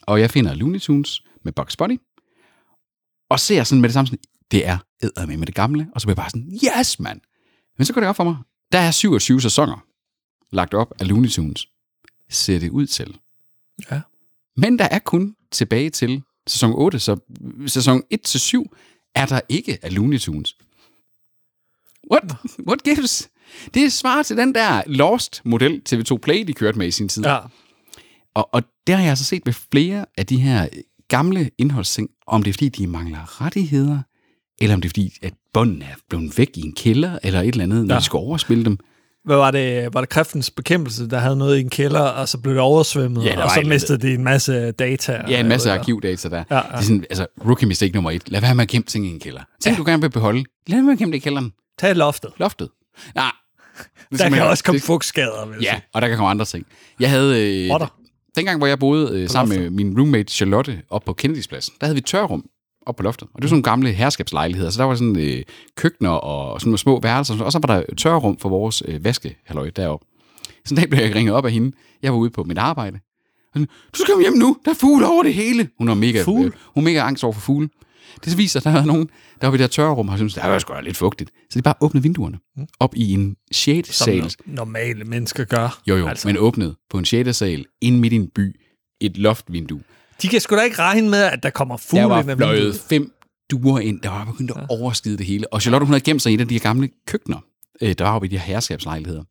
[0.02, 2.00] Og jeg finder Looney Tunes med Bugs Bunny.
[3.30, 4.20] Og ser sådan med det samme sådan,
[4.52, 5.88] det er eddermame med det gamle.
[5.96, 7.22] Og så bliver jeg bare sådan, yes, mand.
[7.78, 8.38] Men så går det op for mig.
[8.72, 9.84] Der er 27 sæsoner.
[10.52, 11.68] lagt op af Looney Tunes,
[12.30, 13.18] ser det ud til.
[13.92, 14.02] Ja.
[14.58, 17.18] Men der er kun tilbage til sæson 8, så
[17.68, 20.58] sæson 1-7 er der ikke af Looney Tunes.
[22.12, 22.24] What?
[22.68, 23.30] What gives?
[23.74, 27.24] Det er svar til den der Lost-model TV2 Play, de kørte med i sin tid.
[27.26, 27.40] Ja.
[28.38, 30.68] Og, og der har jeg altså set ved flere af de her
[31.08, 34.00] gamle indholdsting, om det er fordi, de mangler rettigheder,
[34.62, 37.48] eller om det er fordi, at båndene er blevet væk i en kælder, eller et
[37.48, 38.00] eller andet, når Ja.
[38.00, 38.78] de skal overspille dem.
[39.26, 39.94] Hvad var det?
[39.94, 43.26] Var det kræftens bekæmpelse, der havde noget i en kælder, og så blev det oversvømmet,
[43.26, 45.22] Ja, og så mistede de en masse data?
[45.30, 46.44] Ja, en masse arkivdata der.
[46.52, 46.62] Ja, Ja.
[46.62, 48.30] Det er sådan, altså, rookie mistake nummer et.
[48.30, 49.42] Lad være med at gemme ting i en kælder.
[49.62, 49.78] Ting, ja.
[49.84, 50.44] du gerne vil beholde.
[50.68, 51.52] Lad være med at gemme det i kælderen.
[51.80, 52.32] Tag loftet.
[52.38, 52.70] Loftet.
[53.16, 53.32] Nej.
[54.12, 55.82] Det Der kan også komme det, fugtskader, Ja, sige.
[55.94, 56.66] og der kan komme andre ting.
[57.00, 57.66] Jeg havde...
[57.66, 57.88] Øh, Rotter.
[58.38, 61.96] Dengang, hvor jeg boede øh, sammen med min roommate Charlotte op på Kennedy's-pladsen, der havde
[61.96, 62.46] vi tørrum
[62.86, 63.28] op på loftet.
[63.34, 64.70] Og det var sådan nogle gamle herskabslejligheder.
[64.70, 65.44] Så der var sådan øh,
[65.76, 67.44] køkkener og sådan nogle små værelser.
[67.44, 70.06] Og så var der tørrum for vores øh, vaskehalløj deroppe.
[70.66, 71.72] Så en dag blev jeg ringet op af hende.
[72.04, 73.00] Jeg var ude på mit arbejde.
[73.44, 74.58] Og sådan, du skal komme hjem nu.
[74.66, 75.70] Der er fugle over det hele.
[75.78, 76.46] Hun var mega, Fugle?
[76.46, 77.70] øh, hun var mega angst over for fugle.
[78.26, 79.10] Det viser, at der var nogen,
[79.42, 81.32] der var ved det her tørrum, og syntes, der var sgu lidt fugtigt.
[81.50, 82.40] Så de bare åbnede vinduerne
[82.80, 83.96] op i en 6.
[83.96, 84.32] Som sal.
[84.46, 85.82] normale mennesker gør.
[85.88, 86.28] Jo, jo, Altså.
[86.28, 87.38] men åbnet på en 6.
[87.38, 88.56] sal, ind midt i en by,
[89.02, 89.82] et loftvindue.
[90.22, 92.38] De kan sgu da ikke regne med, at der kommer fugle Der var ind ad
[92.38, 92.82] fløjet vinduet.
[92.90, 93.12] fem
[93.52, 95.54] duer ind, der var begyndt at overskide det hele.
[95.54, 97.38] Og Charlotte, hun havde gemt sig i et af de her gamle køkkener,
[97.82, 99.24] øh, der var oppe i de her herskabslejligheder.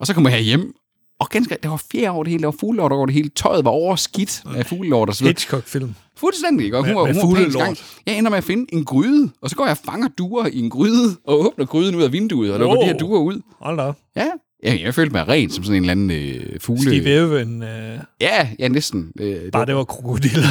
[0.00, 0.74] Og så kommer jeg hjem,
[1.20, 3.64] og ganske, der var fjer over det hele, der var fuglelort over det hele, tøjet
[3.64, 5.30] var overskidt af fuglelort og så videre.
[5.32, 5.94] Hitchcock-film.
[6.16, 6.76] Fuldstændig, ikke?
[6.78, 7.76] Og hun Med- var, med hun var gang.
[8.06, 10.58] Jeg ender med at finde en gryde, og så går jeg og fanger duer i
[10.58, 12.82] en gryde, og åbner gryden ud af vinduet, og lukker Wow.
[12.84, 13.40] de her duer ud.
[13.60, 13.92] Hold da.
[14.16, 14.26] Ja,
[14.62, 16.82] jeg, jeg følte mig ren som sådan en eller anden øh, fugle.
[16.82, 17.62] Steve Irwin.
[17.62, 19.12] Øh, Ja, ja, næsten.
[19.20, 20.48] Øh, det bare det var krokodiller.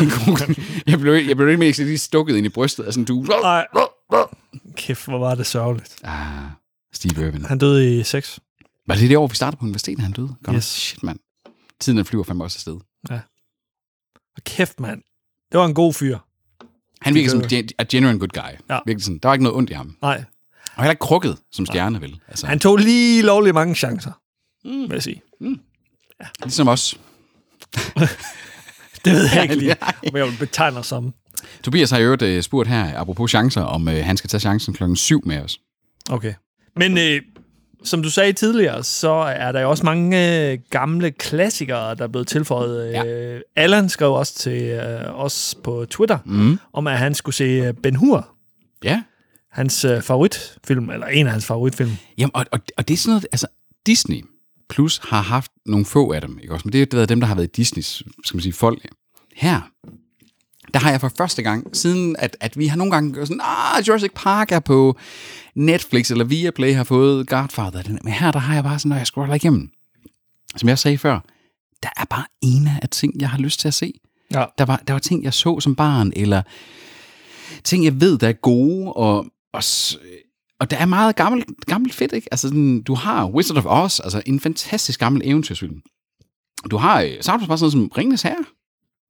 [0.87, 3.25] jeg blev, jeg blev lidt mere lige stukket ind i brystet af sådan en due.
[3.25, 3.65] Nej.
[4.75, 5.95] Kæft, hvor var det sørgeligt.
[6.03, 6.17] Ah,
[6.93, 7.45] Steve Irwin.
[7.45, 8.39] Han døde i 6.
[8.87, 10.35] Var det det år, vi startede på universitetet, han døde?
[10.43, 10.55] Godt.
[10.55, 10.65] Yes.
[10.65, 11.19] Shit, mand.
[11.79, 12.79] Tiden den flyver fandme også afsted.
[14.35, 15.01] Og kæft, mand.
[15.51, 16.17] Det var en god fyr.
[17.01, 18.59] Han virker som gen- a genuine good guy.
[18.69, 18.79] Ja.
[18.85, 19.19] Virkelig sådan.
[19.23, 19.95] Der var ikke noget ondt i ham.
[20.01, 20.23] Nej,
[20.75, 22.19] Og heller ikke krukket som stjerne, vel?
[22.27, 24.11] Altså, han tog lige lovlig mange chancer,
[24.65, 25.21] mm, vil jeg sige.
[26.43, 26.99] ligesom os.
[29.05, 31.13] Det ved jeg ikke lige, om jeg vil betegne som.
[31.63, 34.73] Tobias har i øvrigt øh, spurgt her, apropos chancer, om øh, han skal tage chancen
[34.73, 35.59] klokken 7 med os.
[36.09, 36.33] Okay.
[36.75, 37.21] Men øh,
[37.83, 42.07] som du sagde tidligere, så er der jo også mange øh, gamle klassikere, der er
[42.07, 42.91] blevet tilføjet.
[42.91, 43.05] Ja.
[43.05, 46.59] Øh, Allan skrev også til øh, os på Twitter, Mm.
[46.73, 48.29] om at han skulle se øh, Ben Hur,
[48.83, 49.03] Ja.
[49.51, 51.91] hans øh, favoritfilm, eller en af hans favoritfilm.
[52.17, 53.47] Jamen, og, og, og det er sådan noget, altså
[53.85, 54.25] Disney
[54.69, 56.63] Plus har haft nogle få af dem, ikke også?
[56.65, 58.87] Men det har været dem, der har været Disneys, skal man sige, folk.
[59.35, 59.61] Her,
[60.73, 63.41] der har jeg for første gang, siden at, at vi har nogle gange gjort sådan,
[63.43, 64.97] ah, Jurassic Park er på
[65.55, 67.83] Netflix, eller Viaplay har fået Godfather.
[68.03, 69.69] Men her, der har jeg bare sådan, når jeg scroller igennem,
[70.55, 71.19] som jeg sagde før,
[71.83, 73.93] der er bare en af ting, jeg har lyst til at se.
[74.33, 74.45] Ja.
[74.57, 76.41] Der var, der var ting, jeg så som barn, eller
[77.63, 79.63] ting, jeg ved, der er gode, og, og,
[80.59, 82.27] og der er meget gammelt, gammelt fedt, ikke?
[82.31, 85.81] Altså, sådan, du har Wizard of Oz, altså en fantastisk gammel eventyrsfilm.
[86.71, 88.45] Du har, øh, du bare sådan noget som Ringens Herre,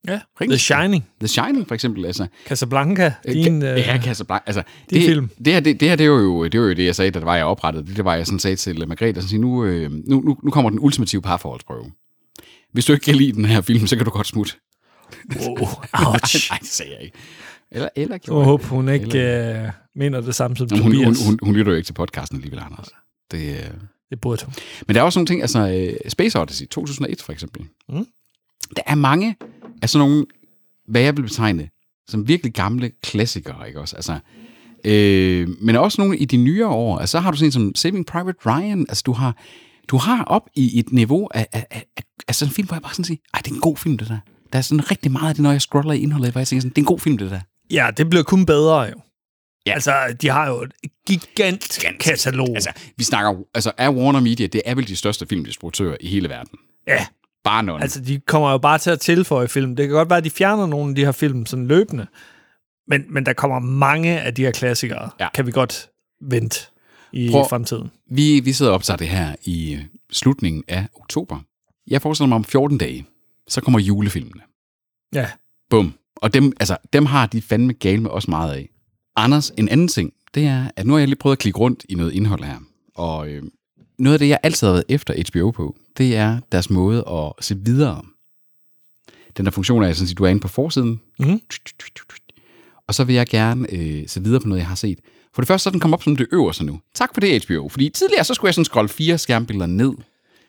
[0.08, 2.28] Ja, Ringens The Shining, The Shining for eksempel, altså.
[2.48, 3.62] Casablanca, din...
[3.62, 4.44] Ka- Øh, ja, Casablanca.
[4.46, 5.30] Altså, din det, film.
[5.46, 7.20] Det her, det, det her, det var jo det, var jo det jeg sagde, da
[7.20, 7.98] det var, jeg oprettede det.
[7.98, 10.80] Det var, jeg sådan sagde til Margrethe, sådan, nu, øh, nu, nu, nu kommer den
[10.80, 11.92] ultimative parforholdsprøve.
[12.74, 14.54] Hvis du ikke kan lide den her film, så kan du godt smutte.
[15.36, 15.58] wow,
[16.14, 16.52] ouch.
[16.52, 17.18] Nej, det sagde jeg ikke.
[17.72, 21.26] Eller, eller Jeg håber, hun ikke øh, mener det samme som Jamen, hun, hun, Tobias.
[21.26, 22.88] hun, hun, lytter jo ikke til podcasten alligevel, Anders.
[23.32, 23.64] Det, øh,
[24.10, 24.54] Det burde hun.
[24.88, 25.60] Men der er også nogle ting, altså
[26.04, 27.62] øh, Space Odyssey 2001 for eksempel.
[27.90, 28.06] Mm.
[28.76, 29.36] Der er mange
[29.82, 30.26] af sådan nogle,
[30.88, 31.70] hvad jeg vil betegne
[32.08, 33.96] som virkelig gamle klassikere, ikke også?
[33.96, 34.20] Altså,
[34.84, 36.98] øh, men også nogle i de nyere år.
[36.98, 38.86] Altså, så har du sådan som Saving Private Ryan.
[38.90, 39.36] Altså, du har,
[39.88, 42.76] du har op i et niveau af, af, af, af, af sådan en film, hvor
[42.76, 44.18] jeg bare sådan siger, ej, det er en god film, det der.
[44.54, 46.62] Der er sådan rigtig meget af det, når jeg scroller i indholdet, hvor jeg tænker
[46.62, 47.40] sådan, det er en god film, det der.
[47.72, 48.96] Ja, det bliver kun bedre jo.
[49.66, 49.74] Ja.
[49.74, 52.50] Altså, de har jo et gigant katalog.
[52.50, 56.30] Altså, vi snakker, altså, er Warner Media, det er vel de største filmdistributører i hele
[56.30, 56.60] verden.
[56.88, 57.06] ja,
[57.44, 57.82] Bare nogen.
[57.82, 59.76] altså, de kommer jo bare til at tilføje film.
[59.76, 62.08] Det kan godt være, at de fjerner nogle af de her film sådan løbende.
[62.88, 65.28] Men, men der kommer mange af de her klassikere, Ja.
[65.34, 65.90] kan vi godt
[66.22, 66.60] vente
[67.14, 67.92] i Prøv- fremtiden.
[68.12, 69.80] Vi, vi sidder og optager det her i
[70.12, 71.40] slutningen af oktober.
[71.88, 73.06] Jeg forestiller mig om 14 dage,
[73.48, 74.42] så kommer julefilmene.
[75.16, 75.28] Ja,
[75.70, 75.94] Bum.
[76.16, 78.70] Og dem, altså, dem har de fandme gale med også meget af.
[79.16, 81.86] Anders, en anden ting, det er, at nu har jeg lige prøvet at klikke rundt
[81.90, 82.58] i noget indhold her.
[82.96, 83.44] Og øh,
[84.00, 87.46] noget af det, jeg altid har været efter HBO på, det er deres måde at
[87.46, 88.02] se videre.
[89.38, 91.40] Den der funktion er, sådan at du er inde på forsiden, Mhm.
[92.88, 95.00] og så vil jeg gerne øh, se videre på noget, jeg har set.
[95.36, 96.80] For det første, så er den kommet op som det øverste nu.
[96.94, 97.70] Tak for det, HBO.
[97.70, 99.92] Fordi tidligere, så skulle jeg sådan scrolle fire skærmbilleder ned.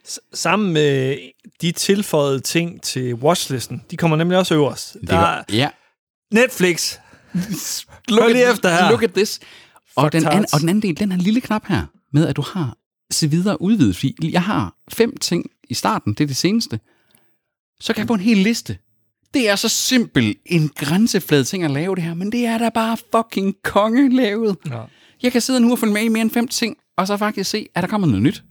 [0.08, 1.18] S- sammen med
[1.62, 4.94] de tilføjede ting til watchlisten, de kommer nemlig også øverst.
[5.00, 5.68] Det Der er ja.
[6.32, 6.96] Netflix.
[8.08, 8.90] Look Hør lige at, efter her.
[8.90, 9.40] Look at this.
[9.96, 12.42] Og den, anden, og den anden del, den her lille knap her, med at du
[12.42, 12.76] har
[13.10, 16.80] se videre udvidet, fordi jeg har fem ting i starten, det er det seneste,
[17.80, 18.78] så kan jeg få en hel liste.
[19.34, 22.68] Det er så simpel en grænseflad ting at lave det her, men det er da
[22.68, 24.56] bare fucking konge lavet.
[24.70, 24.82] Ja.
[25.22, 27.50] Jeg kan sidde nu og følge med i mere end fem ting, og så faktisk
[27.50, 28.44] se, er der kommet noget nyt.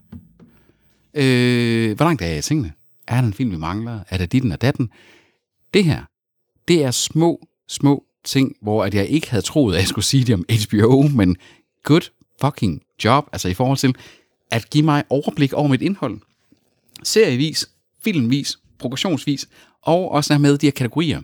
[1.14, 2.72] Øh, hvor langt er jeg i tingene?
[3.08, 4.00] Er der en film, vi mangler?
[4.08, 4.90] Er der ditten og datten?
[5.74, 6.02] Det her,
[6.68, 10.24] det er små, små ting, hvor at jeg ikke havde troet, at jeg skulle sige
[10.24, 11.36] det om HBO, men
[11.84, 13.94] good fucking job, altså i forhold til
[14.50, 16.20] at give mig overblik over mit indhold.
[17.02, 17.68] Serievis,
[18.04, 19.48] filmvis, progressionsvis,
[19.82, 21.22] og også have med de her kategorier.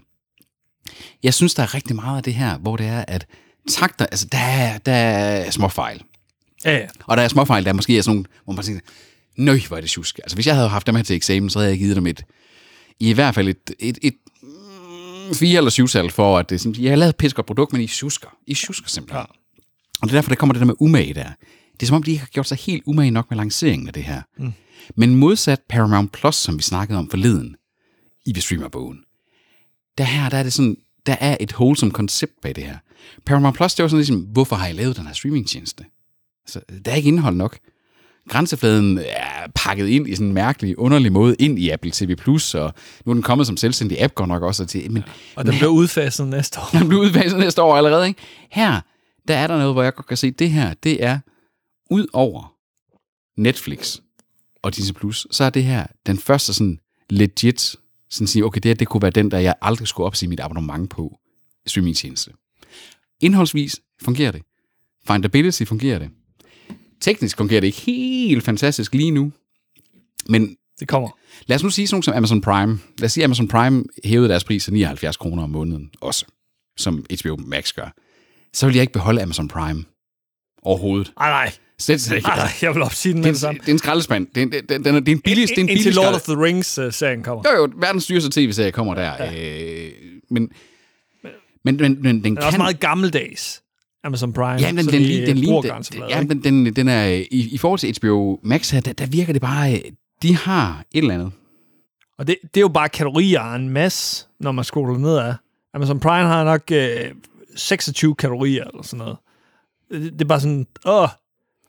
[1.22, 3.26] Jeg synes, der er rigtig meget af det her, hvor det er, at
[3.68, 6.02] takter, altså der er, der er små fejl.
[6.64, 6.86] Ja, ja.
[7.06, 8.80] Og der er småfejl, der måske er sådan nogle, hvor man tænker,
[9.36, 10.18] nøj, hvor er det tjusk.
[10.18, 12.24] Altså, hvis jeg havde haft dem her til eksamen, så havde jeg givet dem et,
[13.00, 16.72] i hvert fald et, et, et mm, fire eller syv tal for, at det, er
[16.78, 18.28] jeg har lavet et produkt, men I tjusker.
[18.46, 19.18] I tjusker simpelthen.
[19.18, 19.24] Ja.
[20.02, 21.28] Og det er derfor, der kommer det der med umage der.
[21.74, 23.94] Det er som om, de ikke har gjort sig helt umage nok med lanceringen af
[23.94, 24.22] det her.
[24.38, 24.52] Mm.
[24.96, 27.56] Men modsat Paramount Plus, som vi snakkede om forleden,
[28.26, 28.98] i Streamer-bogen,
[29.98, 32.76] der her, der er det sådan, der er et wholesome koncept bag det her.
[33.26, 35.84] Paramount Plus, det var sådan ligesom, hvorfor har I lavet den her streamingtjeneste?
[36.44, 37.58] Altså, der er ikke indhold nok.
[38.28, 42.54] Grænsefladen er pakket ind i sådan en mærkelig, underlig måde ind i Apple TV+, Plus,
[42.54, 44.90] og nu er den kommet som selvstændig app, går nok også til.
[44.92, 45.02] Men
[45.36, 46.68] Og den bliver udfaset næste år.
[46.78, 48.20] den bliver udfaset næste år allerede, ikke?
[48.50, 48.80] Her,
[49.28, 51.18] der er der noget, hvor jeg godt kan se, det her, det er
[51.94, 52.56] ud over
[53.36, 54.00] Netflix
[54.62, 56.78] og Disney+, Plus, så er det her den første sådan
[57.10, 57.76] legit,
[58.10, 60.40] sådan sige, okay, det her, det kunne være den, der jeg aldrig skulle opsige mit
[60.40, 61.18] abonnement på
[61.66, 62.32] streamingtjeneste.
[63.20, 64.42] Indholdsvis fungerer det.
[65.06, 66.10] Findability fungerer det.
[67.00, 69.32] Teknisk fungerer det ikke helt fantastisk lige nu,
[70.28, 71.08] men Det kommer.
[71.46, 72.78] Lad os nu sige sådan som Amazon Prime.
[72.98, 76.26] Lad os sige, at Amazon Prime hævede deres pris til 79 kroner om måneden også,
[76.76, 77.94] som HBO Max gør.
[78.52, 79.84] Så vil jeg ikke beholde Amazon Prime
[80.62, 81.12] overhovedet.
[81.16, 81.52] Ej, nej.
[81.78, 82.28] Slet, slet ikke.
[82.30, 82.48] Ej.
[82.62, 83.60] Jeg vil opsige den med det samme.
[83.60, 84.26] det er en skraldespand.
[84.26, 85.86] Det er en, det, det, den er, det er en billig, det er en billig
[85.86, 87.44] Indtil Lord of the Rings-serien kommer.
[87.52, 89.12] Jo, jo, verdens dyreste tv-serie kommer der.
[89.24, 89.84] Ja.
[89.86, 89.92] Øh,
[90.30, 90.50] men,
[91.64, 92.46] men, men, men den Den er kan...
[92.46, 93.62] også meget gammeldags.
[94.04, 94.60] Amazon Prime.
[94.60, 96.34] Ja, men den, den, de den, den, bruger den, ja, ikke?
[96.34, 99.42] den, den, den er, i, i forhold til HBO Max her, der, der virker det
[99.42, 99.80] bare, øh,
[100.22, 101.32] de har et eller andet.
[102.18, 105.34] Og det, det er jo bare kategorier en masse, når man scroller ned af.
[105.74, 107.10] Amazon Prime har nok øh,
[107.56, 109.16] 26 kategorier eller sådan noget.
[109.90, 111.08] Det, det er bare sådan, åh,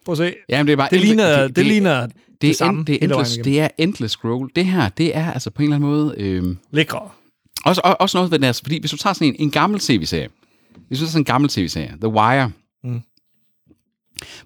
[0.05, 0.33] prøv at se.
[0.49, 2.95] Jamen, det er bare Det ligner det, det, ligner det, det er samme end, det,
[3.03, 4.49] er endless, det er endless scroll.
[4.55, 6.15] Det her, det er altså på en eller anden måde...
[6.17, 7.09] Øh, lækre.
[7.65, 9.79] også, og- også noget ved det, altså, fordi hvis du tager sådan en, en gammel
[9.79, 10.29] tv-serie,
[10.87, 12.51] hvis du tager sådan en gammel tv-serie, The Wire,
[12.83, 13.01] Mm.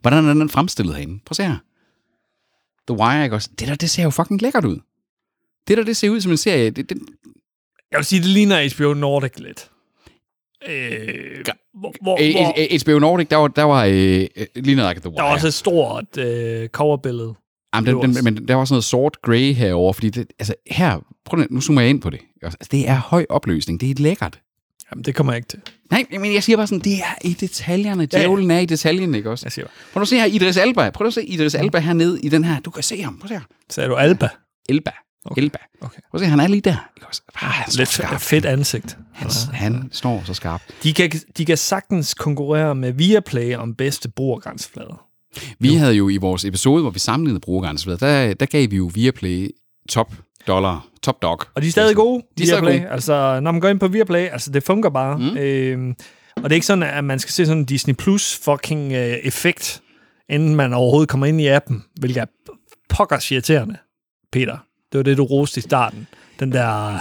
[0.01, 1.14] hvordan er den fremstillet herinde?
[1.26, 1.57] Prøv at se her.
[2.88, 3.49] The Wire, ikke også?
[3.60, 4.78] Det der, det ser jo fucking lækkert ud.
[5.68, 6.70] Det der, det ser ud som en serie.
[6.70, 6.97] Det, det,
[7.91, 9.70] Jeg vil sige, det ligner HBO Nordic lidt.
[10.68, 11.45] Øh,
[11.80, 15.18] hvor, hvor, HBO Nordic, der var, der var øh, øh, lige noget like The Wire.
[15.18, 17.34] der var også et stort øh, coverbillede.
[17.76, 20.99] Jamen, den, den, men der var sådan noget sort grey herover, fordi det, altså her,
[21.26, 22.20] prøv nu, zoomer jeg ind på det.
[22.41, 24.39] Altså, det er høj opløsning, det er lækkert.
[24.91, 25.60] Jamen, det kommer jeg ikke til.
[25.91, 28.05] Nej, men jeg siger bare sådan, det er i detaljerne.
[28.05, 29.45] Djævlen er i detaljen, ikke også?
[29.45, 29.74] Jeg siger bare.
[29.93, 30.89] Prøv nu at se her, Idris Alba.
[30.89, 32.60] Prøv at se Idris Alba hernede i den her.
[32.60, 33.18] Du kan se ham.
[33.18, 33.41] Prøv at se her.
[33.70, 34.30] Sagde du Alba?
[34.70, 34.91] Elba.
[35.26, 35.41] Okay.
[35.41, 35.57] Elba.
[35.82, 35.99] Okay.
[36.11, 36.89] Prøv at se, han er lige der.
[36.97, 37.22] Ikke også?
[37.36, 38.22] Ah, han Lidt skarpt.
[38.22, 38.97] fedt ansigt.
[39.13, 40.63] Han, han står så skarpt.
[40.84, 45.05] De kan, de kan sagtens konkurrere med Viaplay om bedste brugergrænseflader.
[45.59, 47.97] Vi havde jo i vores episode, hvor vi sammenlignede brugergrænseflader,
[48.28, 49.49] der, der gav vi jo Viaplay
[49.89, 50.13] top
[50.47, 51.39] dollar, top dog.
[51.55, 52.80] Og de er stadig gode, De er stadig Viaplay.
[52.80, 52.91] gode.
[52.91, 55.17] Altså, når man går ind på Viaplay, altså det fungerer bare.
[55.17, 55.38] Mm.
[55.38, 55.95] Øhm,
[56.36, 59.17] og det er ikke sådan, at man skal se sådan en Disney Plus fucking øh,
[59.24, 59.82] effekt,
[60.30, 62.26] inden man overhovedet kommer ind i appen, hvilket er
[62.89, 63.78] pokkers irriterende,
[64.32, 64.57] Peter.
[64.92, 66.08] Det var det, du roste i starten.
[66.40, 66.98] Den der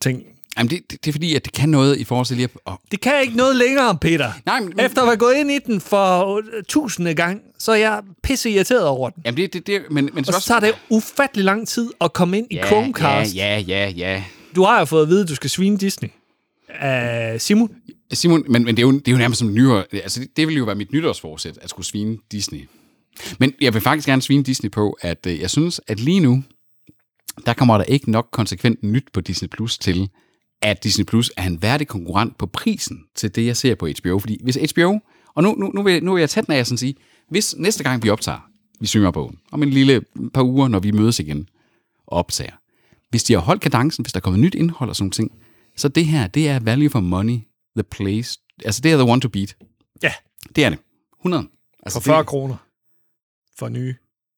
[0.00, 0.22] ting.
[0.58, 2.60] Jamen, det, det, det, er fordi, at det kan noget i forhold til lige at...
[2.64, 4.32] Oh, Det kan ikke noget længere, Peter.
[4.46, 7.76] nej, men, Efter at være gået ind i den for øh, tusinde gang, så er
[7.76, 9.22] jeg pisse irriteret over den.
[9.26, 12.38] Jamen, det, det, det, men, men Og så tager det ufattelig lang tid at komme
[12.38, 13.36] ind i ja, Chromecast.
[13.36, 14.24] Ja, ja, ja, ja.
[14.54, 16.08] Du har jo fået at vide, at du skal svine Disney.
[16.82, 17.70] Uh, Simon?
[18.12, 19.84] Simon, men, men det, er jo, det er jo nærmest som nyår.
[19.92, 22.68] Altså, det, det vil jo være mit nytårsforsæt, at skulle svine Disney.
[23.38, 26.44] Men jeg vil faktisk gerne svine Disney på, at øh, jeg synes, at lige nu,
[27.46, 30.10] der kommer der ikke nok konsekvent nyt på Disney Plus til,
[30.62, 34.18] at Disney Plus er en værdig konkurrent på prisen til det, jeg ser på HBO.
[34.18, 34.98] Fordi hvis HBO,
[35.34, 36.94] og nu, nu, nu, vil, nu vil jeg tage den af sådan sige,
[37.28, 38.50] hvis næste gang vi optager,
[38.80, 40.00] vi synger på om en lille
[40.34, 41.48] par uger, når vi mødes igen
[42.06, 42.52] og optager,
[43.10, 45.30] hvis de har holdt kadencen, hvis der er kommet nyt indhold og sådan ting,
[45.76, 47.38] så det her, det er value for money,
[47.76, 49.56] the place, altså det er the one to beat.
[50.02, 50.12] Ja,
[50.56, 50.78] Det er det.
[51.20, 51.46] 100.
[51.82, 52.56] Altså for 40 kroner.
[53.60, 53.94] For nye.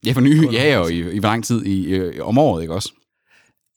[0.07, 2.63] Ja, for nye, ja, ja, og i, i hvor lang tid i, øh, om året,
[2.63, 2.93] ikke også?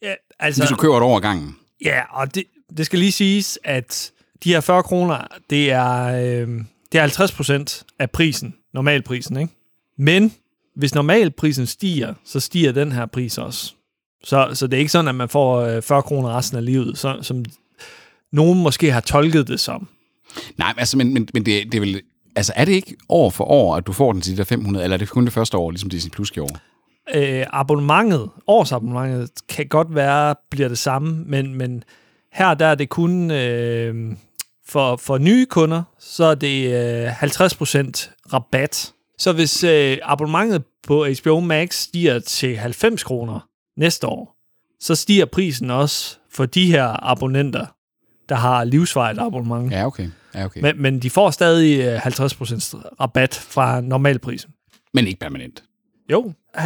[0.02, 0.14] Ja,
[0.46, 1.56] Hvis altså, du køber et ad gangen.
[1.86, 2.44] ja og det,
[2.78, 4.12] det skal lige siges, at
[4.44, 6.48] de her 40 kroner, det er, øh,
[6.92, 9.54] det er 50 procent af prisen, normalprisen, ikke?
[9.98, 10.34] Men
[10.76, 13.74] hvis normalprisen stiger, så stiger den her pris også.
[14.24, 16.98] Så, så det er ikke sådan, at man får øh, 40 kroner resten af livet,
[16.98, 17.46] så, som
[18.32, 19.88] nogen måske har tolket det som.
[20.58, 22.02] Nej, altså, men, men, men det, det er vel...
[22.36, 24.84] Altså, er det ikke år for år, at du får den til de der 500,
[24.84, 26.60] eller er det kun det første år, ligesom Disney Plus gjorde?
[27.14, 31.84] øh, abonnementet, årsabonnementet, kan godt være, bliver det samme, men, men
[32.34, 34.16] her der er det kun øh,
[34.68, 38.94] for, for nye kunder, så er det øh, 50% rabat.
[39.18, 44.36] Så hvis øh, abonnementet på HBO Max stiger til 90 kroner næste år,
[44.80, 47.66] så stiger prisen også for de her abonnenter,
[48.30, 49.72] der har livsvarigt abonnement.
[49.72, 50.10] Ja, okay.
[50.36, 50.62] Ja, okay.
[50.62, 54.52] Men, Men, de får stadig øh, 50% rabat fra normalprisen.
[54.94, 55.64] men ikke permanent.
[56.12, 56.62] Jo, 50%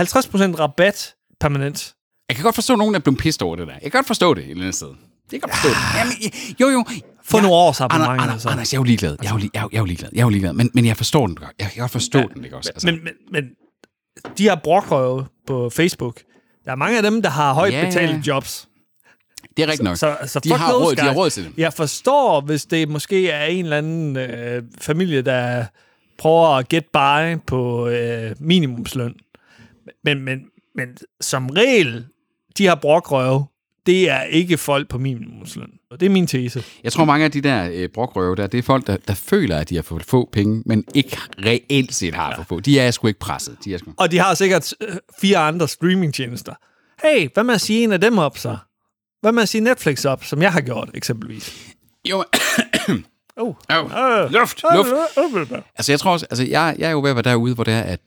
[0.59, 1.95] rabat permanent.
[2.30, 3.74] Jeg kan godt forstå, at nogen er blevet pissed over det der.
[3.74, 4.88] Jeg kan godt forstå det et eller andet sted.
[5.32, 5.78] Jeg kan godt forstå det.
[5.99, 6.13] Jamen,
[6.61, 6.86] jo, jo.
[7.24, 8.22] For Ja, nogle års Anders, abonnement.
[8.22, 8.49] Anders, altså.
[8.49, 9.17] Anders, jeg er jo ligeglad.
[9.24, 10.09] Jeg er jo, li- jeg er jo, jeg er jo ligeglad.
[10.13, 10.53] Jeg er jo ligeglad.
[10.53, 11.51] Men, men jeg forstår den godt.
[11.59, 12.70] Jeg kan godt forstå ja, den, ikke også?
[12.76, 13.43] Altså, Men, men, men
[14.38, 16.20] de her brokrøve på Facebook,
[16.65, 17.86] der er mange af dem, der har højt Ja, ja.
[17.86, 18.68] betalte jobs.
[19.60, 19.97] Det er rigtigt nok.
[19.97, 21.51] Så, så de, fuck har råd, de har råd til det.
[21.57, 25.66] Jeg forstår, hvis det måske er en eller anden øh, familie, der
[26.18, 29.16] prøver at get by på øh, minimumsløn.
[30.03, 30.39] Men, men,
[30.76, 30.88] men
[31.22, 32.05] som regel,
[32.57, 33.45] de her brokrøve,
[33.86, 35.70] det er ikke folk på minimumsløn.
[35.91, 36.64] Og det er min tese.
[36.84, 39.57] Jeg tror, mange af de der øh, brokrøve der, det er folk, der, der føler,
[39.57, 42.60] at de har fået få penge, men ikke reelt set har for få.
[42.60, 43.57] De er sgu ikke presset.
[43.66, 43.93] De er sgu...
[43.97, 46.53] Og de har sikkert øh, fire andre streamingtjenester.
[47.03, 48.57] Hey, hvad med at sige en af dem op så?
[49.22, 51.74] Hvad med at sige Netflix op, som jeg har gjort, eksempelvis?
[52.09, 52.24] Jo,
[53.38, 53.55] Oh.
[53.70, 54.32] oh, Øh.
[54.32, 55.51] luft, luft.
[55.76, 57.74] Altså, jeg tror også, altså, jeg, jeg er jo ved at være derude, hvor det
[57.74, 57.99] er, at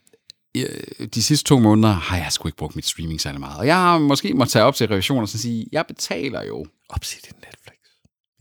[0.57, 3.59] øh, de sidste to måneder har jeg sgu ikke brugt mit streaming særlig meget.
[3.59, 6.67] Og jeg har måske måttet tage op til revision og så sige, jeg betaler jo.
[6.89, 7.77] Opsig din Netflix.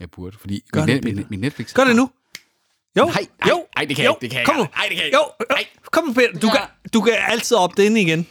[0.00, 1.72] Jeg burde, fordi Gør min, det, min, min Netflix...
[1.74, 2.10] Gør det nu.
[2.98, 4.62] Jo, Nej, nej, jo, nej, det kan jeg ikke, det kan jeg Kom nu.
[4.62, 4.74] ikke.
[4.76, 5.18] Nej, det kan jeg ikke.
[5.40, 5.44] jo.
[5.50, 5.64] Nej.
[5.92, 6.38] Kom nu, Peter.
[6.38, 6.52] Du, Ja.
[6.52, 8.26] kan, du kan altid op den igen.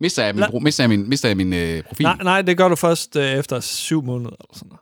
[0.00, 2.04] Mister jeg min, bro, mister jeg min, mister jeg min øh, profil?
[2.04, 4.30] Nej, nej, det gør du først øh, efter syv måneder.
[4.30, 4.80] Eller sådan noget.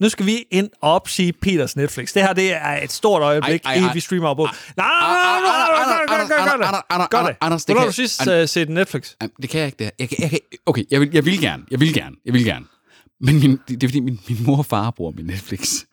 [0.00, 2.12] Nu skal vi ind og opsige Peters Netflix.
[2.12, 3.92] Det her, det er et stort øjeblik, Ej, ej, ej.
[3.92, 4.42] vi streamer på.
[4.42, 4.86] Nej, nej,
[6.08, 7.36] nej, nej, nej, nej, gør det.
[7.40, 9.12] Anders, det Hvornår har du sidst øh, set Netflix?
[9.42, 9.90] Det kan jeg ikke, det her.
[9.98, 11.62] Jeg kan, jeg kan, okay, jeg vil, jeg vil gerne.
[11.70, 12.16] Jeg vil gerne.
[12.24, 12.66] Jeg vil gerne.
[13.20, 15.84] Men min, det er fordi, min, min mor og far bruger min Netflix.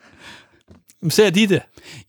[1.09, 1.61] Ser de det?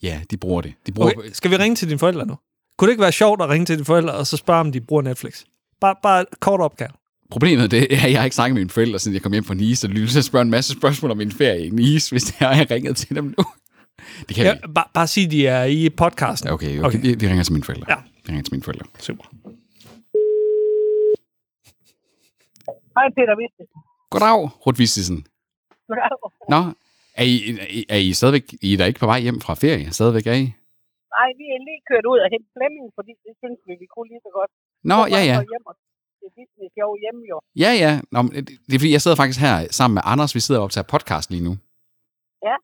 [0.02, 0.74] Ja, de bruger det.
[0.86, 2.36] De bruger, Okay, skal vi ringe til dine forældre nu?
[2.78, 4.80] Kunne det ikke være sjovt at ringe til dine forældre, og så spørge, om de
[4.80, 5.42] bruger Netflix?
[5.84, 6.90] Bare, bare kort opkald.
[7.30, 9.44] Problemet det er, at jeg har ikke snakket med mine forældre, siden jeg kom hjem
[9.44, 12.22] fra Nice, og til at spørge en masse spørgsmål om min ferie i Nice, hvis
[12.28, 13.44] det er, jeg har ringet til dem nu.
[14.28, 14.74] Det kan Ja, jeg ikke.
[14.78, 16.48] bare, bare sig, de er i podcasten.
[16.48, 16.86] Ja, Okay, okay.
[16.86, 17.00] Okay.
[17.02, 17.86] Vi, vi ringer til mine forældre.
[17.92, 17.96] Ja.
[18.24, 18.86] Vi ringer til mine forældre.
[18.98, 19.24] Super.
[22.96, 23.78] Hej Peter Vistesen.
[24.12, 25.18] Goddag, Ruth Vistisen.
[25.88, 26.10] Goddag.
[26.54, 26.60] Nå,
[27.20, 27.36] er I,
[27.94, 29.86] er I stadigvæk, I er da ikke på vej hjem fra ferie?
[29.98, 30.46] Stadigvæk er I?
[31.16, 34.08] Nej, vi er lige kørt ud og hentet Flemming, fordi det synes vi, vi kunne
[34.12, 34.52] lige så godt.
[34.84, 35.36] Nå, ja, ja.
[35.38, 37.36] er Disney sjov hjemme jo.
[37.64, 37.92] Ja, ja.
[38.14, 38.18] Nå,
[38.68, 40.34] det er fordi, jeg sidder faktisk her sammen med Anders.
[40.34, 41.52] Vi sidder og optager podcast lige nu.
[42.48, 42.56] Ja.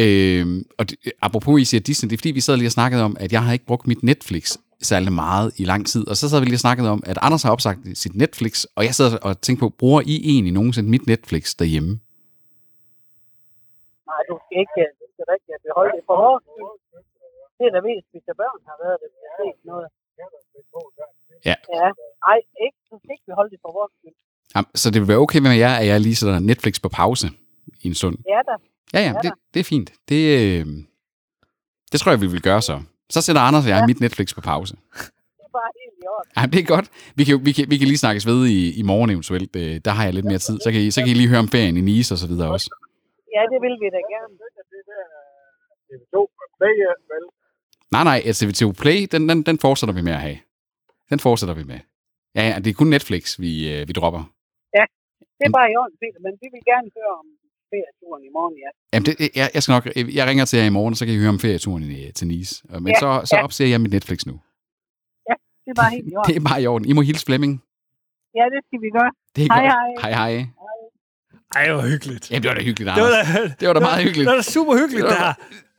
[0.00, 0.96] Øhm, og det,
[1.26, 3.42] apropos, I siger Disney, det er fordi, vi sidder lige og snakket om, at jeg
[3.44, 4.44] har ikke brugt mit Netflix
[4.90, 6.02] særlig meget i lang tid.
[6.10, 8.82] Og så sad vi lige og snakket om, at Anders har opsagt sit Netflix, og
[8.86, 11.92] jeg sidder og tænker på, bruger I egentlig nogensinde mit Netflix derhjemme?
[14.10, 16.72] Nej, du skal ikke, øh, du skal ikke beholde det for skyld.
[17.58, 19.86] Det er da mest, hvis der børn har været det, vi har set noget.
[21.48, 21.54] Ja.
[21.78, 21.88] Ja,
[22.26, 24.16] nej, ikke, du skal ikke beholde det for vores skyld.
[24.54, 27.26] Jamen, så det vil være okay med jer, at jeg lige sætter Netflix på pause
[27.84, 28.16] i en stund?
[28.28, 28.54] Ja da,
[28.94, 29.92] Ja, ja, det, det er fint.
[30.08, 30.66] Det, øh,
[31.92, 32.82] det tror jeg, vi vil gøre så.
[33.10, 34.74] Så sætter Anders og jeg mit Netflix på pause.
[35.38, 36.30] det er bare helt i orden.
[36.36, 36.88] Ja, det er godt.
[37.14, 39.56] Vi kan, vi kan, vi kan lige snakkes ved i, i morgen eventuelt.
[39.56, 40.56] Øh, Der har jeg lidt mere tid.
[40.64, 42.50] Så kan, I, så kan I lige høre om ferien i Nice og så videre
[42.56, 42.68] også.
[43.36, 44.32] Ja, det vil vi da gerne.
[47.90, 50.38] Nej, nej, altså TV2 Play, den, den, den fortsætter vi med at have.
[51.12, 51.80] Den fortsætter vi med.
[52.36, 54.22] Ja, ja, det er kun Netflix, vi, øh, vi dropper.
[55.38, 57.26] Det er bare i orden, Peter, men vi vil gerne høre om
[57.72, 58.70] ferieturen i morgen, ja.
[58.92, 59.84] Jamen, det, jeg, jeg, skal nok,
[60.18, 62.52] jeg ringer til jer i morgen, så kan I høre om ferieturen i, til Nice.
[62.84, 63.44] Men Ja, så, så ja.
[63.44, 64.34] opser jeg mit Netflix nu.
[65.64, 66.28] Det er bare helt i orden.
[66.28, 66.88] Det er bare i orden.
[66.90, 67.52] I må hilse Flemming.
[68.38, 69.10] Ja, det skal vi gøre.
[69.36, 70.02] Det er Hej, godt.
[70.04, 70.12] hej.
[70.18, 70.32] hej.
[70.34, 70.46] hej.
[71.56, 72.24] Ej, det var hyggeligt.
[72.30, 73.50] Jamen, det var da hyggeligt, Det var Anders.
[73.50, 74.26] da, Det var da meget hyggeligt.
[74.26, 75.34] Det var da super hyggeligt, Det det var her.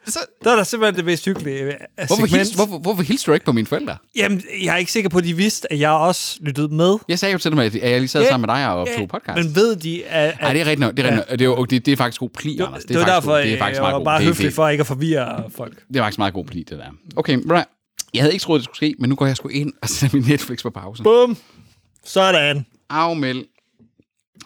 [0.08, 2.32] Så, Det var da simpelthen det mest hyggelige øh, hvorfor, segment.
[2.32, 3.98] hils, hvorfor, hvorfor hilste du ikke på mine forældre?
[4.16, 6.96] Jamen, jeg er ikke sikker på, at de vidste, at jeg også lyttede med.
[7.10, 8.98] Jeg sagde jo til dem, at jeg lige sad Ja, sammen med dig og Ja,
[8.98, 9.38] tog podcast.
[9.46, 10.42] Men ved de, at...
[10.42, 10.98] Nej, det er rigtigt nok.
[10.98, 11.40] Det er, rigtigt nok.
[11.40, 12.84] Det, er, jo- det, det er faktisk god pli, det, Anders.
[12.84, 14.06] det, var faktisk derfor, god- det er faktisk jeg meget var god.
[14.06, 15.84] bare det, høflig det, for ikke at forvirre folk.
[15.88, 16.86] det er faktisk meget god pli, det der.
[17.16, 17.68] Okay, right.
[18.14, 20.18] Jeg havde ikke troet, det skulle ske, men nu går jeg sgu ind og sætter
[20.18, 21.04] min Netflix på pause.
[21.04, 21.38] Bum!
[22.06, 22.66] Sådan.
[22.90, 23.44] Afmeld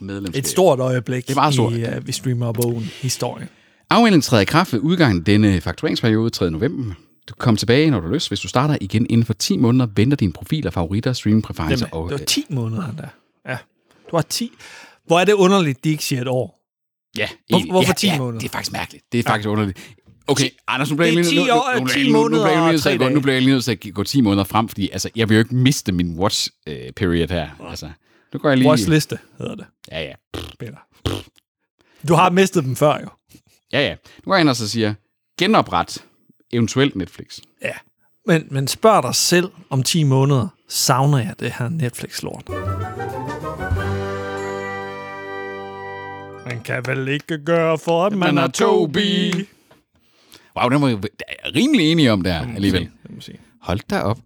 [0.01, 0.39] medlemskab.
[0.39, 1.73] Et stort øjeblik Det er meget stort.
[1.73, 3.47] i uh, Vi Streamer Bogen historie.
[3.89, 6.51] Afmeldingen træder i kraft ved udgangen denne faktureringsperiode 3.
[6.51, 6.93] november.
[7.29, 8.27] Du kan komme tilbage, når du har lyst.
[8.29, 12.09] Hvis du starter igen inden for 10 måneder, venter dine profiler, favoritter, streamingpræferencer og...
[12.09, 13.07] det var 10 måneder der.
[13.51, 13.57] Ja.
[14.11, 14.51] Du har 10.
[15.05, 16.63] Hvor er det underligt, de ikke siger et år.
[17.17, 18.39] Ja, Hvor- hvorfor ja, 10 ja, måneder?
[18.39, 19.03] Det er faktisk mærkeligt.
[19.11, 19.79] Det er faktisk underligt.
[20.27, 22.13] Okay, Anders, nu bliver er jeg lige 10 år, nu- nu- nu- 10 nu- nu-
[22.13, 23.21] nu måneder bliver jeg lige og nødt til at gå- Nu dage.
[23.21, 25.39] bliver jeg lige nødt til at gå 10 måneder frem, fordi altså, jeg vil jo
[25.39, 27.49] ikke miste min watch øh, period her.
[27.69, 27.89] Altså,
[28.33, 28.67] nu går jeg lige...
[28.67, 30.13] Vores liste hedder det, Ja, ja.
[30.59, 30.77] Peter.
[32.07, 33.07] Du har mistet dem før jo.
[33.74, 33.95] Ja, ja.
[34.26, 34.93] Nu går jeg ind og så siger,
[35.39, 36.03] genopret
[36.53, 37.39] eventuelt Netflix.
[37.61, 37.72] Ja.
[38.26, 42.49] Men, men spørg dig selv om 10 måneder, savner jeg det her Netflix-lort?
[46.45, 49.32] Man kan vel ikke gøre for, at man, Man er er Toby.
[49.32, 49.45] Toby.
[50.59, 51.07] Wow, den var vi
[51.55, 52.89] rimelig enige om der alligevel.
[53.61, 54.20] Hold da op.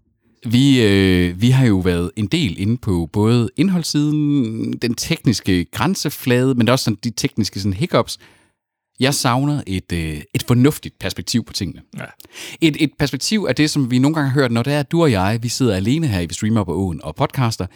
[0.46, 6.56] Vi, øh, vi har jo været en del inde på både indholdssiden, den tekniske grænseflade,
[6.56, 8.18] men også sådan de tekniske sådan hiccups.
[9.02, 11.82] Jeg savner et, øh, et fornuftigt perspektiv på tingene.
[11.98, 12.04] Ja.
[12.62, 14.92] Et, et perspektiv af det, som vi nogle gange har hørt, når det er, at
[14.92, 17.68] du og jeg, vi sidder alene her i Vi Streamer på Åen og podcaster,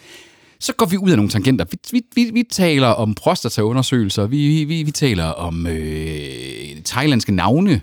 [0.60, 1.64] så går vi ud af nogle tangenter.
[1.70, 7.80] Vi, vi, vi, vi taler om prostataundersøgelser, vi, vi, vi taler om øh, thailandske navne,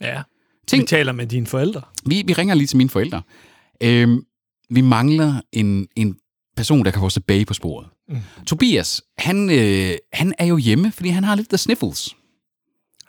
[0.00, 0.22] Ja.
[0.68, 1.80] Ting- Vi taler med dine forældre.
[2.06, 3.22] vi, vi ringer lige til mine forældre.
[3.82, 4.22] Øhm,
[4.70, 6.16] vi mangler en, en
[6.56, 7.86] person, der kan få os tilbage på sporet.
[8.08, 8.16] Mm.
[8.46, 12.16] Tobias, han, øh, han er jo hjemme, fordi han har lidt the sniffles.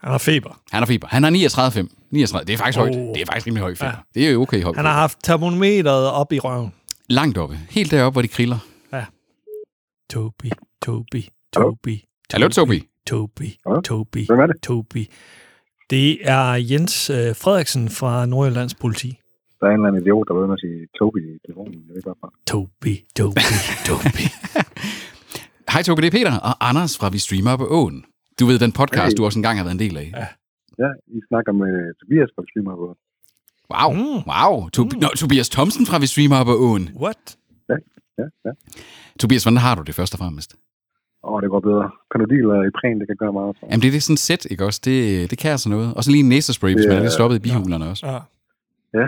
[0.04, 0.62] Han har feber.
[0.72, 1.08] Han har feber.
[1.08, 1.88] Han har 39,5.
[2.12, 2.46] 39.
[2.48, 2.84] Det er faktisk Oh.
[2.86, 2.94] højt.
[3.16, 3.86] Det er faktisk rimelig høj feber.
[3.92, 3.96] Ja.
[4.22, 4.76] Det er jo okay højt.
[4.76, 6.74] Han har haft termometeret op i røven.
[7.10, 7.60] Langt oppe.
[7.70, 8.58] Helt deroppe, hvor de kriller.
[10.14, 10.52] Toby.
[12.34, 12.84] Hallo, Tobi.
[13.08, 13.82] Toby, Hallo?
[14.26, 14.62] Hvem er det?
[14.62, 15.06] Toby.
[15.90, 19.18] Det er Jens øh, Frederiksen fra Nordjyllands politi.
[19.60, 21.74] Der er en eller anden idiot, der ved med at sige Toby i telefonen.
[21.74, 22.34] Jeg ved ikke hvorfor.
[22.48, 23.40] Toby, Toby,
[23.88, 24.24] Toby.
[25.74, 28.06] Hej Tobi, det er Peter og Anders fra Vi Streamer på Åen.
[28.40, 29.18] Du ved, den podcast, Hey.
[29.18, 30.12] du også engang har været en del af.
[30.18, 30.28] Ja.
[30.84, 32.88] Ja, I snakker med Tobias fra Streamer på.
[33.74, 34.22] Wow, Mm.
[34.32, 34.70] wow.
[34.78, 36.90] Tobi- Nå, Tobias Thomsen fra Vi Streamer på Åen.
[37.04, 37.38] What?
[37.70, 38.52] Ja, ja.
[39.20, 40.56] Tobias, hvordan har du det først og fremmest?
[41.24, 41.92] Åh, det går bedre.
[42.12, 43.56] Panodiler i præn, det kan gøre meget.
[43.60, 43.66] Så.
[43.70, 44.82] Jamen, det er det sådan et sæt, ikke også?
[44.86, 45.94] Det, det kan altså noget.
[45.94, 48.06] Og så lige en næsespray, hvis man er lidt stoppet i bihulerne også.
[48.94, 49.08] Ja.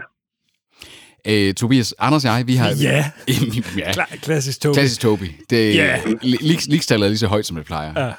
[1.27, 2.69] Øh, Tobias, Anders og jeg, vi har...
[2.81, 3.11] Ja.
[3.77, 3.91] ja.
[3.91, 4.73] Kla- klassisk Toby.
[4.73, 5.25] Klassisk Tobi.
[5.49, 5.99] Det, Ja.
[6.07, 6.15] yeah.
[6.69, 8.05] Ligestallet er lige så højt, som det plejer.
[8.07, 8.13] Ja.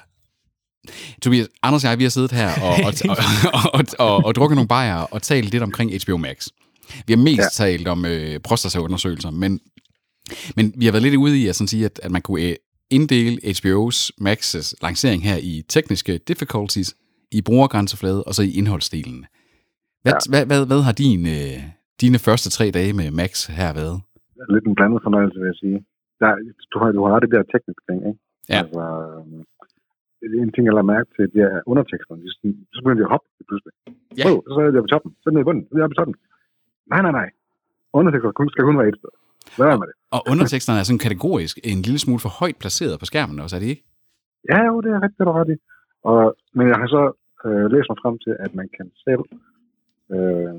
[1.22, 4.57] Tobias, Anders og jeg, vi har siddet her og, og, og, og, og, og drukket
[4.57, 6.49] nogle bajer og talt lidt omkring HBO Max.
[7.07, 7.64] Vi har mest ja.
[7.64, 9.61] talt om øh, prostataundersøgelser, men,
[10.57, 12.57] men vi har været lidt ude i at, sådan sige, at, at man kunne øh,
[12.91, 16.97] inddele HBO's Max's lancering her i tekniske difficulties,
[17.32, 19.26] i brugergrænseflade og så i indholdsdelen.
[20.03, 20.30] Hvad, ja.
[20.30, 21.59] hvad, hvad, hvad har din, øh,
[22.01, 23.97] dine første tre dage med Max her været?
[24.55, 25.78] Lidt en blandet fornøjelse, vil jeg sige.
[26.20, 26.30] Der,
[26.72, 28.20] du, har, du har det der tekniske ting, ikke?
[28.53, 28.59] Ja.
[28.61, 29.41] Altså, øhm,
[30.43, 32.20] en ting, jeg lader mærke til, det er underteksterne.
[32.24, 32.31] De,
[32.74, 33.72] så begynder de at hoppe pludselig.
[34.20, 34.24] Ja.
[34.29, 35.11] Oh, så er jeg på toppen.
[35.20, 35.64] Så er den i bunden.
[35.68, 36.16] Så er jeg på toppen.
[36.93, 37.29] Nej, nej, nej.
[37.99, 39.12] Undertekster kun- skal kun være et sted.
[39.57, 39.97] Hvad er med det?
[40.16, 43.61] Og underteksterne er sådan kategorisk en lille smule for højt placeret på skærmen også, er
[43.61, 43.85] det ikke?
[44.53, 45.57] Ja, jo, det er rigtigt, det er ret i.
[46.11, 46.20] Og,
[46.57, 47.03] men jeg har så
[47.47, 49.22] øh, læst mig frem til, at man kan selv
[50.14, 50.55] øh,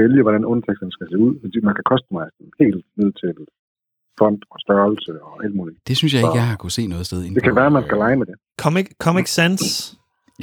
[0.00, 1.32] vælge, hvordan underteksterne skal se ud.
[1.68, 3.30] Man kan customize dem helt ned til
[4.20, 5.78] font og størrelse og alt muligt.
[5.88, 7.18] Det synes jeg ikke, jeg har kunne se noget sted.
[7.36, 8.36] Det kan på, være, at man skal øh, lege med det.
[8.60, 9.94] Comic, Comic Sans.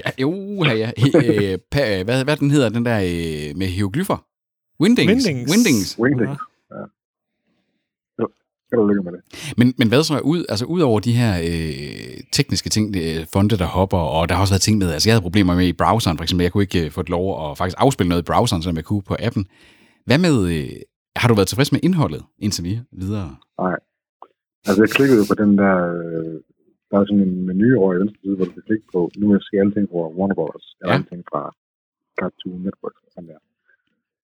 [0.06, 0.92] Ja, jo, ja, ja.
[0.98, 4.26] He, øh, pa, hvad, hvad den hedder, den der øh, med hieroglyffer?
[4.82, 5.26] Windings.
[5.28, 5.52] Windings.
[5.52, 6.00] Windings.
[6.00, 6.40] Wingdings.
[6.72, 6.86] Ja.
[8.72, 9.22] Med det.
[9.58, 13.58] Men, men hvad så ud, altså ud over de her øh, tekniske ting, øh, fonte,
[13.58, 15.74] der hopper, og der har også været ting med, altså jeg havde problemer med i
[15.74, 18.26] browseren, for eksempel, jeg kunne ikke øh, få det lov at faktisk afspille noget i
[18.26, 19.46] browseren, som jeg kunne på appen.
[20.06, 20.70] Hvad med, øh,
[21.16, 23.36] har du været tilfreds med indholdet indtil vi videre?
[24.66, 25.76] Altså, jeg klikkede på den der...
[25.76, 26.42] Øh,
[26.90, 29.24] der er sådan en menu over i venstre side, hvor du kan klikke på, nu
[29.28, 30.66] vil jeg se alle ting fra Warner Bros.
[30.80, 30.96] Eller Ja.
[30.98, 31.42] alle ting fra
[32.20, 32.96] Cartoon Network.
[33.04, 33.40] og Sådan der.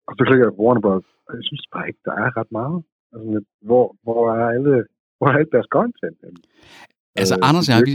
[0.08, 1.06] Og så klikker jeg på Warner Bros.
[1.28, 2.78] Og jeg synes bare ikke, der er ret meget.
[3.14, 3.28] Altså,
[3.68, 4.74] hvor, hvor er alle...
[5.18, 6.18] Hvor er alt deres content?
[7.20, 7.92] Altså, Øh, Anders og jeg, vi.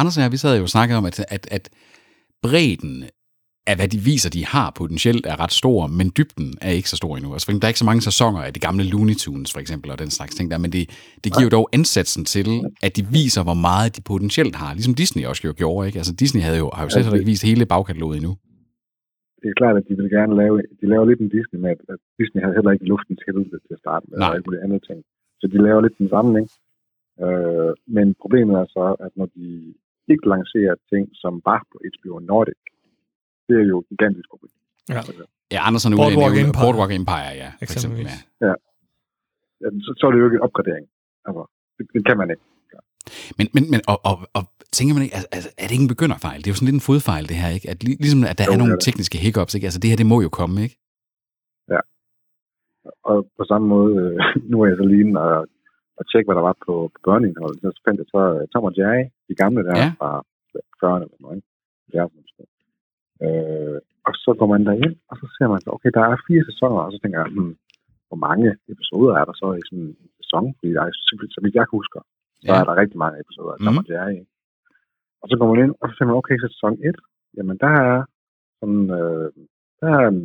[0.00, 1.64] Anders og jeg, vi sad jo og snakkede om, at, at, at
[2.44, 2.94] bredden
[3.70, 6.96] af, hvad de viser, de har potentielt, er ret stor, men dybden er ikke så
[7.02, 7.28] stor endnu.
[7.32, 9.60] Altså, for eksempel, der er ikke så mange sæsoner af de gamle Looney Tunes, for
[9.64, 10.84] eksempel, og den slags ting der, men det,
[11.24, 12.48] det giver jo dog ansatsen til,
[12.86, 14.70] at de viser, hvor meget de potentielt har.
[14.74, 15.98] Ligesom Disney også jo gjorde, ikke?
[16.02, 18.32] Altså, Disney havde jo, har jo det- ikke vist hele bagkataloget endnu.
[19.42, 22.00] det er klart, at de vil gerne lave, de laver lidt en Disney med, at,
[22.20, 24.28] Disney havde heller ikke luftens helvede til at starte med, Nej.
[24.28, 24.98] og alt muligt andet ting.
[25.40, 26.52] Så de laver lidt den samme, ikke?
[27.24, 29.46] Øh, men problemet er så, at når de
[30.12, 32.60] ikke lancerer ting, som var på HBO Nordic,
[33.48, 34.52] det er jo et gigantisk problem.
[34.94, 35.00] Ja.
[35.54, 36.62] Ja, Anders er nu ude i at Boardwalk nævne Empire.
[36.64, 37.48] Boardwalk Empire, ja.
[37.58, 38.16] For eksempel, Eksempelvis.
[38.46, 38.54] ja.
[39.62, 40.86] Ja, så, så er det jo ikke en opgradering.
[41.26, 41.42] Altså,
[41.76, 42.44] det, det kan man ikke.
[43.38, 44.42] Men, men, men og, og, og
[44.76, 46.38] tænker man ikke, altså, altså, er det ikke en begynderfejl?
[46.40, 47.66] Det er jo sådan lidt en fodfejl, det her, ikke?
[47.72, 48.82] At, lig- ligesom at der Jo, er nogle det.
[48.86, 49.66] tekniske hiccups, ikke?
[49.68, 50.76] Altså, det her, det må jo komme, ikke?
[53.10, 54.16] Og på samme måde, øh,
[54.50, 55.36] nu er jeg så lige og,
[55.98, 57.58] og tjekke, hvad der var på, på børneindholdet.
[57.76, 59.84] Så fandt jeg så øh, Tom og Jerry, de gamle der Ja.
[59.84, 59.90] ja.
[60.00, 60.10] fra
[60.80, 61.48] 40'erne eller noget, ikke?
[63.22, 63.72] 70'erne måske.
[63.74, 66.44] Øh, og så går man derind, og så ser man så, okay, der er fire
[66.50, 67.54] sæsoner, og så tænker jeg, hmm,
[68.08, 70.44] hvor mange episoder er der så i sådan en sæson?
[70.58, 72.00] Fordi der er, så, så vidt jeg husker,
[72.44, 72.60] så Ja.
[72.60, 73.78] er der rigtig mange episoder Mhm.
[73.78, 74.10] og Jerry.
[74.12, 74.26] ikke?
[75.22, 76.96] Og så går man ind, og så ser man, okay, så sæson 1,
[77.36, 77.96] jamen der er
[78.60, 79.26] sådan, øh,
[79.80, 80.22] der er en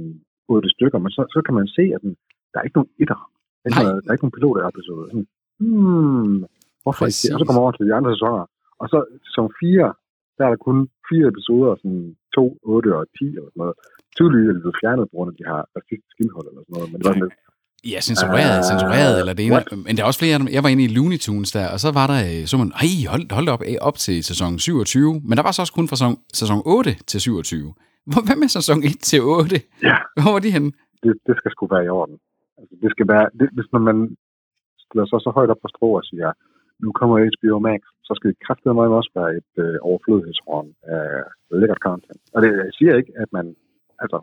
[0.53, 2.13] otte stykker, men så, så kan man se, at den,
[2.51, 3.19] der er ikke nogen etter.
[3.59, 3.87] Der er ikke, Nej.
[3.89, 5.05] noget, der er ikke nogen pilotepisode.
[5.11, 5.27] Sådan,
[5.59, 6.35] hmm,
[6.83, 7.33] hvorfor ikke det?
[7.33, 8.45] Og så kommer man over til de andre sæsoner.
[8.81, 8.97] Og så
[9.35, 9.93] som 4,
[10.37, 10.77] der er der kun
[11.09, 12.05] fire episoder, sådan
[12.35, 13.75] 2, 8 og 10 eller sådan noget.
[14.17, 16.73] Tydeligvis er de blevet fjernet på grund af, at de har racistisk indhold eller sådan
[16.77, 16.89] noget.
[16.91, 17.31] Men det var sådan
[17.93, 19.53] Ja, censureret, Ah, censureret, eller det ene.
[19.55, 19.67] what?
[19.85, 20.47] Men der er også flere af dem.
[20.57, 22.91] Jeg var inde i Looney Tunes der, og så var der, øh, så man, ej,
[23.13, 25.21] hold, hold op, øh, op til sæson 27.
[25.27, 27.73] Men der var så også kun fra sæson, sæson 8 til 27.
[28.11, 29.55] Hvor, hvad med sæson 1 til 8?
[29.89, 30.71] ja, Hvor var de henne?
[31.03, 32.15] det, det skal sgu være i orden.
[32.59, 33.97] Altså, det skal være, det, hvis når man
[34.85, 36.29] stiller sig så højt op på strå og siger,
[36.83, 40.67] nu kommer HBO Max, så skal det kraftedeme også være et øh, overflødighedshorn
[40.97, 41.07] af
[41.59, 42.21] lækkert content.
[42.33, 43.45] Og det, jeg siger ikke, at man,
[44.03, 44.17] altså,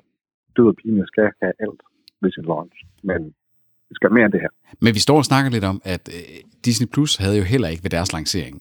[0.57, 1.81] død og pine skal have alt
[2.23, 2.77] ved sin launch,
[3.09, 3.21] men
[3.89, 4.53] det skal mere end det her.
[4.85, 6.37] Men vi står og snakker lidt om, at øh,
[6.67, 8.57] Disney Plus havde jo heller ikke ved deres lancering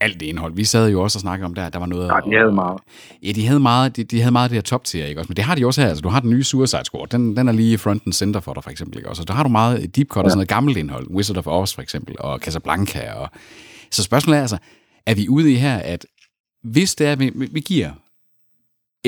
[0.00, 0.54] alt det indhold.
[0.54, 2.08] Vi sad jo også og snakkede om der, der var noget...
[2.08, 2.80] Nej, de havde meget.
[3.22, 5.28] Ja, de havde meget, de, de havde meget af det her top tier, ikke også?
[5.28, 5.88] Men det har de også her.
[5.88, 7.06] Altså, du har den nye Suicide Squad.
[7.06, 9.22] Den, den er lige front and center for dig, for eksempel, ikke også?
[9.22, 11.10] Og der har du meget deep cut og sådan noget gammelt indhold.
[11.10, 13.12] Wizard of Oz, for eksempel, og Casablanca.
[13.12, 13.30] Og...
[13.90, 14.58] Så spørgsmålet er altså,
[15.06, 16.06] er vi ude i her, at
[16.62, 17.90] hvis det er, vi, vi giver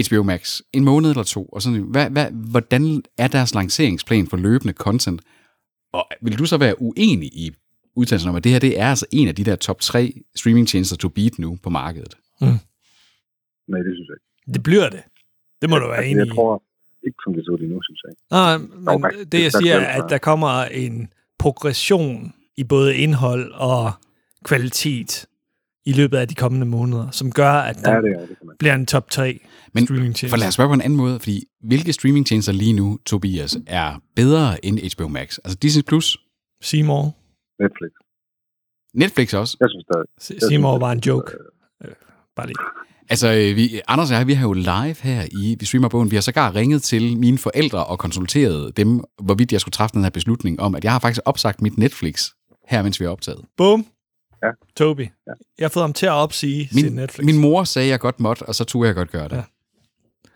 [0.09, 4.37] HBO Max en måned eller to, og sådan, hvad, hvad, hvordan er deres lanceringsplan for
[4.37, 5.21] løbende content?
[5.93, 7.53] Og vil du så være uenig i
[7.97, 10.97] udtalelsen om, at det her det er altså en af de der top tre streamingtjenester
[10.97, 12.15] to beat nu på markedet?
[12.41, 12.51] Nej,
[13.81, 14.55] det synes jeg ikke.
[14.55, 15.03] Det bliver det.
[15.63, 16.31] Det må du være Altså, enig jeg i.
[16.31, 16.63] tror
[17.07, 18.13] ikke, som det så ud lige nu, synes jeg.
[18.31, 18.59] Nej,
[18.93, 23.53] men faktisk, det jeg er siger er, at der kommer en progression i både indhold
[23.53, 23.93] og
[24.45, 25.27] kvalitet
[25.87, 28.75] i løbet af de kommende måneder, som gør, at der Ja, det er det, bliver
[28.75, 29.41] en top 3
[29.73, 30.29] Men streamingtjenester.
[30.29, 34.03] For lad os spørge på en anden måde, fordi hvilke streamingtjenester lige nu, Tobias, er
[34.17, 35.39] bedre end HBO Max?
[35.45, 36.19] Altså Disney+, Plus,
[36.63, 37.17] Seymour.
[37.63, 37.91] Netflix.
[38.95, 39.57] Netflix også.
[39.61, 39.87] Jeg synes,
[40.19, 41.33] Se- Seymour var en joke.
[41.85, 41.91] Øh,
[42.37, 42.57] Bare lige.
[43.11, 46.11] Altså, øh, vi, Anders og jeg, vi har jo live her i Vi Streamer Bogen.
[46.11, 48.89] Vi har sågar ringet til mine forældre og konsulteret dem,
[49.23, 52.31] hvorvidt jeg skulle træffe den her beslutning om, at jeg har faktisk opsagt mit Netflix
[52.69, 53.41] her, mens vi har optaget.
[53.57, 53.87] Bum.
[54.43, 54.51] Ja.
[54.77, 55.01] Toby.
[55.01, 55.33] Ja.
[55.59, 57.25] Jeg har fået ham til at opsige sin Min, Netflix.
[57.27, 59.37] min mor sagde, at jeg godt måtte, og så turde jeg godt gøre det.
[59.37, 59.45] Ja.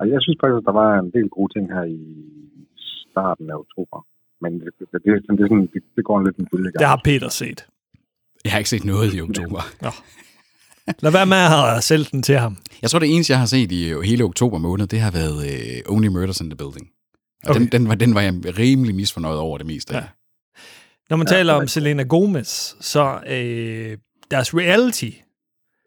[0.01, 2.01] Og jeg synes faktisk, at der var en del gode ting her i
[3.11, 3.99] starten af oktober.
[4.43, 6.78] Men det, det, det, det, er sådan, det, det går en lidt en bølgegang.
[6.78, 7.66] Det har Peter set.
[8.45, 9.61] Jeg har ikke set noget i oktober.
[11.01, 12.57] Lad være med at have sælge den til ham.
[12.82, 15.36] Jeg tror, det eneste, jeg har set i øh, hele oktober måned, det har været
[15.86, 16.88] uh, Only Murders in the Building.
[17.45, 17.61] Og Okay.
[17.61, 20.01] den, den, var, den var jeg rimelig misfornøjet over det meste af.
[20.01, 20.05] Ja.
[21.11, 21.66] Når man Ja, taler er om.
[21.68, 23.99] Selena Gomez, så øh,
[24.30, 25.11] deres reality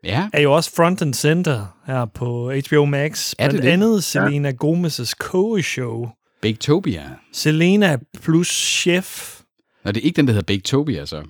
[0.03, 3.33] Ja, er jo også front and center her på HBO Max.
[3.39, 3.69] Er det Blandt det?
[3.71, 6.22] andet Selena Gomez' Coe-show.
[6.43, 7.09] Bigtopia.
[7.31, 9.39] Selena plus chef.
[9.85, 11.23] Nå, det er ikke den, der hedder Bigtopia, så.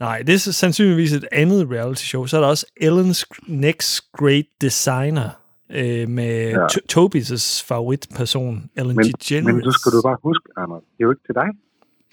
[0.00, 2.26] Nej, det er sandsynligvis et andet reality show.
[2.26, 5.28] Så er der også Ellen's Next Great Designer
[5.72, 6.66] øh, med Ja.
[6.92, 9.54] Tobis' favoritperson, Ellen men, DeGeneres.
[9.54, 11.46] men du skal du bare huske, Anders, det er jo ikke til dig.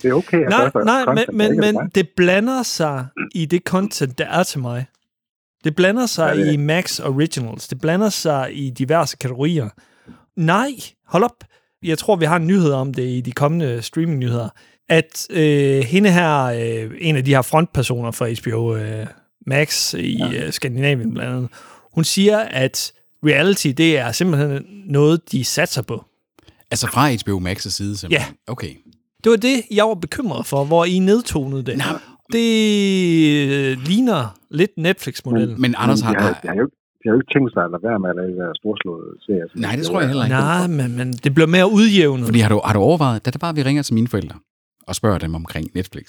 [0.02, 1.96] Det er okay at Nej, gøre nej, men, content, men, er men dig.
[1.96, 4.86] det blander sig i det content, der er til mig.
[5.64, 7.68] Det blander sig Ja, det i Max Originals.
[7.68, 9.70] Det blander sig i diverse kategorier.
[10.36, 10.70] Nej,
[11.08, 11.44] hold op.
[11.84, 14.50] Jeg tror, vi har en nyhed om det i de kommende streaming-nyheder.
[14.90, 19.08] At øh, hende her, øh, en af de her frontpersoner for HBO øh,
[19.48, 20.46] Max i ja.
[20.46, 21.50] øh, Skandinavien blandt andet,
[21.94, 22.92] hun siger, at
[23.26, 26.06] reality, det er simpelthen noget, de satser på.
[26.72, 28.36] Altså fra HBO Max' side, simpelthen.
[28.48, 28.52] Ja.
[28.52, 28.76] Okay.
[29.24, 31.78] Det var det, jeg var bekymret for, hvor I nedtonede det.
[31.78, 32.00] Nej.
[32.32, 35.62] Det øh, ligner lidt Netflix-modellen.
[35.62, 36.20] Men Anders de har...
[36.20, 38.10] har, de har jo ikke de har jo ikke tænkt sig at lade være med
[38.14, 39.46] at lave de der storslåede serier.
[39.56, 40.36] Nej, det de tror jeg heller ikke.
[40.36, 42.26] Nej, men, men det bliver mere udjævnet.
[42.26, 44.38] Fordi har du, har du overvejet, da det bare vi ringer til mine forældre
[44.88, 46.06] og spørger dem omkring Netflix.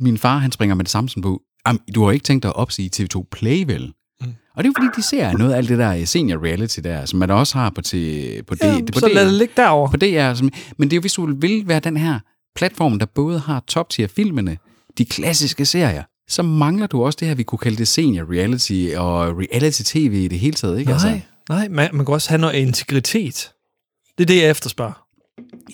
[0.00, 1.32] Min far, han springer med det samme som på,
[1.64, 3.84] "Am, du har ikke tænkt dig at opsige TV2 Play, vel?
[4.20, 4.26] Mm.
[4.54, 7.04] Og det er jo fordi, de ser noget af alt det der senior reality der,
[7.04, 9.90] som man også har på, til, på, ja, det, på så lad det ligge derovre.
[9.90, 10.34] på DR.
[10.34, 12.18] Som, men det er jo, hvis du vil være den her
[12.56, 14.56] platform, der både har top-tier-filmene,
[14.98, 18.96] de klassiske serier, så mangler du også det her, vi kunne kalde det senior reality
[18.96, 20.92] og reality-tv i det hele taget, ikke?
[20.92, 23.52] Altså, Nej, nej man, man kan også have noget integritet.
[24.18, 25.06] Det er det, jeg efterspørger.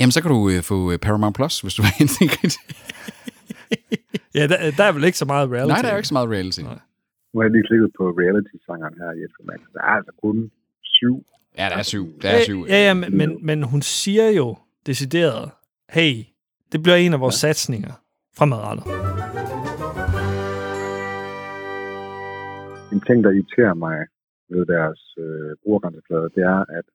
[0.01, 2.61] Jamen, så kan du øh, få øh, Paramount Plus, hvis du har integritet.
[4.34, 5.72] Ja, der, der er vel ikke så meget reality.
[5.72, 6.61] Nej, der er ikke så meget reality.
[6.61, 6.78] Nej.
[7.32, 9.59] Nu har jeg lige klikket på reality-sangeren her i Max.
[9.74, 10.51] Der er altså kun
[10.82, 11.24] syv.
[11.59, 12.20] Ja, der er syv.
[12.22, 12.66] Der er syv.
[12.68, 15.51] Ja, ja, men, men, men hun siger jo decideret,
[15.90, 16.24] hey,
[16.72, 17.48] det bliver en af vores ja.
[17.48, 17.92] satsninger
[18.36, 18.84] fremadrettet.
[22.93, 23.99] En ting, der irriterer mig
[24.53, 26.86] ved deres øh, brugergrænseplade, det er, at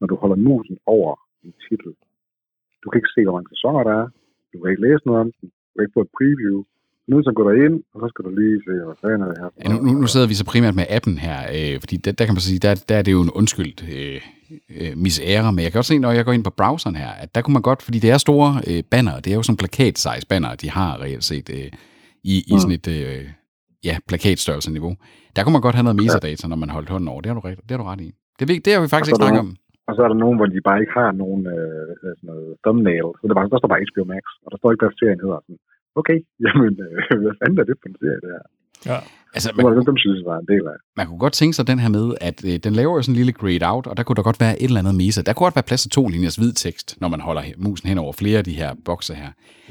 [0.00, 1.12] når du holder musen over
[1.44, 1.92] en titel,
[2.82, 4.06] du kan ikke se, hvor mange sæsoner der er,
[4.52, 6.56] du kan ikke læse noget om den, du kan ikke få et preview,
[7.02, 9.22] du er nødt til at gå derind, og så skal du lige se, hvad fanden
[9.22, 9.48] er det her.
[9.62, 12.24] Ja, nu, nu, nu sidder vi så primært med appen her, øh, fordi der, der
[12.26, 14.20] kan man sige, der, der er det jo en undskyldt øh,
[14.80, 17.34] øh, misære, men jeg kan også se, når jeg går ind på browseren her, at
[17.34, 20.26] der kunne man godt, fordi det er store øh, banner, det er jo sådan plakat-size
[20.28, 21.70] banner, de har reelt set øh,
[22.32, 23.24] i, i sådan et øh,
[23.88, 24.92] ja, plakatstørrelse niveau.
[25.34, 27.20] Der kunne man godt have noget metadata, når man holdt hånden over.
[27.22, 28.10] Det har du, ret, det har du ret i.
[28.36, 29.52] Det, er det har vi faktisk ikke der snakket om.
[29.88, 32.48] Og så er der nogen, hvor de bare ikke har nogen øh, hedder sådan noget
[32.64, 33.08] thumbnail.
[33.16, 35.22] Så det er bare, der står bare HBO Max, og der står ikke, hvad serien
[35.24, 35.40] hedder.
[35.44, 35.60] Sådan,
[36.00, 38.44] okay, jamen, øh, hvad fanden er det for en serie, det her?
[38.86, 38.98] Ja.
[39.34, 40.76] Altså, Det man, dem, dem synes jeg var en del af.
[40.96, 43.16] man kunne godt tænke sig den her med, at øh, den laver jo sådan en
[43.16, 45.22] lille grade out, og der kunne der godt være et eller andet mesa.
[45.22, 47.98] Der kunne godt være plads til to linjers hvid tekst, når man holder musen hen
[47.98, 49.28] over flere af de her bokse her.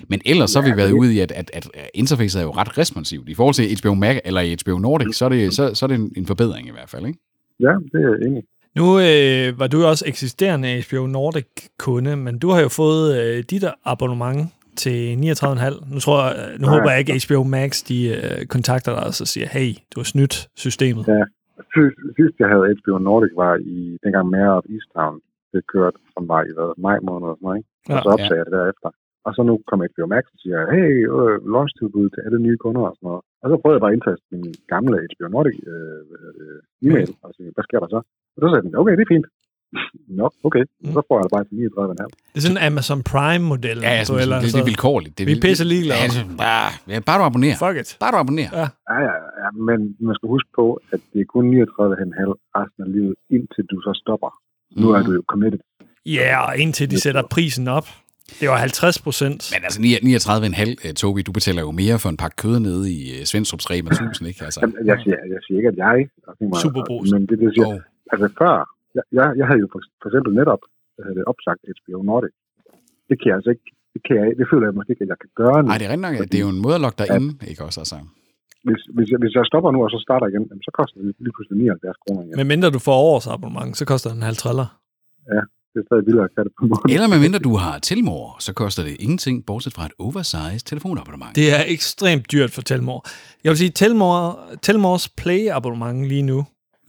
[0.09, 2.77] Men ellers så har vi været ude i, at, at, at interfacet er jo ret
[2.77, 3.29] responsivt.
[3.29, 5.95] I forhold til HBO Mac eller HBO Nordic, så er det, så, så er det
[5.95, 7.19] en, en forbedring i hvert fald, ikke?
[7.59, 8.43] Ja, det er enig.
[8.75, 13.43] Nu øh, var du jo også eksisterende HBO Nordic-kunde, men du har jo fået øh,
[13.49, 14.47] dit abonnement
[14.83, 15.93] til 39,5.
[15.93, 16.73] Nu, tror jeg, nu Nej.
[16.73, 19.95] håber jeg ikke, at HBO Max de, øh, kontakter dig og så siger, hey, du
[20.01, 21.03] har snydt systemet.
[21.15, 21.23] Ja.
[22.17, 25.15] Sidst, jeg havde HBO Nordic var i dengang Mare of Easttown.
[25.53, 27.69] Det kørte, som var i hvad, maj måned og sådan noget, ikke?
[27.91, 28.01] Og Ja.
[28.03, 28.89] så opsagde jeg det derefter.
[29.27, 32.83] Og så nu kom HBO Max og siger, hey, øh, launch-tilbud til alle nye kunder
[32.89, 33.21] og sådan noget.
[33.41, 37.29] Og så prøvede jeg bare at indtaste min gamle HBO Nordic øh, det, e-mail, og
[37.37, 37.99] sige, hvad sker der så?
[38.35, 39.27] Og så sagde den, okay, det er fint.
[40.19, 40.63] Nå, okay.
[40.83, 40.93] Mm.
[40.95, 42.05] Så får jeg det bare til 39,5.
[42.33, 43.77] Det er sådan en Amazon Prime-model.
[43.87, 45.17] Ja, ja sådan, eller det, det, så- er vilkårligt.
[45.17, 45.99] Det er Vi er pisse ligeglade.
[45.99, 47.57] Ja, altså, bare, ja, bare du abonnerer.
[47.65, 47.89] Fuck it.
[48.03, 48.51] Bare du abonnerer.
[48.61, 48.67] Ja.
[48.93, 52.89] Ja, ja, ja, men man skal huske på, at det er kun 39,5 resten af
[52.95, 54.31] livet, indtil du så stopper.
[54.81, 55.59] Nu er du jo committed.
[56.05, 57.87] Ja, og indtil de sætter prisen op.
[58.39, 59.51] Det var 50 procent.
[59.55, 63.19] Men altså 39,5, øh, Tobi, du betaler jo mere for en pakke kød nede i
[63.19, 64.45] øh, Svendstrups Rema 1000, ikke?
[64.45, 65.97] Altså, Jamen, Jeg siger, jeg siger ikke, at jeg...
[66.63, 67.11] Superbrus.
[67.11, 67.81] Men det, det siger, jo.
[68.11, 70.61] altså før, jeg, jeg, jeg havde jo for, for eksempel netop
[71.05, 72.33] havde det opsagt HBO Nordic.
[73.09, 75.19] Det kan jeg altså ikke, det, kan jeg, det føler jeg måske ikke, at jeg
[75.23, 75.67] kan gøre nu.
[75.67, 77.27] Nej, det er rent nok, at det er jo en måde at logge dig ind,
[77.51, 77.79] ikke også?
[77.83, 77.97] Altså.
[78.67, 81.33] Hvis, hvis, jeg, hvis jeg stopper nu, og så starter igen, så koster det lige
[81.35, 82.33] pludselig 79 kroner igen.
[82.39, 84.43] Men mindre du får års abonnement, så koster den 50
[85.73, 86.93] Det er stadig vildere at det på en måde.
[86.95, 91.31] Eller medmindre du har tilmor, så koster det ingenting, bortset fra et oversized telefonabonnement.
[91.35, 92.99] Det er ekstremt dyrt for Telmor.
[93.43, 94.19] Jeg vil sige, Telmor,
[94.65, 96.39] Telmors Play-abonnement lige nu.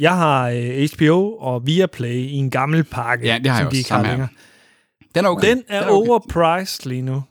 [0.01, 3.67] Jeg har øh, HBO og Viaplay i en gammel pakke, Ja, det har jeg som
[3.67, 3.75] også.
[3.75, 4.29] de ikke har længere.
[5.15, 5.49] Den er okay.
[5.51, 5.91] Den er okay.
[5.93, 7.23] overpriced lige nu.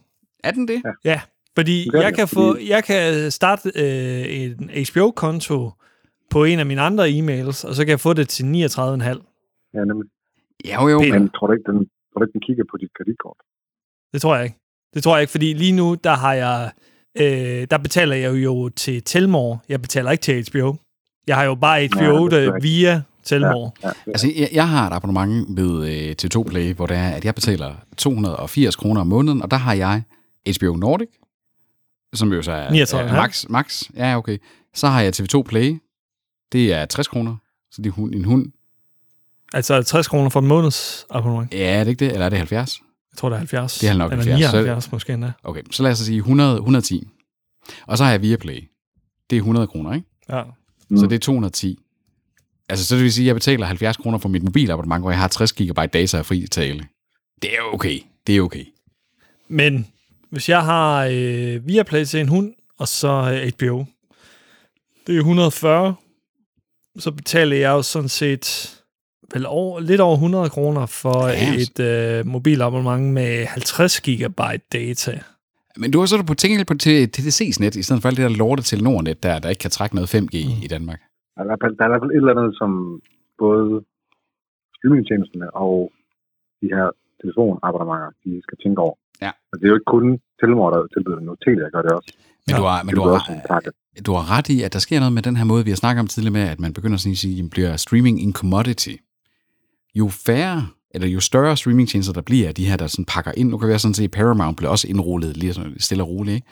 [0.44, 0.82] Er den det?
[1.04, 1.20] Ja,
[1.54, 5.70] fordi Det jeg kan, få, jeg kan starte øh, en HBO-konto
[6.30, 8.48] på en af mine andre e-mails, og så kan jeg få det til 39,5.
[9.74, 10.08] Ja, nemlig.
[10.64, 10.98] Ja, jo, jo.
[10.98, 11.18] Peter.
[11.18, 11.78] Men, tror du ikke, den,
[12.12, 13.36] tror du ikke, den kigger på dit kreditkort?
[14.12, 14.56] Det tror jeg ikke.
[14.94, 16.70] Det tror jeg ikke, fordi lige nu, der har jeg,
[17.20, 19.64] øh, der betaler jeg jo til Telmor.
[19.68, 20.74] Jeg betaler ikke til HBO.
[21.26, 22.62] Jeg har jo bare HBO ja, rigtigt.
[22.62, 23.76] via Telmor.
[23.82, 26.96] Ja, det er altså, jeg, jeg har et abonnement ved øh, TV2 Play, hvor det
[26.96, 30.02] er, at jeg betaler 280 kroner om måneden, og der har jeg
[30.60, 31.08] HBO Nordic,
[32.14, 32.96] som jo så er, 39,5.
[32.96, 33.82] er max, max.
[33.96, 34.38] Ja, okay.
[34.74, 35.80] Så har jeg TV2 Play,
[36.52, 37.36] det er 60 kroner,
[37.72, 38.46] så det er hund, en hund.
[39.54, 41.52] Altså 60 kroner for en måneds abonnement.
[41.54, 42.12] Ja, er det ikke det?
[42.12, 42.80] Eller er det 70?
[43.12, 43.78] Jeg tror, det er 70.
[43.78, 45.32] Det er nok Eller 70, så- 79 måske endda.
[45.44, 47.08] Okay, så lad os sige 100, 110.
[47.86, 48.70] Og så har jeg Viaplay.
[49.30, 50.06] Det er 100 kroner, ikke?
[50.28, 50.42] Ja.
[50.90, 50.96] Mm.
[50.98, 51.78] Så det er 210.
[52.68, 55.18] Altså, så det vil sige, at jeg betaler 70 kroner for mit mobilabonnement, hvor jeg
[55.20, 56.86] har 60 GB data og fri tale.
[57.42, 57.98] Det er okay.
[58.26, 58.64] Det er okay.
[59.48, 59.86] Men
[60.30, 63.84] hvis jeg har øh, Viaplay til en hund, og så øh, HBO,
[65.06, 65.94] det er 140,
[66.98, 68.76] så betaler jeg jo sådan set
[69.34, 71.54] vel over, lidt over 100 kroner for Ja.
[71.54, 75.20] et øh, mobilabonnement med 50 gigabyte data.
[75.76, 76.74] Men du har så på tænkt på
[77.16, 79.70] TDC's net, i stedet for alt det der lorte til Nordnet, der, der ikke kan
[79.70, 80.64] trække noget 5G mm.
[80.64, 81.00] i Danmark.
[81.34, 82.70] Der er, i hvert fald- der er i hvert fald et eller andet, som
[83.44, 83.64] både
[84.76, 85.76] streamingtjenesterne og
[86.62, 86.86] de her
[87.22, 88.94] telefonabonnementer, de skal tænke over.
[89.24, 89.30] Ja.
[89.50, 90.06] Og det er jo ikke kun
[90.40, 91.34] Telemor, der tilbyder det nu.
[91.44, 92.10] Telia gør det også.
[92.46, 93.72] Men, du har, men du, har, også
[94.06, 96.00] du har ret i, at der sker noget med den her måde, vi har snakket
[96.00, 98.94] om tidligere med, at man begynder sådan at sige, at bliver streaming en commodity.
[99.94, 100.58] Jo færre,
[100.94, 103.78] eller jo større streamingtjenester der bliver, de her, der sådan pakker ind, nu kan vi
[103.78, 106.46] sådan se, at Paramount bliver også indrullet lige sådan stille og roligt, ikke?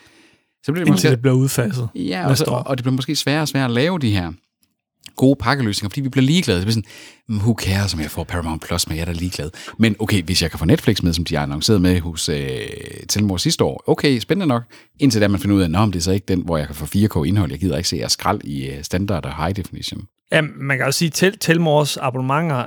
[0.63, 1.89] Så bliver det Indtil måske, det bliver udfaset.
[1.95, 4.31] ja, og, så, og det bliver måske sværere og sværere at lave de her
[5.15, 6.57] gode pakkeløsninger, fordi vi bliver ligeglade.
[6.59, 6.89] Det bliver sådan,
[7.29, 9.49] "Mm, who cares, om jeg får Paramount Plus med, jeg er da ligeglad.
[9.79, 12.59] Men okay, hvis jeg kan få Netflix med, som de har annonceret med hos øh,
[13.09, 14.63] Telmor sidste år, okay, spændende nok.
[14.99, 16.75] Indtil da man finder ud af, om det er så ikke den, hvor jeg kan
[16.75, 17.51] få 4K indhold.
[17.51, 20.01] Jeg gider ikke se at skrald i øh, standard og high definition.
[20.31, 22.65] Ja, man kan også sige, at Tel- Telmors abonnementer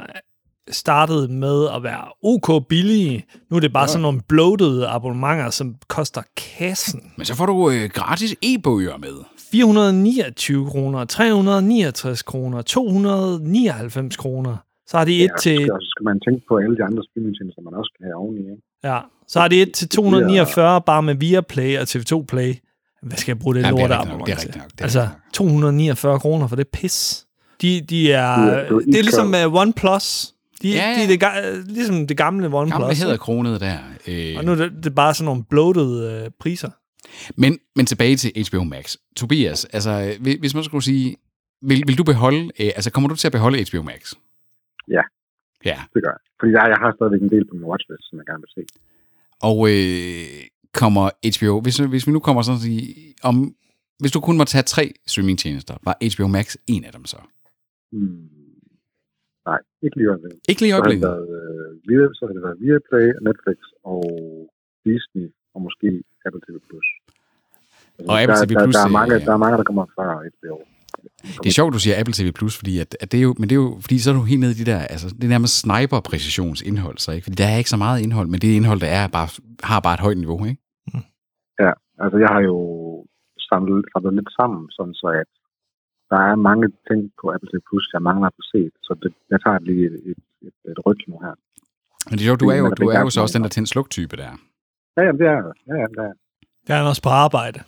[0.70, 3.24] startede med at være ok billige.
[3.50, 3.86] Nu er det bare ja.
[3.86, 7.12] sådan nogle bloated abonnementer, som koster kassen.
[7.16, 9.14] Men så får du øh, gratis e-bøger med.
[9.52, 14.56] 429 kroner, 369 kroner, 299 kroner.
[14.86, 16.84] Så har de et Ja, til, så skal- så skal man tænke på alle de
[16.84, 18.40] andre streamingtjenester, man også kan have oveni.
[18.40, 18.62] Ikke?
[18.84, 18.98] ja,
[19.28, 22.54] så har de et til 249 bare med Viaplay og TV2 Play.
[23.02, 24.46] Hvad skal jeg bruge det Ja, nok, abonnement det er til?
[24.46, 27.24] rigtigt nok, det er Altså, rigtigt 249 kroner for det pis.
[27.62, 30.32] De, de er, Det er- det er det er ligesom med OnePlus.
[30.62, 32.78] De, Ja, ja, de er det, ga- ligesom det gamle OnePlus.
[32.80, 33.78] Gamle hedder kronet der.
[34.08, 36.70] Øh, Og nu er det, det er bare sådan nogle bloated øh, priser.
[37.36, 38.96] Men, men tilbage til HBO Max.
[39.16, 41.16] Tobias, altså, hvis hvis man skulle sige,
[41.62, 44.12] vil, vil du beholde, øh, altså kommer du til at beholde HBO Max?
[44.88, 45.00] Ja.
[45.64, 46.18] Ja, Det gør jeg.
[46.40, 48.62] Fordi jeg, jeg har stadigvæk en del på min watchlist, som jeg gerne vil se.
[49.40, 50.44] og øh,
[50.74, 53.54] kommer HBO, hvis, hvis vi nu kommer sådan at sige, om,
[53.98, 57.16] hvis du kun må tage tre streamingtjenester, var HBO Max en af dem så?
[57.92, 58.28] Hmm.
[59.48, 60.40] Nej, ikke lige øjeblikket.
[60.50, 61.08] Ikke lige i Så har det øjeblikket.
[61.10, 63.58] været, øh, via, så har det været Viaplay, Netflix
[63.92, 64.02] og
[64.86, 65.88] Disney, og måske
[66.26, 66.56] Apple TV+.
[67.98, 69.84] Altså, Og Apple der, TV+, der, der, er øh, mange, der er mange, der kommer
[69.96, 70.56] fra HBO.
[71.42, 72.28] Det er sjovt, du siger Apple TV+,
[72.60, 74.40] fordi at, at det er jo, men det er jo, fordi så er du helt
[74.40, 77.24] nede i de der, altså det er nærmest sniper-præcisionsindhold, så ikke?
[77.24, 79.28] Fordi der er ikke så meget indhold, men det indhold, der er, bare,
[79.70, 80.60] har bare et højt niveau, ikke?
[81.64, 81.72] Ja,
[82.04, 82.56] altså jeg har jo
[83.50, 85.30] samlet, samlet lidt sammen, sådan så at
[86.12, 87.60] der er mange ting på Apple TV+,
[87.96, 91.00] jeg mangler at få set, så det, jeg tager lige et, et, et, et ryg
[91.08, 91.34] nu her.
[92.06, 93.66] Men det er sjovt, du er jo, du er jo så også den der tænd
[93.66, 94.30] sluk-type der.
[94.96, 95.44] Ja, jamen, det er jeg.
[95.70, 96.16] Ja, jamen, det er jeg.
[96.68, 97.58] Jeg er også på arbejde.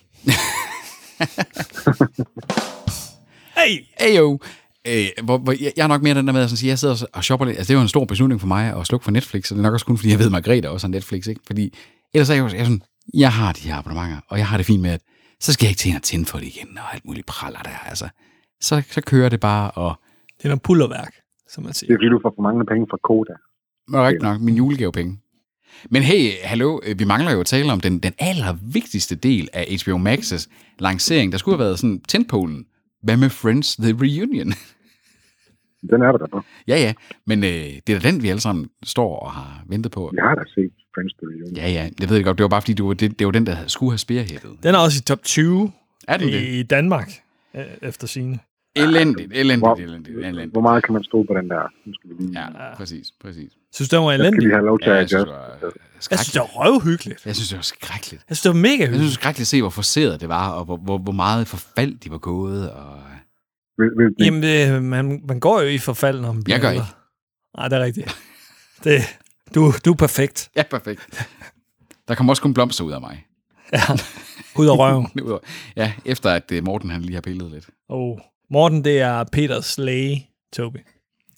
[3.57, 3.73] hey!
[4.07, 4.39] Ayo!
[4.87, 7.05] Øh, hvor, hvor, jeg jeg er nok mere den der med at sige, jeg sidder
[7.13, 7.57] og shopper lidt.
[7.57, 9.61] Altså, det er jo en stor beslutning for mig at slukke for Netflix, og det
[9.61, 11.41] er nok også kun, fordi jeg ved, at Margrethe også har Netflix, ikke?
[11.47, 11.73] Fordi
[12.13, 12.81] ellers er jeg jo jeg er sådan,
[13.13, 15.01] jeg har de her abonnementer, og jeg har det fint med, at
[15.39, 17.77] så skal jeg ikke til at tænde for det igen, og alt muligt praller der,
[17.89, 18.07] altså.
[18.61, 19.95] Så, så kører det bare, og
[20.37, 21.13] Det er noget pullerværk,
[21.49, 21.93] som man Det siger.
[21.93, 23.33] er fordi, du får for mange penge fra Koda.
[23.93, 25.19] og rigtigt nok, min julegavepenge.
[25.89, 29.63] Men hey, hallo, øh, vi mangler jo at tale om den, den allervigtigste del af
[29.85, 30.47] HBO Max's
[30.79, 31.31] lancering.
[31.31, 32.65] Der skulle have været sådan tentpolen.
[33.03, 34.53] Hvad med Friends The Reunion?
[35.91, 36.41] Den er der der på.
[36.67, 36.93] ja, ja,
[37.27, 37.49] men øh,
[37.87, 40.09] det er da den, vi alle sammen står og har ventet på.
[40.13, 41.55] Vi har da set Friends The Reunion.
[41.55, 42.37] Ja, ja, det ved jeg godt.
[42.37, 44.57] Det var bare fordi, du, var- det, det var den, der skulle have spearheadet.
[44.63, 45.71] Den er også i top 20
[46.07, 46.41] Er den det?
[46.41, 47.13] i Danmark, øh,
[47.81, 48.39] efter sine.
[48.77, 50.51] Elendigt, Hvor, elendigt, elendigt, elendigt.
[50.51, 51.63] hvor meget kan man stå på den der?
[51.85, 52.39] Nu skal vi lige...
[52.41, 53.51] Ja, præcis, præcis.
[53.73, 55.33] Synes du, den var Jeg skal lige have lov til Ja, at jeg synes, det
[55.33, 55.71] var
[56.11, 57.25] Jeg synes, det var røvhyggeligt.
[57.25, 58.23] Jeg synes, det var skrækkeligt.
[58.29, 59.11] Jeg synes, det var mega Jeg synes, det hyggeligt.
[59.11, 62.11] var skrækkeligt at se, hvor forseret det var, og hvor, hvor, hvor meget forfald de
[62.11, 62.71] var gået.
[62.71, 62.99] Og...
[63.77, 66.61] Vil, vil, vil, Jamen, det, man, man går jo i forfald, når man bliver Jeg
[66.61, 66.85] gør ældre.
[67.57, 68.17] Nej, det er rigtigt.
[68.83, 68.99] Det,
[69.55, 70.49] du, du er perfekt.
[70.57, 71.27] Ja, perfekt.
[72.07, 73.25] Der kommer også kun blomster ud af mig.
[73.73, 73.79] Ja.
[74.59, 75.07] Ud af røven.
[75.23, 75.39] Udover-
[75.77, 77.65] Ja, efter at øh, Morten han lige har pillet lidt.
[77.89, 80.77] Og Morten, det er Peters læge, Toby.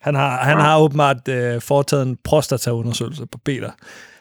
[0.02, 3.72] Han har, han har åbenbart øh, foretaget en prostataundersøgelse på Peter,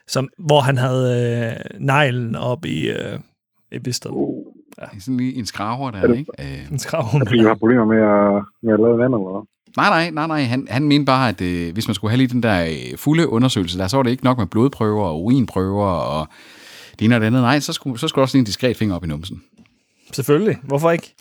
[0.09, 3.19] som, hvor han havde øh, neglen op i, øh,
[3.73, 4.15] i bisteren.
[4.17, 4.47] uh,
[5.01, 6.31] Sådan lige en skraver der, ikke?
[6.39, 7.05] Øh, En skrav.
[7.19, 9.47] fordi du har problemer med at, med at lave vand, eller hvad?
[9.77, 10.43] nej, nej, nej, nej.
[10.43, 13.29] Han, han mente bare, at øh, hvis man skulle have lige den der øh, fulde
[13.29, 16.27] undersøgelse, der så var det ikke nok med blodprøver og urinprøver og
[16.99, 17.43] det ene og det andet.
[17.43, 19.43] Nej, så skulle, så skulle også lige en diskret finger op i numsen.
[20.13, 20.57] Selvfølgelig.
[20.63, 21.15] Hvorfor ikke?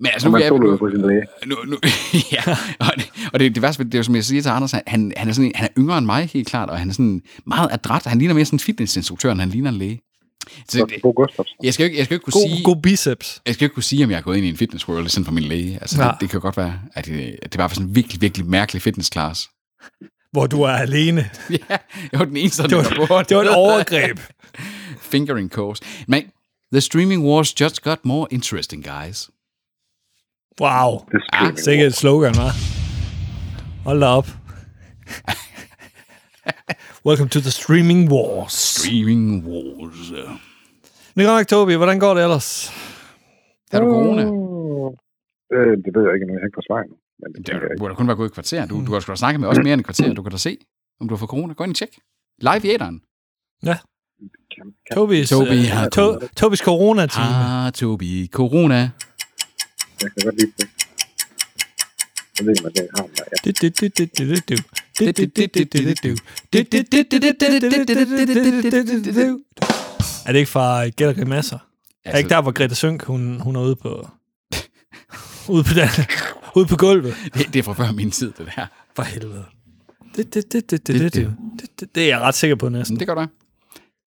[0.00, 1.22] Men altså, nu, jo nu, på sin læge.
[1.46, 1.76] nu, nu,
[2.32, 2.42] ja,
[2.80, 5.12] og det, og det, det værste, det er jo som jeg siger til Anders, han,
[5.16, 7.22] han, er sådan, en- han er yngre end mig, helt klart, og han er sådan
[7.46, 8.02] meget adræt.
[8.06, 10.00] Han ligner mere sådan en fitnessinstruktør, end han ligner en læge.
[10.68, 10.92] Så, det,
[11.62, 12.62] jeg skal jo ikke, jeg skal jo ikke kunne God, sige...
[12.64, 13.42] god biceps.
[13.46, 15.08] Jeg skal jo ikke kunne sige, om jeg er gået ind i en fitness world,
[15.08, 15.78] sådan for min læge.
[15.80, 16.08] Altså, Ja.
[16.08, 18.46] det, det, kan jo godt være, at det, at det var sådan en virkelig, virkelig
[18.46, 19.48] mærkelig fitness class.
[20.32, 21.30] Hvor du er alene.
[21.50, 21.76] ja,
[22.12, 23.22] jeg var den eneste, der Det var, var på.
[23.28, 24.20] det var et overgreb.
[25.14, 25.80] Fingering course.
[26.08, 26.22] Men
[26.72, 29.30] the streaming wars just got more interesting, guys.
[30.60, 30.88] Wow.
[31.12, 31.58] Det er streaming.
[31.58, 32.52] Sikkert et slogan, hva'?
[33.84, 34.28] Hold da op.
[37.08, 38.52] Welcome to the streaming wars.
[38.52, 40.08] Streaming wars.
[41.14, 41.74] Det er godt nok, Tobi.
[41.74, 42.48] Hvordan går det ellers?
[43.72, 44.22] Er du corona?
[45.54, 46.82] Øh, det ved jeg ikke, nu jeg har ikke fået svar.
[47.22, 48.66] Men det, Det burde kun være gået et kvarter.
[48.66, 50.12] Du, du har sgu da snakket med os mere end et kvarter.
[50.14, 50.52] Du kan da se,
[51.00, 51.52] om du har fået corona.
[51.54, 51.92] Gå ind og tjek.
[52.48, 53.00] Live i æderen.
[53.64, 53.76] Ja.
[54.56, 57.26] Kan, kan, Tobis, Tobi øh, har to, Tobis corona-time.
[57.26, 58.28] Ah, Tobi.
[58.32, 58.74] Corona.
[58.74, 58.90] jeg
[60.00, 60.68] kan godt lide det.
[62.38, 63.04] Jeg ved ikke, om jeg har.
[63.04, 63.36] Ja.
[70.26, 71.58] Er det ikke fra Gæt og Grimasser?
[72.04, 74.08] Er det ikke der, hvor Greta Sønk, hun, hun er ude på...
[75.48, 75.88] ude på den...
[76.56, 77.14] Ude på gulvet.
[77.34, 78.66] Det, det er fra før min tid, det der.
[78.96, 79.44] For helvede.
[80.16, 82.68] Det, det, det, det, det, det, det, det, det, det er jeg ret sikker på
[82.68, 82.94] næsten.
[82.94, 83.26] Men det gør du.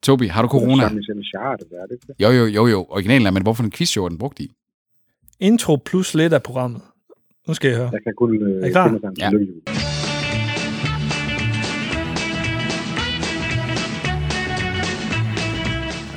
[0.03, 0.83] Tobi, har du corona?
[0.83, 2.15] Det er det ikke det?
[2.19, 2.85] Jo, jo, jo, jo.
[2.89, 4.51] Originalen er, men hvorfor en quizshow er den brugt i?
[5.39, 6.81] Intro plus lidt af programmet.
[7.47, 7.89] Nu skal jeg høre.
[7.93, 8.99] Jeg kan kun Er I øh, klar?
[9.19, 9.29] Ja.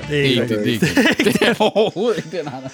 [0.09, 0.81] Det er Det ikke er ikke det.
[0.97, 1.41] Det er, ikke det.
[1.41, 2.73] det er overhovedet ikke den, Anders.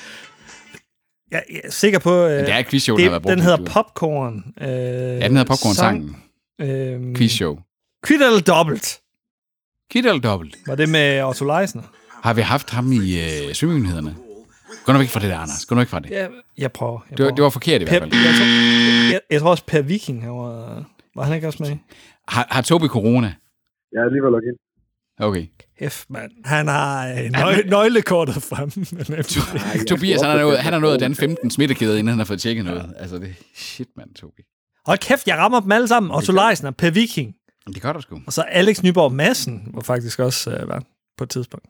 [1.30, 2.14] Jeg jeg er sikker på...
[2.24, 3.64] Øh, det er et quizshow, der har været det, brugt den hedder.
[3.64, 4.44] Popcorn.
[4.60, 6.16] Øh, Ja, den hedder Popcorn-sangen.
[6.60, 7.58] Øhm, Quizshow.
[8.02, 9.00] Kvit eller dobbelt.
[9.90, 10.56] Kid eller dobbelt?
[10.66, 11.82] Var det med Otto Leisner?
[12.22, 14.16] Har vi haft ham i øh, svømmenyhederne?
[14.84, 15.66] Gå nu væk fra det der, Anders.
[15.66, 16.10] Gå nu væk fra det.
[16.10, 16.26] Ja,
[16.58, 17.00] jeg prøver.
[17.10, 17.34] Jeg Det var, prøver.
[17.36, 18.36] det var forkert i per, hvert jeg, fald.
[18.38, 20.84] tror, jeg, jeg, tror også Per Viking, han var,
[21.16, 21.76] var han ikke også med?
[22.28, 23.34] Har, har Tobi corona?
[23.92, 24.58] Jeg er alligevel logget ind.
[25.20, 25.46] Okay.
[25.90, 26.32] F, mand.
[26.44, 28.70] Han har øh, nøg, nøglekortet frem.
[29.78, 32.24] jeg Tobias, han har nået, han har nået at danne 15 smittekæder, inden han har
[32.24, 32.94] fået tjekket noget.
[32.98, 34.42] Altså, det shit, mand, Tobi.
[34.86, 36.12] Hold kæft, jeg rammer dem alle sammen.
[36.12, 37.34] Otto Leisner, Per Viking.
[37.74, 38.18] Det gør du sgu.
[38.26, 40.82] Og så Alex Nyborg Madsen var faktisk også øh, vært
[41.18, 41.66] på et tidspunkt.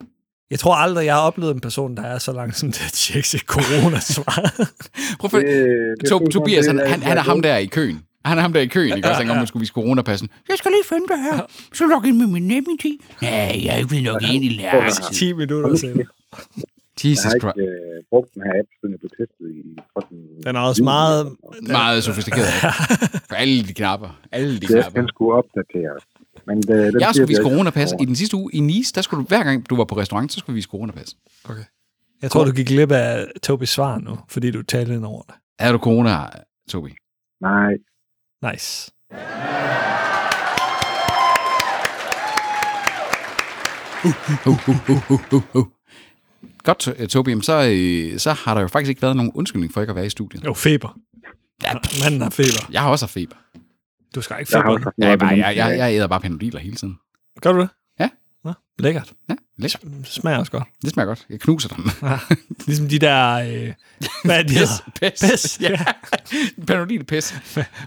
[0.51, 3.27] Jeg tror aldrig, jeg har oplevet en person, der er så langsom til at tjekke
[3.27, 4.51] sit coronasvar.
[5.19, 5.45] Prøv at.
[5.45, 7.99] Det- det er sådan, Tobias, han, det er- han, han er ham der i køen.
[8.25, 9.17] Han er ham der i køen, ikke også?
[9.21, 10.29] Han kommer, skulle vise coronapassen.
[10.49, 11.41] Jeg skal lige finde det her.
[11.73, 12.97] Så log ind med min NemID.
[13.21, 13.27] Ja,
[13.63, 14.89] jeg er ikke blevet logget ind i lærer.
[15.13, 16.05] 10 minutter senere.
[17.03, 17.57] Jeg Jesus har ikke Christ.
[17.59, 19.61] øh, brugt den her app, siden jeg blev testet i
[19.93, 20.21] fucking...
[20.45, 21.21] Den er også meget...
[21.79, 22.47] Meget sofistikeret.
[23.29, 24.09] For alle de knapper.
[24.31, 24.99] Alle de knapper.
[25.01, 26.03] den skulle opdateres.
[26.47, 27.89] Men det, den Jeg skulle vise jeg- coronapas.
[28.01, 30.31] I den sidste uge i Nice, der skulle du, hver gang du var på restaurant,
[30.33, 31.09] så skulle vi vise coronapas.
[32.21, 35.35] Jeg tror, du gik glip af Tobis svar nu, fordi du talte ind over det.
[35.59, 36.15] Er du corona,
[36.69, 36.91] Tobi?
[37.41, 37.71] Nej,
[38.51, 38.91] Nice.
[44.05, 44.13] Uh,
[44.47, 45.65] uh, uh, uh, uh, uh.
[46.63, 47.31] Godt, To- Tobi.
[47.31, 49.95] Jamen, Så, øh, så har der jo faktisk ikke været nogen undskyldning for ikke at
[49.95, 50.45] være i studiet.
[50.45, 50.97] Jo, feber.
[51.63, 51.73] Ja,
[52.03, 52.67] Manden har feber.
[52.71, 53.35] jeg har også haft feber.
[54.15, 54.73] Du skal ikke jeg har feber.
[54.73, 56.95] også haft Ja, jeg, jeg, jeg, jeg æder bare panodiler hele tiden.
[57.41, 57.69] Gør du det?
[57.99, 58.09] Ja.
[58.43, 59.13] Nå, lækkert.
[59.29, 59.77] Ja, lidt.
[59.83, 60.63] Det smager også godt.
[60.81, 61.25] Det smager godt.
[61.29, 61.89] Jeg knuser dem.
[62.67, 63.33] Ligesom de der...
[63.35, 63.73] Øh,
[64.25, 64.73] hvad er det, de hedder?
[65.01, 65.31] Pis.
[65.31, 65.83] Pis, Ja.
[66.67, 67.35] Panodil pis.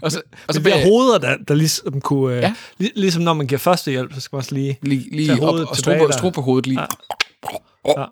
[0.01, 2.35] Og så, og så bliver bag- hoveder, der, der ligesom kunne...
[2.35, 2.53] Øh, Ja.
[2.79, 2.87] ja.
[2.95, 4.79] Ligesom når man giver førstehjælp, så skal man også lige...
[4.81, 6.11] lige, lige op og strå på, der.
[6.11, 6.79] strå på hovedet lige.
[6.81, 6.85] Ja.
[8.01, 8.05] Ja.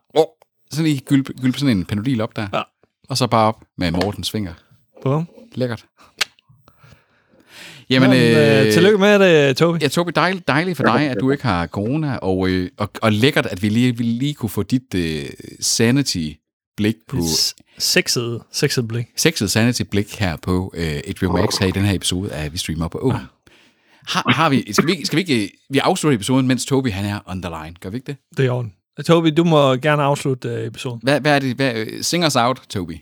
[0.72, 2.48] Så lige gylpe, gylpe sådan en panodil op der.
[2.54, 2.62] Ja.
[3.10, 4.54] Og så bare op med Mortens finger.
[5.04, 5.28] Bum.
[5.56, 5.86] Lækkert.
[7.90, 9.80] Jamen, Jamen, øh, øh, tillykke med det, Tobi.
[9.82, 13.12] Ja, Tobi, dejligt, dejligt for dig, at du ikke har corona, og, øh, og, og
[13.14, 15.26] lækkert, at vi lige, vi lige kunne få dit øh,
[15.60, 17.18] sanity-blik på,
[17.78, 19.06] Sexet, sexet blik.
[19.18, 22.88] sexet sanity-blik her på øh, HBO Max her i den her episode af Vi Streamer
[22.88, 23.16] på Åen.
[24.08, 27.06] Har, har vi, skal vi, skal vi ikke, øh, vi afslutter episoden, mens Tobi han
[27.06, 28.16] er on the line, gør vi ikke det?
[28.38, 28.50] Det er i
[29.06, 31.00] Tobi, du må gerne afslutte øh, episoden.
[31.04, 31.56] Hvad, hvad er det?
[31.56, 32.94] Hvad, øh, sing us out, Tobi.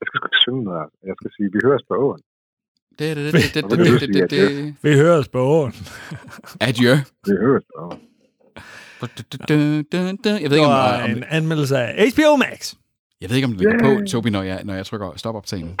[0.00, 0.88] Jeg skal sgu ikke synge noget.
[1.08, 2.20] Jeg skal sige, vi høres på åen.
[2.98, 5.72] Det, det, det, det, det, det, sige, det, det, Vi høres på åren.
[6.68, 6.94] Adieu.
[7.26, 8.00] Vi høres på åen.
[9.02, 12.74] Jeg ved Det ikke, om, om, en anmeldelse af HBO Max.
[13.20, 15.76] jeg ved ikke, om det ligger på, Tobi, når jeg, når jeg trykker stop optagen.